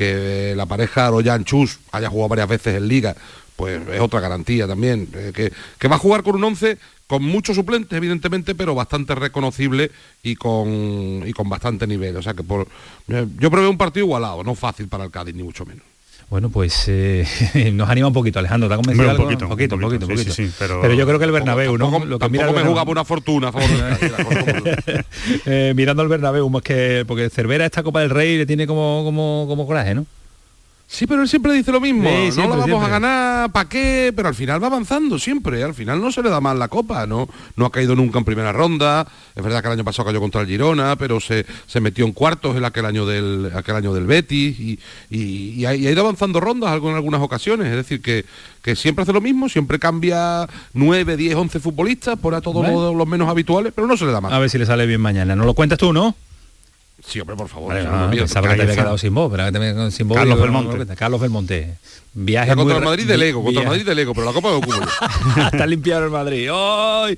que 0.00 0.54
la 0.56 0.64
pareja 0.64 1.10
Royan 1.10 1.44
Chus 1.44 1.78
haya 1.92 2.08
jugado 2.08 2.30
varias 2.30 2.48
veces 2.48 2.74
en 2.74 2.88
liga, 2.88 3.14
pues 3.54 3.86
es 3.86 4.00
otra 4.00 4.18
garantía 4.18 4.66
también. 4.66 5.06
Eh, 5.12 5.52
que, 5.78 5.88
va 5.88 5.96
a 5.96 5.98
jugar 5.98 6.22
con 6.22 6.36
un 6.36 6.44
11 6.44 6.78
con 7.06 7.22
muchos 7.22 7.54
suplentes, 7.54 7.94
evidentemente, 7.94 8.54
pero 8.54 8.74
bastante 8.74 9.14
reconocible 9.14 9.90
y 10.22 10.36
con, 10.36 11.22
y 11.26 11.34
con 11.34 11.50
bastante 11.50 11.86
nivel. 11.86 12.16
O 12.16 12.22
sea 12.22 12.32
que 12.32 12.42
eh, 13.08 13.26
yo 13.38 13.50
prevé 13.50 13.68
un 13.68 13.76
partido 13.76 14.06
igualado, 14.06 14.42
no 14.42 14.54
fácil 14.54 14.88
para 14.88 15.04
el 15.04 15.10
Cádiz, 15.10 15.34
ni 15.34 15.42
mucho 15.42 15.66
menos. 15.66 15.89
Bueno, 16.30 16.48
pues 16.48 16.84
eh, 16.86 17.26
nos 17.74 17.90
anima 17.90 18.06
un 18.06 18.12
poquito, 18.12 18.38
Alejandro. 18.38 18.68
¿Te 18.68 18.74
ha 18.74 18.76
convencido 18.76 19.10
un 19.10 19.16
poquito, 19.16 19.44
un 19.46 19.50
poquito, 19.50 19.74
un 19.74 19.80
poquito, 19.80 20.06
sí, 20.06 20.12
poquito. 20.12 20.32
Sí, 20.32 20.50
pero... 20.56 20.80
pero... 20.80 20.94
yo 20.94 21.04
creo 21.04 21.18
que 21.18 21.24
el 21.24 21.32
Bernabéu, 21.32 21.76
¿no? 21.76 22.04
Lo 22.04 22.20
que 22.20 22.28
mira 22.28 22.52
me 22.52 22.62
jugaba 22.62 22.88
una 22.88 23.04
fortuna 23.04 23.48
a 23.48 23.52
favor 23.52 23.68
eh, 25.46 25.72
mirando 25.74 26.04
el 26.04 26.08
Bernabéu, 26.08 26.48
más 26.48 26.62
que 26.62 27.04
porque 27.06 27.30
Cervera 27.30 27.66
esta 27.66 27.82
Copa 27.82 28.00
del 28.00 28.10
Rey 28.10 28.38
le 28.38 28.46
tiene 28.46 28.68
como, 28.68 29.02
como, 29.04 29.46
como 29.48 29.66
coraje, 29.66 29.96
¿no? 29.96 30.06
Sí, 30.92 31.06
pero 31.06 31.22
él 31.22 31.28
siempre 31.28 31.52
dice 31.52 31.70
lo 31.70 31.80
mismo. 31.80 32.02
Sí, 32.10 32.16
no 32.26 32.32
siempre, 32.32 32.42
la 32.42 32.48
vamos 32.48 32.64
siempre. 32.66 32.86
a 32.86 32.90
ganar, 32.90 33.52
¿para 33.52 33.68
qué? 33.68 34.12
Pero 34.14 34.26
al 34.26 34.34
final 34.34 34.60
va 34.60 34.66
avanzando 34.66 35.20
siempre. 35.20 35.62
Al 35.62 35.72
final 35.72 36.00
no 36.00 36.10
se 36.10 36.20
le 36.20 36.28
da 36.30 36.40
mal 36.40 36.58
la 36.58 36.66
copa. 36.66 37.06
No, 37.06 37.28
no 37.54 37.64
ha 37.66 37.70
caído 37.70 37.94
nunca 37.94 38.18
en 38.18 38.24
primera 38.24 38.52
ronda. 38.52 39.06
Es 39.36 39.42
verdad 39.42 39.60
que 39.62 39.68
el 39.68 39.74
año 39.74 39.84
pasado 39.84 40.06
cayó 40.06 40.18
contra 40.18 40.40
el 40.40 40.48
Girona, 40.48 40.96
pero 40.96 41.20
se, 41.20 41.46
se 41.68 41.80
metió 41.80 42.04
en 42.06 42.12
cuartos 42.12 42.56
en 42.56 42.64
aquel 42.64 42.86
año 42.86 43.06
del, 43.06 43.52
aquel 43.54 43.76
año 43.76 43.94
del 43.94 44.06
Betis 44.06 44.58
y, 44.58 44.80
y- 45.10 45.60
y 45.60 45.64
ha, 45.64 45.76
y 45.76 45.86
ha 45.86 45.92
ido 45.92 46.00
avanzando 46.00 46.40
rondas 46.40 46.76
en 46.82 46.94
algunas 46.94 47.20
ocasiones. 47.22 47.68
Es 47.68 47.76
decir, 47.76 48.02
que, 48.02 48.24
que 48.60 48.74
siempre 48.74 49.04
hace 49.04 49.12
lo 49.12 49.20
mismo, 49.20 49.48
siempre 49.48 49.78
cambia 49.78 50.48
9, 50.74 51.16
10, 51.16 51.36
11 51.36 51.60
futbolistas, 51.60 52.18
por 52.18 52.34
a 52.34 52.40
todos 52.40 52.64
Bueno. 52.66 52.82
los, 52.88 52.96
los 52.96 53.06
menos 53.06 53.28
habituales, 53.28 53.72
pero 53.72 53.86
no 53.86 53.96
se 53.96 54.06
le 54.06 54.10
da 54.10 54.20
mal. 54.20 54.32
A 54.32 54.40
ver 54.40 54.50
si 54.50 54.58
le 54.58 54.66
sale 54.66 54.86
bien 54.86 55.00
mañana. 55.00 55.36
¿No 55.36 55.44
lo 55.44 55.54
cuentas 55.54 55.78
tú, 55.78 55.92
no? 55.92 56.16
Sí, 57.04 57.20
hombre, 57.20 57.36
por 57.36 57.48
favor. 57.48 57.68
Vale, 57.68 57.82
si 57.82 57.86
no 57.88 58.06
no, 58.06 58.10
pensaba 58.10 58.48
que 58.50 58.56
te 58.56 58.62
había 58.62 58.74
quedado 58.74 58.98
sin 58.98 59.14
voz, 59.14 59.30
pero 59.30 59.50
te 59.50 59.56
había 59.56 59.72
quedado 59.72 59.90
sin 59.90 60.08
voz. 60.08 60.18
Carlos 60.18 60.40
Belmonte. 60.40 60.96
Carlos 60.96 61.20
Belmonte. 61.20 61.74
Viaje 62.12 62.56
contra 62.56 62.78
el 62.78 62.84
Madrid 62.84 63.06
de 63.06 63.16
Lego, 63.16 63.44
contra 63.44 63.62
el 63.62 63.68
Madrid 63.68 63.86
de 63.86 63.94
Lego, 63.94 64.12
pero 64.14 64.26
la 64.26 64.32
copa 64.32 64.50
de 64.50 64.56
Ocupo. 64.56 64.74
Está 65.52 65.64
limpiado 65.64 66.06
el 66.06 66.10
Madrid. 66.10 66.48
¡Ay! 66.52 67.14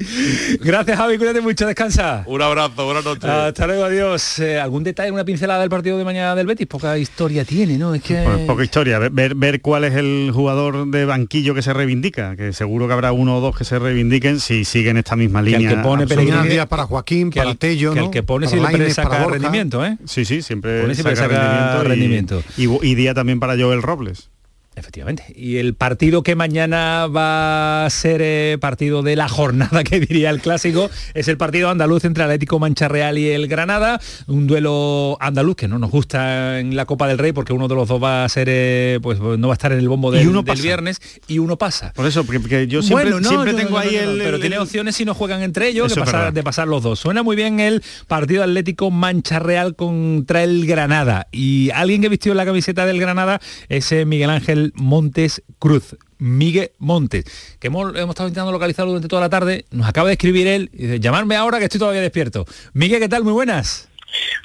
Gracias, 0.61 0.99
Javi. 0.99 1.17
Cuídate 1.17 1.41
mucho. 1.41 1.67
Descansa. 1.67 2.25
Un 2.27 2.43
abrazo, 2.43 2.85
buenas 2.85 3.03
noches. 3.03 3.25
Hasta 3.25 3.67
luego, 3.67 3.85
adiós. 3.85 4.39
Eh, 4.41 4.61
¿Algún 4.61 4.85
detalle, 4.85 5.11
una 5.11 5.25
pincelada 5.25 5.61
del 5.61 5.71
partido 5.71 5.97
de 5.97 6.05
mañana 6.05 6.35
del 6.35 6.47
Betis? 6.47 6.67
Poca 6.67 6.99
historia 6.99 7.47
tiene, 7.47 7.79
¿no? 7.79 7.95
Es 7.95 8.03
que... 8.03 8.23
Pues 8.23 8.41
poca 8.41 8.65
historia, 8.65 8.99
ver, 8.99 9.35
ver, 9.35 9.63
cuál 9.63 9.85
es 9.85 9.95
el 9.95 10.31
jugador 10.35 10.87
de 10.91 11.07
banquillo 11.07 11.55
que 11.55 11.63
se 11.63 11.73
reivindica, 11.73 12.37
que 12.37 12.53
seguro 12.53 12.87
que 12.87 12.93
habrá 12.93 13.13
uno 13.13 13.39
o 13.39 13.41
dos 13.41 13.57
que 13.57 13.65
se 13.65 13.79
reivindiquen 13.79 14.41
si 14.41 14.67
siguen 14.67 14.99
esta 14.99 15.17
misma 15.17 15.43
Que 15.43 15.55
el 15.55 15.63
línea. 15.63 15.77
que 15.77 15.83
pone 15.83 16.05
días 16.05 16.67
para 16.67 16.85
Joaquín, 16.85 17.31
que 17.31 17.41
para 17.41 17.53
el- 17.53 17.57
Tello, 17.59 17.95
que 17.95 17.99
el 17.99 18.05
¿no? 18.07 18.11
que 18.11 18.23
pone 18.23 18.47
Para 18.47 18.61
Lainez, 18.61 18.95
para 18.97 19.09
saca 19.09 19.25
Borja. 19.25 19.39
Rendimiento, 19.73 19.85
¿eh? 19.87 19.99
Sí, 20.05 20.25
sí, 20.25 20.43
siempre, 20.43 20.95
siempre 20.95 21.17
saca, 21.17 21.83
rendimiento. 21.83 22.43
y 22.57 22.95
día 22.95 23.15
también 23.15 23.41
para 23.41 23.57
Joel 23.57 23.83
Robles. 23.83 24.32
Efectivamente. 24.75 25.25
Y 25.37 25.59
el 25.59 25.75
partido 25.75 26.23
que 26.23 26.35
mañana 26.35 27.07
va 27.07 27.85
a 27.85 27.91
ser 27.91 28.21
eh, 28.23 28.57
partido 28.59 29.03
de 29.03 29.17
la 29.17 29.29
jornada, 29.29 29.85
que 29.85 30.01
diría 30.01 30.31
el 30.31 30.41
clásico, 30.41 30.91
es 31.13 31.29
el 31.29 31.37
partido 31.37 31.69
andaluz 31.69 32.05
entre 32.07 32.25
Atlético 32.25 32.59
Mancha 32.59 32.89
Real 32.89 33.19
y 33.19 33.29
el 33.29 33.49
Granada. 33.49 34.01
Un 34.29 34.47
duelo 34.47 35.19
andaluz 35.21 35.57
que 35.57 35.69
no 35.69 35.79
nos 35.79 35.91
gusta 35.91 36.59
en 36.59 36.75
la 36.75 36.87
Copa 36.87 37.07
del 37.07 37.19
Rey 37.19 37.33
porque 37.33 37.53
uno 37.53 37.69
de 37.69 37.75
los 37.75 37.87
dos 37.87 38.03
va 38.03 38.25
a 38.25 38.29
ser, 38.31 38.49
eh, 38.51 38.99
pues 39.03 39.21
no 39.21 39.47
va 39.49 39.53
a 39.53 39.57
estar 39.57 39.73
en 39.73 39.79
el 39.79 39.89
bombo 39.91 40.13
Y 40.15 40.19
del, 40.21 40.29
uno 40.29 40.39
del 40.39 40.47
pasa. 40.47 40.63
viernes 40.63 41.01
y 41.29 41.39
uno 41.39 41.59
pasa. 41.59 41.93
Por 41.95 42.07
eso, 42.07 42.25
porque, 42.25 42.67
yo 42.67 42.81
siempre, 42.81 43.11
Bueno, 43.11 43.21
no, 43.21 43.29
siempre 43.29 43.53
tengo 43.55 43.71
no, 43.73 43.79
ahí 43.79 43.95
no, 43.95 44.11
el... 44.11 44.19
Pero 44.19 44.37
el- 44.37 44.41
tiene 44.41 44.57
el- 44.57 44.63
opciones 44.63 44.97
si 44.97 45.05
no 45.05 45.13
juegan 45.15 45.43
entre 45.43 45.69
ellos 45.69 45.93
pasar, 45.95 46.33
de 46.33 46.43
pasar 46.43 46.67
los 46.67 46.83
dos. 46.83 46.99
Suena 46.99 47.23
muy 47.23 47.37
bien 47.37 47.61
el 47.61 47.83
partido 48.09 48.43
Atlético 48.43 48.91
Mancha 48.91 49.39
Real 49.39 49.77
contra 49.77 50.43
el 50.43 50.67
Granada. 50.67 51.29
Y 51.31 51.69
alguien 51.75 52.01
que 52.01 52.09
vistió 52.09 52.33
la 52.33 52.47
camiseta 52.47 52.87
del 52.87 52.99
Granada 52.99 53.39
es 53.69 53.93
eh, 53.93 54.07
Miguel 54.07 54.31
Ángel 54.31 54.62
Montes 54.75 55.43
Cruz. 55.59 55.97
Miguel 56.19 56.71
Montes, 56.79 57.25
que 57.59 57.67
hemos, 57.67 57.97
hemos 57.97 58.11
estado 58.11 58.29
intentando 58.29 58.53
localizarlo 58.53 58.93
durante 58.93 59.09
toda 59.09 59.23
la 59.23 59.29
tarde, 59.29 59.65
nos 59.73 59.89
acaba 59.89 60.07
de 60.07 60.13
escribir 60.13 60.47
él, 60.47 60.71
y 60.73 60.83
dice, 60.83 61.01
llamarme 61.01 61.35
ahora 61.35 61.59
que 61.59 61.65
estoy 61.65 61.81
todavía 61.81 62.01
despierto. 62.01 62.47
Miguel, 62.75 63.01
¿qué 63.01 63.09
tal? 63.09 63.25
Muy 63.25 63.33
buenas. 63.33 63.89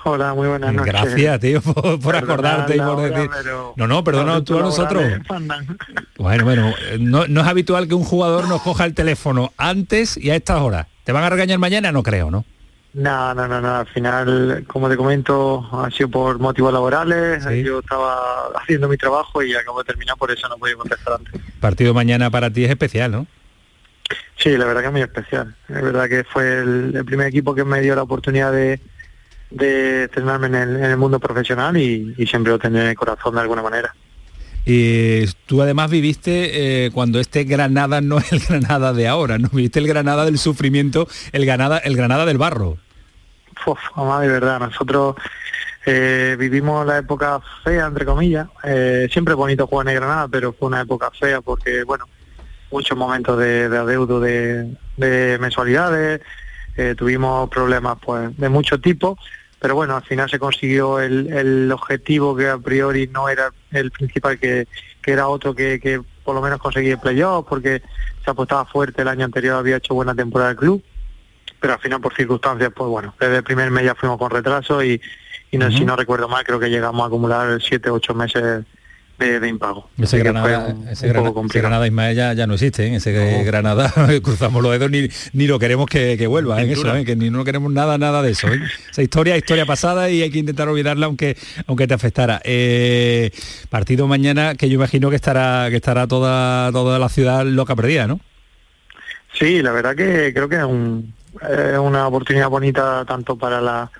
Hola, 0.05 0.33
muy 0.33 0.47
buenas 0.47 0.73
noches. 0.73 0.91
Gracias, 0.91 1.39
tío, 1.39 1.61
por, 1.61 2.15
acordarte 2.15 2.77
y 2.77 2.79
por 2.79 3.01
decir... 3.01 3.29
No, 3.75 3.85
no, 3.85 4.03
perdona 4.03 4.43
tú 4.43 4.57
a 4.57 4.61
nosotros. 4.61 5.03
Bueno, 6.17 6.45
bueno, 6.45 6.73
no, 6.99 7.27
no 7.27 7.41
es 7.41 7.47
habitual 7.47 7.87
que 7.87 7.93
un 7.93 8.03
jugador 8.03 8.47
nos 8.47 8.63
coja 8.63 8.85
el 8.85 8.95
teléfono 8.95 9.53
antes 9.55 10.17
y 10.17 10.31
a 10.31 10.35
estas 10.35 10.61
horas. 10.61 10.87
¿Te 11.03 11.11
van 11.11 11.23
a 11.23 11.29
regañar 11.29 11.59
mañana? 11.59 11.91
No 11.91 12.01
creo, 12.01 12.31
¿no? 12.31 12.43
No, 12.97 13.31
no, 13.35 13.47
no, 13.47 13.61
no. 13.61 13.75
Al 13.75 13.85
final, 13.85 14.63
como 14.65 14.89
te 14.89 14.97
comento, 14.97 15.69
ha 15.71 15.91
sido 15.91 16.09
por 16.09 16.39
motivos 16.39 16.73
laborales. 16.73 17.45
Yo 17.63 17.79
estaba 17.79 18.47
haciendo 18.59 18.89
mi 18.89 18.97
trabajo 18.97 19.43
y 19.43 19.53
acabo 19.53 19.83
de 19.83 19.85
terminar, 19.85 20.17
por 20.17 20.31
eso 20.31 20.49
no 20.49 20.57
podía 20.57 20.75
contestar 20.75 21.13
antes. 21.13 21.39
Partido 21.59 21.93
mañana 21.93 22.31
para 22.31 22.49
ti 22.49 22.65
es 22.65 22.71
especial, 22.71 23.11
¿no? 23.11 23.27
Sí, 24.35 24.57
la 24.57 24.65
verdad 24.65 24.81
que 24.81 24.87
es 24.87 24.93
muy 24.93 25.01
especial. 25.01 25.55
Es 25.69 25.79
verdad 25.79 26.09
que 26.09 26.23
fue 26.23 26.57
el, 26.57 26.95
el 26.95 27.05
primer 27.05 27.27
equipo 27.27 27.53
que 27.53 27.63
me 27.63 27.81
dio 27.81 27.95
la 27.95 28.01
oportunidad 28.01 28.51
de, 28.51 28.79
de 29.51 30.05
estrenarme 30.05 30.47
en 30.47 30.55
el, 30.55 30.75
en 30.77 30.85
el 30.85 30.97
mundo 30.97 31.19
profesional 31.19 31.77
y, 31.77 32.15
y 32.17 32.25
siempre 32.25 32.51
lo 32.51 32.57
tendré 32.57 32.81
en 32.81 32.89
el 32.89 32.95
corazón 32.95 33.35
de 33.35 33.41
alguna 33.41 33.61
manera. 33.61 33.93
Y 34.65 35.23
tú 35.45 35.61
además 35.61 35.91
viviste 35.91 36.85
eh, 36.85 36.91
cuando 36.91 37.19
este 37.19 37.43
Granada 37.43 38.01
no 38.01 38.17
es 38.17 38.31
el 38.33 38.39
Granada 38.49 38.91
de 38.91 39.07
ahora, 39.07 39.37
¿no? 39.37 39.49
Viviste 39.53 39.77
el 39.77 39.87
Granada 39.87 40.25
del 40.25 40.39
sufrimiento, 40.39 41.07
el 41.31 41.45
Granada, 41.45 41.77
el 41.77 41.95
Granada 41.95 42.25
del 42.25 42.39
barro. 42.39 42.79
Uf, 43.67 43.79
mamá, 43.97 44.21
de 44.21 44.29
verdad, 44.29 44.61
nosotros 44.61 45.17
eh, 45.85 46.37
vivimos 46.39 46.85
la 46.85 46.99
época 46.99 47.41
fea, 47.65 47.87
entre 47.87 48.05
comillas. 48.05 48.47
Eh, 48.63 49.09
siempre 49.11 49.33
bonito 49.33 49.67
jugar 49.67 49.89
en 49.89 49.95
Granada, 49.95 50.29
pero 50.29 50.53
fue 50.53 50.69
una 50.69 50.79
época 50.79 51.11
fea 51.11 51.41
porque, 51.41 51.83
bueno, 51.83 52.05
muchos 52.71 52.97
momentos 52.97 53.37
de, 53.37 53.67
de 53.67 53.77
adeudo 53.77 54.21
de, 54.21 54.73
de 54.95 55.37
mensualidades, 55.41 56.21
eh, 56.77 56.95
tuvimos 56.97 57.49
problemas 57.49 57.97
pues 58.01 58.37
de 58.37 58.47
mucho 58.47 58.79
tipo, 58.79 59.17
pero 59.59 59.75
bueno, 59.75 59.97
al 59.97 60.03
final 60.03 60.29
se 60.29 60.39
consiguió 60.39 61.01
el, 61.01 61.69
objetivo 61.69 62.37
que 62.37 62.47
a 62.47 62.57
priori 62.57 63.07
no 63.07 63.27
era 63.27 63.51
el 63.71 63.91
principal, 63.91 64.39
que, 64.39 64.65
era 65.05 65.27
otro 65.27 65.53
que, 65.53 65.81
que 65.81 66.01
por 66.23 66.35
lo 66.35 66.41
menos 66.41 66.59
conseguir 66.59 66.93
el 66.93 66.99
playoff, 66.99 67.45
porque 67.49 67.81
se 68.23 68.31
apostaba 68.31 68.63
fuerte, 68.63 69.01
el 69.01 69.09
año 69.09 69.25
anterior 69.25 69.57
había 69.57 69.75
hecho 69.75 69.93
buena 69.93 70.15
temporada 70.15 70.51
el 70.51 70.57
club, 70.57 70.83
pero 71.59 71.73
al 71.73 71.79
final 71.79 72.01
por 72.01 72.13
circunstancias, 72.15 72.71
pues 72.75 72.89
bueno, 72.89 73.13
desde 73.19 73.37
el 73.37 73.43
primer 73.43 73.71
mes 73.71 73.85
ya 73.85 73.95
fuimos 73.95 74.17
con 74.17 74.29
retraso 74.31 74.83
y, 74.83 75.01
y 75.51 75.57
no, 75.57 75.71
si 75.71 75.83
no 75.85 75.95
recuerdo 75.95 76.27
mal, 76.27 76.43
creo 76.43 76.59
que 76.59 76.69
llegamos 76.69 77.03
a 77.03 77.07
acumular 77.07 77.59
siete, 77.61 77.89
ocho 77.89 78.13
meses 78.13 78.63
de, 79.17 79.39
de 79.39 79.47
impago. 79.47 79.89
Ese 79.97 80.19
Granada, 80.19 80.67
un- 80.75 80.87
ese 80.87 81.09
un. 81.09 81.47
Granada 81.47 81.87
Ismael 81.87 82.15
ya, 82.15 82.33
ya 82.33 82.45
no 82.45 82.53
existe, 82.53 82.85
¿eh? 82.85 82.95
ese 82.97 83.43
Granada 83.43 83.91
cruzamos 84.23 84.61
los 84.61 84.71
dedos 84.73 84.91
ni, 84.91 85.07
ni 85.33 85.47
lo 85.47 85.57
queremos 85.57 85.87
que, 85.87 86.15
que 86.19 86.27
vuelva 86.27 86.61
en 86.61 86.69
eso. 86.69 86.95
¿eh? 86.95 87.03
que 87.03 87.15
ni 87.15 87.31
no 87.31 87.43
queremos 87.43 87.71
nada, 87.73 87.97
nada 87.97 88.21
de 88.21 88.29
eso. 88.31 88.47
¿eh? 88.47 88.59
Esa 88.91 89.01
historia 89.01 89.33
es 89.35 89.39
historia 89.39 89.65
pasada 89.65 90.11
y 90.11 90.21
hay 90.21 90.29
que 90.29 90.37
intentar 90.37 90.67
olvidarla 90.69 91.07
aunque, 91.07 91.35
aunque 91.65 91.87
te 91.87 91.95
afectara. 91.95 92.39
Eh, 92.43 93.31
partido 93.71 94.05
mañana 94.05 94.53
que 94.53 94.69
yo 94.69 94.75
imagino 94.75 95.09
que 95.09 95.15
estará, 95.15 95.67
que 95.71 95.77
estará 95.77 96.05
toda, 96.05 96.71
toda 96.71 96.99
la 96.99 97.09
ciudad 97.09 97.43
loca 97.43 97.75
perdida, 97.75 98.05
¿no? 98.05 98.19
Sí, 99.33 99.61
la 99.63 99.71
verdad 99.71 99.95
que 99.95 100.31
creo 100.33 100.47
que 100.49 100.57
es 100.57 100.63
un- 100.63 101.13
es 101.41 101.77
una 101.77 102.07
oportunidad 102.07 102.49
bonita 102.49 103.05
tanto 103.05 103.37
para 103.37 103.61
la 103.61 103.91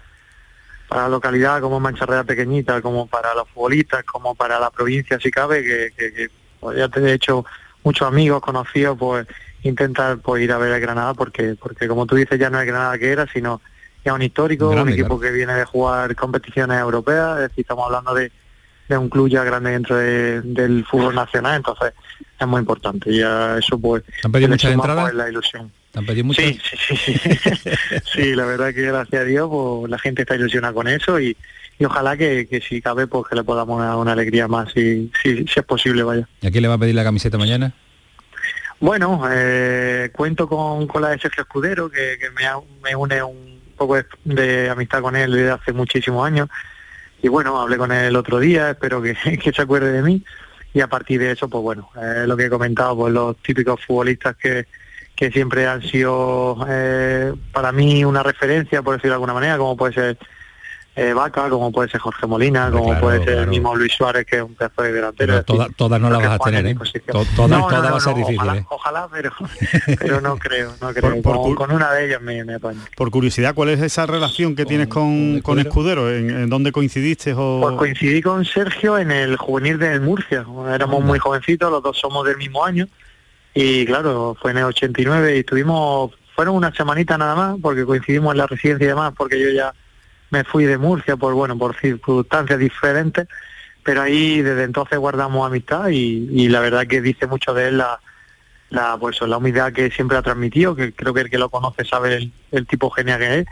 para 0.87 1.03
la 1.03 1.09
localidad 1.09 1.59
como 1.59 1.81
Mancha 1.81 2.05
Real 2.05 2.25
pequeñita, 2.25 2.81
como 2.81 3.07
para 3.07 3.33
los 3.35 3.49
futbolistas, 3.49 4.05
como 4.05 4.35
para 4.35 4.57
la 4.57 4.69
provincia 4.71 5.19
si 5.19 5.29
cabe, 5.29 5.61
que, 5.61 5.91
que- 5.97 6.13
que, 6.13 6.29
pues, 6.61 6.77
ya 6.77 6.87
te 6.87 7.01
he 7.01 7.11
hecho 7.13 7.45
muchos 7.83 8.07
amigos 8.07 8.41
conocidos, 8.41 8.97
pues 8.97 9.27
intentar 9.63 10.19
pues, 10.19 10.41
ir 10.43 10.51
a 10.53 10.57
ver 10.57 10.71
a 10.73 10.79
Granada 10.79 11.13
porque 11.13 11.55
porque 11.59 11.87
como 11.89 12.05
tú 12.05 12.15
dices 12.15 12.39
ya 12.39 12.49
no 12.49 12.59
es 12.61 12.65
Granada 12.67 12.97
que 12.97 13.11
era, 13.11 13.27
sino 13.27 13.59
ya 14.05 14.13
un 14.13 14.21
histórico, 14.21 14.69
Grande, 14.69 14.93
un 14.93 14.99
equipo 14.99 15.17
claro. 15.19 15.21
que 15.21 15.31
viene 15.37 15.53
de 15.55 15.65
jugar 15.65 16.15
competiciones 16.15 16.79
europeas, 16.79 17.35
es 17.35 17.49
decir, 17.49 17.63
estamos 17.63 17.85
hablando 17.87 18.13
de, 18.13 18.31
de 18.87 18.97
un 18.97 19.09
club 19.09 19.27
ya 19.27 19.43
grande 19.43 19.71
dentro 19.71 19.97
de- 19.97 20.41
del 20.41 20.85
fútbol 20.85 21.13
nacional, 21.15 21.57
entonces 21.57 21.91
es 22.39 22.47
muy 22.47 22.59
importante 22.61 23.11
y 23.11 23.21
a 23.21 23.57
eso 23.57 23.77
pues 23.77 24.03
¿Han 24.23 24.31
pedido 24.31 24.49
muchas 24.51 24.71
entradas? 24.71 25.03
pues, 25.05 25.15
la 25.15 25.27
ilusión. 25.29 25.69
¿Te 25.91 25.99
han 25.99 26.05
pedido 26.05 26.25
muchas? 26.25 26.45
Sí, 26.45 26.59
sí, 26.63 26.95
sí, 26.97 27.13
sí. 27.13 27.29
Sí, 28.13 28.35
la 28.35 28.45
verdad 28.45 28.73
que 28.73 28.81
gracias 28.81 29.21
a 29.21 29.25
Dios 29.25 29.49
pues, 29.49 29.89
la 29.89 29.99
gente 29.99 30.23
está 30.23 30.35
ilusionada 30.35 30.73
con 30.73 30.87
eso 30.87 31.19
y, 31.19 31.35
y 31.79 31.85
ojalá 31.85 32.17
que, 32.17 32.47
que 32.47 32.61
si 32.61 32.81
cabe 32.81 33.07
pues 33.07 33.27
que 33.29 33.35
le 33.35 33.43
podamos 33.43 33.81
dar 33.81 33.95
una 33.95 34.13
alegría 34.13 34.47
más 34.47 34.71
si, 34.73 35.11
si, 35.21 35.45
si 35.47 35.59
es 35.59 35.65
posible, 35.65 36.03
vaya. 36.03 36.27
¿Y 36.41 36.47
a 36.47 36.51
quién 36.51 36.61
le 36.61 36.67
va 36.67 36.75
a 36.75 36.79
pedir 36.79 36.95
la 36.95 37.03
camiseta 37.03 37.37
mañana? 37.37 37.73
Bueno, 38.79 39.23
eh, 39.31 40.11
cuento 40.13 40.47
con, 40.47 40.87
con 40.87 41.01
la 41.01 41.09
de 41.09 41.19
Sergio 41.19 41.43
Escudero, 41.43 41.89
que, 41.89 42.17
que 42.19 42.29
me, 42.29 42.43
me 42.83 42.95
une 42.95 43.23
un 43.23 43.59
poco 43.75 43.95
de, 43.95 44.05
de 44.23 44.69
amistad 44.69 45.01
con 45.01 45.15
él 45.15 45.31
desde 45.31 45.51
hace 45.51 45.73
muchísimos 45.73 46.25
años. 46.25 46.49
Y 47.21 47.27
bueno, 47.27 47.59
hablé 47.59 47.77
con 47.77 47.91
él 47.91 48.05
el 48.05 48.15
otro 48.15 48.39
día, 48.39 48.71
espero 48.71 49.01
que, 49.01 49.15
que 49.43 49.51
se 49.51 49.61
acuerde 49.61 49.91
de 49.91 50.03
mí. 50.03 50.23
Y 50.73 50.81
a 50.81 50.87
partir 50.87 51.19
de 51.19 51.31
eso, 51.31 51.49
pues 51.49 51.63
bueno, 51.63 51.89
eh, 51.99 52.25
lo 52.27 52.37
que 52.37 52.45
he 52.45 52.49
comentado, 52.49 52.95
pues 52.95 53.13
los 53.13 53.37
típicos 53.37 53.83
futbolistas 53.83 54.35
que, 54.35 54.67
que 55.17 55.31
siempre 55.31 55.67
han 55.67 55.81
sido 55.81 56.57
eh, 56.69 57.33
para 57.51 57.71
mí 57.73 58.05
una 58.05 58.23
referencia, 58.23 58.81
por 58.83 58.93
decirlo 58.95 59.11
de 59.11 59.15
alguna 59.15 59.33
manera, 59.33 59.57
como 59.57 59.75
puede 59.75 59.93
ser 59.93 60.17
eh, 60.95 61.13
Vaca, 61.13 61.47
como 61.49 61.71
puede 61.71 61.89
ser 61.89 61.99
Jorge 62.01 62.25
Molina, 62.25 62.71
como 62.71 62.85
claro, 62.85 63.01
puede 63.01 63.19
ser 63.19 63.29
el 63.29 63.35
claro. 63.35 63.51
mismo 63.51 63.75
Luis 63.75 63.93
Suárez, 63.93 64.25
que 64.25 64.37
es 64.37 64.41
un 64.41 64.55
pedazo 64.55 64.81
de 64.81 64.91
delantero. 64.93 65.33
Es 65.33 65.39
decir, 65.45 65.55
toda- 65.55 65.69
todas 65.75 66.01
no 66.01 66.09
las 66.09 66.19
vas 66.21 66.31
a 66.31 66.37
tener, 66.39 66.65
¿eh? 66.67 66.75
todas 66.75 67.27
No, 67.27 67.35
todas 67.35 67.49
no, 67.49 67.91
va 67.91 67.97
a 67.97 67.99
ser 67.99 68.13
no, 68.13 68.17
difícil, 68.19 68.39
ojalá, 68.39 68.57
¿eh? 68.57 68.65
ojalá, 68.69 69.07
pero, 69.11 69.31
pero 69.99 70.21
no 70.21 70.37
creo, 70.37 70.73
no 70.81 70.93
creo. 70.93 71.21
Por- 71.21 71.41
por 71.43 71.55
con, 71.55 71.71
una 71.71 71.91
de 71.93 72.07
ellas 72.07 72.21
me, 72.21 72.43
me 72.43 72.55
apaño. 72.55 72.79
Por 72.95 73.09
curiosidad, 73.11 73.53
¿cuál 73.53 73.69
es 73.69 73.79
esa 73.81 74.05
relación 74.07 74.55
que 74.55 74.65
tienes 74.65 74.87
con, 74.87 75.41
con 75.41 75.59
Escudero? 75.59 76.11
¿En, 76.11 76.29
en 76.31 76.49
dónde 76.49 76.71
coincidiste? 76.71 77.33
O... 77.37 77.59
Pues 77.61 77.75
coincidí 77.75 78.21
con 78.23 78.43
Sergio 78.45 78.97
en 78.97 79.11
el 79.11 79.35
juvenil 79.37 79.77
del 79.79 80.01
Murcia. 80.01 80.45
Éramos 80.73 81.03
muy 81.03 81.19
jovencitos, 81.19 81.71
los 81.71 81.81
dos 81.83 81.97
somos 81.99 82.25
del 82.25 82.37
mismo 82.37 82.63
año. 82.65 82.87
Y 83.53 83.85
claro, 83.85 84.35
fue 84.39 84.51
en 84.51 84.57
el 84.59 84.65
89 84.65 85.35
y 85.35 85.39
estuvimos, 85.39 86.11
fueron 86.35 86.55
una 86.55 86.73
semanita 86.73 87.17
nada 87.17 87.35
más, 87.35 87.57
porque 87.61 87.85
coincidimos 87.85 88.33
en 88.33 88.37
la 88.37 88.47
residencia 88.47 88.85
y 88.85 88.87
demás, 88.89 89.13
porque 89.17 89.39
yo 89.39 89.49
ya 89.49 89.73
me 90.29 90.43
fui 90.43 90.65
de 90.65 90.77
Murcia 90.77 91.15
por, 91.17 91.33
bueno, 91.33 91.57
por 91.57 91.75
circunstancias 91.75 92.59
diferentes. 92.59 93.27
pero 93.83 94.01
ahí 94.01 94.41
desde 94.41 94.63
entonces 94.63 94.99
guardamos 94.99 95.47
amistad 95.47 95.87
y, 95.89 96.27
y 96.31 96.49
la 96.49 96.59
verdad 96.59 96.85
que 96.85 97.01
dice 97.01 97.25
mucho 97.25 97.53
de 97.53 97.69
él 97.69 97.77
la, 97.77 97.99
la, 98.69 98.97
pues, 98.99 99.21
la 99.21 99.37
humildad 99.37 99.71
que 99.71 99.89
siempre 99.91 100.17
ha 100.17 100.21
transmitido, 100.21 100.75
que 100.75 100.93
creo 100.93 101.13
que 101.13 101.21
el 101.21 101.29
que 101.29 101.37
lo 101.37 101.49
conoce 101.49 101.85
sabe 101.85 102.15
el, 102.15 102.33
el 102.51 102.67
tipo 102.67 102.89
genial 102.89 103.19
que 103.19 103.39
es 103.39 103.47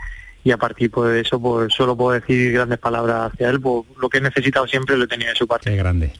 y 0.46 0.52
a 0.52 0.56
partir 0.56 0.92
pues, 0.92 1.12
de 1.12 1.20
eso 1.22 1.40
pues 1.40 1.74
solo 1.74 1.96
puedo 1.96 2.12
decir 2.18 2.52
grandes 2.52 2.78
palabras 2.78 3.32
hacia 3.32 3.50
él, 3.50 3.60
pues, 3.60 3.82
lo 4.00 4.08
que 4.08 4.18
he 4.18 4.20
necesitado 4.20 4.66
siempre 4.68 4.96
lo 4.96 5.08
tenía 5.08 5.30
de 5.30 5.34
su 5.34 5.46
parte. 5.48 5.70
Qué 5.70 5.76
grande. 5.76 6.12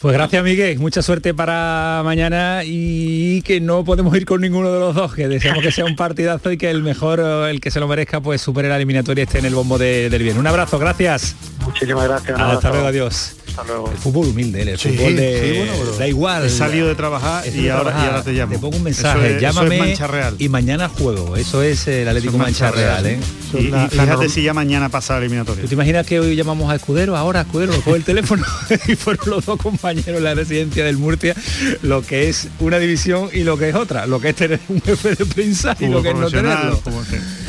Pues 0.00 0.14
gracias 0.14 0.42
Miguel, 0.42 0.78
mucha 0.78 1.02
suerte 1.02 1.34
para 1.34 2.00
mañana 2.02 2.62
y 2.64 3.42
que 3.42 3.60
no 3.60 3.84
podemos 3.84 4.16
ir 4.16 4.24
con 4.24 4.40
ninguno 4.40 4.72
de 4.72 4.80
los 4.80 4.94
dos, 4.94 5.14
que 5.14 5.28
deseamos 5.28 5.62
que 5.62 5.70
sea 5.70 5.84
un 5.84 5.94
partidazo 5.96 6.50
y 6.52 6.56
que 6.56 6.70
el 6.70 6.82
mejor, 6.82 7.20
el 7.20 7.60
que 7.60 7.70
se 7.70 7.78
lo 7.80 7.86
merezca, 7.86 8.20
pues 8.22 8.40
supere 8.40 8.68
la 8.70 8.76
eliminatoria 8.76 9.22
y 9.22 9.26
esté 9.26 9.40
en 9.40 9.44
el 9.44 9.54
bombo 9.54 9.76
de- 9.76 10.08
del 10.08 10.22
bien. 10.22 10.38
Un 10.38 10.46
abrazo, 10.46 10.78
gracias. 10.78 11.36
Muchísimas 11.64 12.04
gracias. 12.08 12.30
Hasta 12.30 12.44
abrazo. 12.46 12.68
luego, 12.70 12.86
adiós. 12.86 13.32
Hasta 13.48 13.64
luego. 13.64 13.90
El 13.90 13.96
fútbol 13.96 14.26
humilde, 14.28 14.62
el 14.62 14.78
Sí, 14.78 14.90
fútbol 14.90 15.16
de 15.16 15.40
sí, 15.52 15.58
bueno, 15.58 15.72
pero 15.78 15.96
da 15.96 16.06
igual. 16.08 16.44
he 16.44 16.50
salido 16.50 16.88
de 16.88 16.94
trabajar 16.94 17.44
He 17.46 17.50
y 17.56 17.62
de 17.62 17.70
ahora- 17.70 17.90
y 17.90 17.92
trabajar, 17.92 18.10
ahora 18.10 18.22
te 18.22 18.32
llamo. 18.32 18.52
Te 18.52 18.58
pongo 18.58 18.68
un 18.68 18.74
Eso 18.76 18.84
mensaje, 18.84 19.18
es- 19.18 19.24
eso 19.26 19.34
es 19.36 19.40
llámame 19.42 19.78
Mancha 19.78 20.06
Real. 20.06 20.34
y 20.38 20.48
mañana 20.50 20.88
juego. 20.90 21.36
Eso 21.36 21.62
es 21.62 21.88
el 21.88 22.06
Atlético 22.06 22.36
Mancha, 22.38 22.70
Real, 22.70 23.06
¿eh? 23.06 23.18
Y, 23.66 23.74
y 23.74 23.88
fíjate 23.88 24.28
si 24.28 24.42
ya 24.42 24.54
mañana 24.54 24.88
pasa 24.88 25.14
la 25.14 25.20
eliminatoria. 25.20 25.62
¿Tú 25.62 25.68
te 25.68 25.74
imaginas 25.74 26.06
que 26.06 26.20
hoy 26.20 26.36
llamamos 26.36 26.70
a 26.70 26.76
Escudero? 26.76 27.16
Ahora 27.16 27.42
Escudero 27.42 27.72
nos 27.72 27.82
coge 27.82 27.96
el 27.96 28.04
teléfono 28.04 28.44
y 28.88 28.96
fueron 28.96 29.30
los 29.30 29.46
dos 29.46 29.60
compañeros 29.60 30.18
en 30.18 30.24
la 30.24 30.34
residencia 30.34 30.84
del 30.84 30.98
Murcia, 30.98 31.34
lo 31.82 32.02
que 32.02 32.28
es 32.28 32.48
una 32.60 32.78
división 32.78 33.30
y 33.32 33.44
lo 33.44 33.56
que 33.58 33.70
es 33.70 33.74
otra, 33.74 34.06
lo 34.06 34.20
que 34.20 34.30
es 34.30 34.36
tener 34.36 34.60
un 34.68 34.80
jefe 34.80 35.14
de 35.14 35.26
prensa 35.26 35.76
y 35.80 35.86
lo 35.86 36.02
que 36.02 36.10
es 36.10 36.16
no 36.16 36.30
tenerlo. 36.30 36.80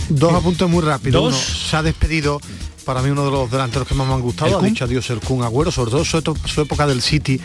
Dos 0.10 0.34
apuntes 0.34 0.70
muy 0.70 0.84
rápidos. 0.84 1.22
Dos. 1.22 1.34
Uno, 1.34 1.68
se 1.70 1.76
ha 1.76 1.84
despedido 1.84 2.40
para 2.88 3.02
mí 3.02 3.10
uno 3.10 3.26
de 3.26 3.32
los 3.32 3.52
delanteros 3.52 3.86
que 3.86 3.94
más 3.96 4.08
me 4.08 4.14
han 4.14 4.22
gustado, 4.22 4.60
¿El 4.60 4.66
ha 4.66 4.68
dicho 4.70 4.86
adiós 4.86 5.10
el 5.10 5.20
Kun 5.20 5.44
Agüero, 5.44 5.72
sobre 5.72 5.92
todo 5.92 6.06
su 6.06 6.62
época 6.62 6.88
del 6.88 7.02
City 7.02 7.38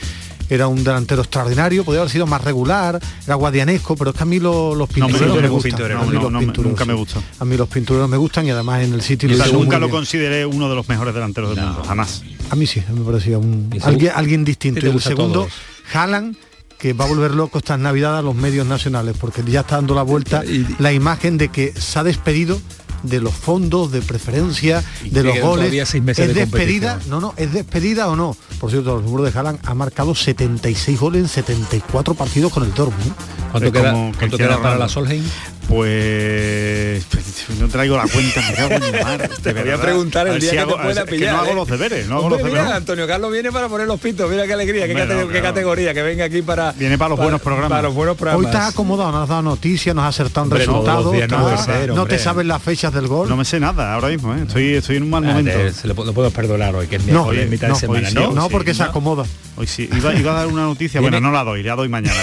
era 0.50 0.68
un 0.68 0.82
delantero 0.84 1.22
extraordinario, 1.22 1.84
podría 1.84 2.02
haber 2.02 2.12
sido 2.12 2.26
más 2.26 2.42
regular, 2.42 3.00
era 3.24 3.34
guadianesco, 3.36 3.96
pero 3.96 4.10
es 4.10 4.16
que 4.16 4.22
a 4.22 4.26
mí 4.26 4.38
lo- 4.38 4.74
los 4.74 4.88
No, 4.90 5.06
pintureros 5.06 5.36
no, 5.36 5.42
me 5.42 5.48
gustan. 5.48 5.70
pinturero, 5.70 6.00
A 6.00 6.04
mí 6.04 6.12
no, 6.12 6.22
los 6.22 6.32
no 6.32 6.38
me- 6.40 6.44
pintureros, 6.46 6.70
nunca 6.72 6.84
me 6.84 6.94
gustó. 6.94 7.22
A 7.38 7.44
mí 7.44 7.56
los 7.56 7.68
pintureros 7.68 8.08
me 8.08 8.16
gustan 8.16 8.46
y 8.46 8.50
además 8.50 8.82
en 8.82 8.92
el 8.94 9.02
City 9.02 9.26
lo 9.28 9.34
O 9.34 9.36
sea, 9.36 9.46
hizo 9.48 9.56
nunca 9.58 9.78
lo 9.78 9.86
bien. 9.86 9.96
consideré 9.96 10.46
uno 10.46 10.68
de 10.68 10.74
los 10.74 10.88
mejores 10.88 11.14
delanteros 11.14 11.54
del 11.54 11.64
mundo, 11.64 11.82
jamás. 11.84 12.22
A 12.50 12.54
mí 12.56 12.66
sí, 12.66 12.82
a 12.86 12.92
mí 12.92 13.00
me 13.00 13.06
parecía 13.06 13.38
un, 13.38 13.70
alguien, 13.82 14.12
alguien 14.14 14.44
distinto. 14.44 14.84
Y 14.86 14.90
el 14.90 15.00
segundo. 15.00 15.48
Haaland, 15.92 16.36
que 16.78 16.92
va 16.94 17.04
a 17.04 17.08
volver 17.08 17.30
loco 17.32 17.58
estas 17.58 17.78
navidades 17.78 18.18
a 18.18 18.22
los 18.22 18.34
medios 18.34 18.66
nacionales, 18.66 19.16
porque 19.20 19.42
ya 19.44 19.60
está 19.60 19.76
dando 19.76 19.94
la 19.94 20.02
vuelta 20.02 20.42
la 20.78 20.92
imagen 20.92 21.38
de 21.38 21.48
que 21.48 21.72
se 21.72 21.98
ha 21.98 22.02
despedido 22.04 22.60
de 23.02 23.20
los 23.20 23.34
fondos, 23.34 23.90
de 23.92 24.02
preferencia, 24.02 24.82
de 25.04 25.22
los 25.22 25.38
goles. 25.40 25.64
todavía 25.64 25.86
seis 25.86 26.02
meses 26.02 26.28
¿Es 26.28 26.34
de 26.34 26.46
despedida? 26.46 27.00
No, 27.08 27.20
no, 27.20 27.34
¿es 27.36 27.52
despedida 27.52 28.08
o 28.08 28.16
no? 28.16 28.36
Por 28.60 28.70
cierto, 28.70 28.94
los 28.96 29.04
números 29.04 29.32
de 29.32 29.38
Haaland 29.38 29.58
ha 29.64 29.74
marcado 29.74 30.14
76 30.14 30.98
goles 30.98 31.22
en 31.22 31.28
74 31.28 32.14
partidos 32.14 32.52
con 32.52 32.64
el 32.64 32.74
Dortmund. 32.74 33.12
¿Cuánto 33.50 33.72
queda, 33.72 33.92
como 33.92 34.12
cuánto 34.18 34.36
queda 34.38 34.62
para 34.62 34.78
la. 34.78 34.88
Solheim? 34.88 35.24
Pues, 35.68 37.04
pues, 37.10 37.58
no 37.58 37.68
traigo 37.68 37.96
la 37.96 38.04
cuenta, 38.06 38.40
me 38.48 38.54
cago 38.54 38.74
en 38.74 38.82
Te 39.42 39.52
voy 39.52 39.70
a 39.70 39.80
preguntar 39.80 40.28
el 40.28 40.38
día 40.40 40.50
si 40.50 40.56
que 40.56 40.62
hago- 40.62 40.76
te 40.76 40.82
pueda 40.82 41.00
es 41.02 41.06
que 41.06 41.14
pillar. 41.16 41.32
no 41.34 41.40
hago 41.40 41.50
¿eh? 41.52 41.54
los 41.54 41.68
deberes, 41.68 42.06
no 42.08 42.14
hago 42.16 42.24
Hombre, 42.26 42.38
los 42.42 42.48
mira, 42.48 42.60
deberes. 42.62 42.76
Antonio 42.78 43.06
Carlos 43.06 43.32
viene 43.32 43.52
para 43.52 43.68
poner 43.68 43.86
los 43.86 43.98
pitos, 44.00 44.30
mira 44.30 44.46
qué 44.46 44.52
alegría, 44.52 44.86
qué, 44.86 44.92
Hombre, 44.92 45.06
cate- 45.08 45.20
no, 45.20 45.26
qué 45.28 45.32
claro. 45.40 45.46
categoría, 45.54 45.94
que 45.94 46.02
venga 46.02 46.24
aquí 46.24 46.42
para... 46.42 46.72
Viene 46.72 46.98
para 46.98 47.10
los 47.10 47.18
buenos 47.18 47.40
programas. 47.40 47.70
Para 47.70 47.82
los 47.82 47.94
buenos 47.94 48.12
Hoy 48.14 48.18
programas. 48.18 48.50
te 48.50 48.56
has 48.58 48.68
acomodado, 48.70 49.12
nos 49.12 49.22
has 49.22 49.28
dado 49.28 49.42
noticias, 49.42 49.94
nos 49.94 50.04
has 50.04 50.14
acertado 50.20 50.46
un 50.46 50.50
resultado, 50.52 51.12
días 51.12 51.28
no 51.30 51.56
ser, 51.58 51.92
te 52.08 52.18
sabes 52.18 52.46
las 52.46 52.62
fechas 52.62 52.92
del 52.92 53.06
gol. 53.08 53.28
No 53.28 53.36
me 53.36 53.44
sé 53.44 53.58
nada 53.60 53.94
ahora 53.94 54.08
mismo, 54.08 54.34
¿eh? 54.34 54.42
estoy, 54.46 54.74
estoy 54.74 54.96
en 54.96 55.04
un 55.04 55.10
mal 55.10 55.24
Ah, 55.24 55.28
momento. 55.34 55.72
se 55.72 55.86
lo, 55.88 55.94
lo 56.04 56.12
puedo 56.12 56.30
perdonar 56.30 56.74
hoy, 56.74 56.86
que 56.86 56.96
es 56.96 57.06
No, 57.06 57.26
mitad 57.30 57.68
de 57.68 57.74
semana, 57.76 58.08
hoy 58.08 58.12
sí, 58.12 58.14
¿no? 58.14 58.28
hoy 58.28 58.48
sí, 58.48 58.52
porque 58.52 58.74
se 58.74 58.82
acomoda. 58.82 59.24
Hoy 59.56 59.66
sí, 59.66 59.88
iba, 59.96 60.14
iba 60.14 60.32
a 60.32 60.34
dar 60.34 60.46
una 60.46 60.62
noticia, 60.62 61.00
bueno, 61.00 61.20
no 61.20 61.30
la 61.30 61.44
doy, 61.44 61.62
la 61.62 61.74
doy 61.76 61.88
mañana. 61.88 62.14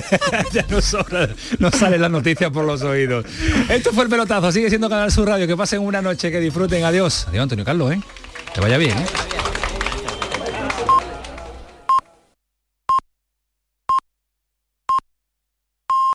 ya. 0.52 0.64
no 0.68 0.80
sobra, 0.82 1.28
no 1.58 1.70
salen 1.70 2.00
las 2.00 2.10
noticias 2.10 2.50
por 2.50 2.64
los 2.64 2.82
oídos. 2.84 3.24
Esto 3.68 3.92
fue 3.92 4.04
el 4.04 4.10
pelotazo, 4.10 4.52
sigue 4.52 4.68
siendo 4.68 4.88
Canal 4.88 5.10
Sur 5.10 5.28
Radio, 5.28 5.46
que 5.46 5.56
pasen 5.56 5.80
una 5.80 6.02
noche, 6.02 6.30
que 6.30 6.40
disfruten, 6.40 6.84
adiós. 6.84 7.26
Adiós 7.28 7.42
Antonio 7.42 7.64
Carlos, 7.64 7.92
¿eh? 7.92 8.00
Que 8.54 8.60
vaya 8.60 8.78
bien, 8.78 8.96
¿eh? 8.96 9.43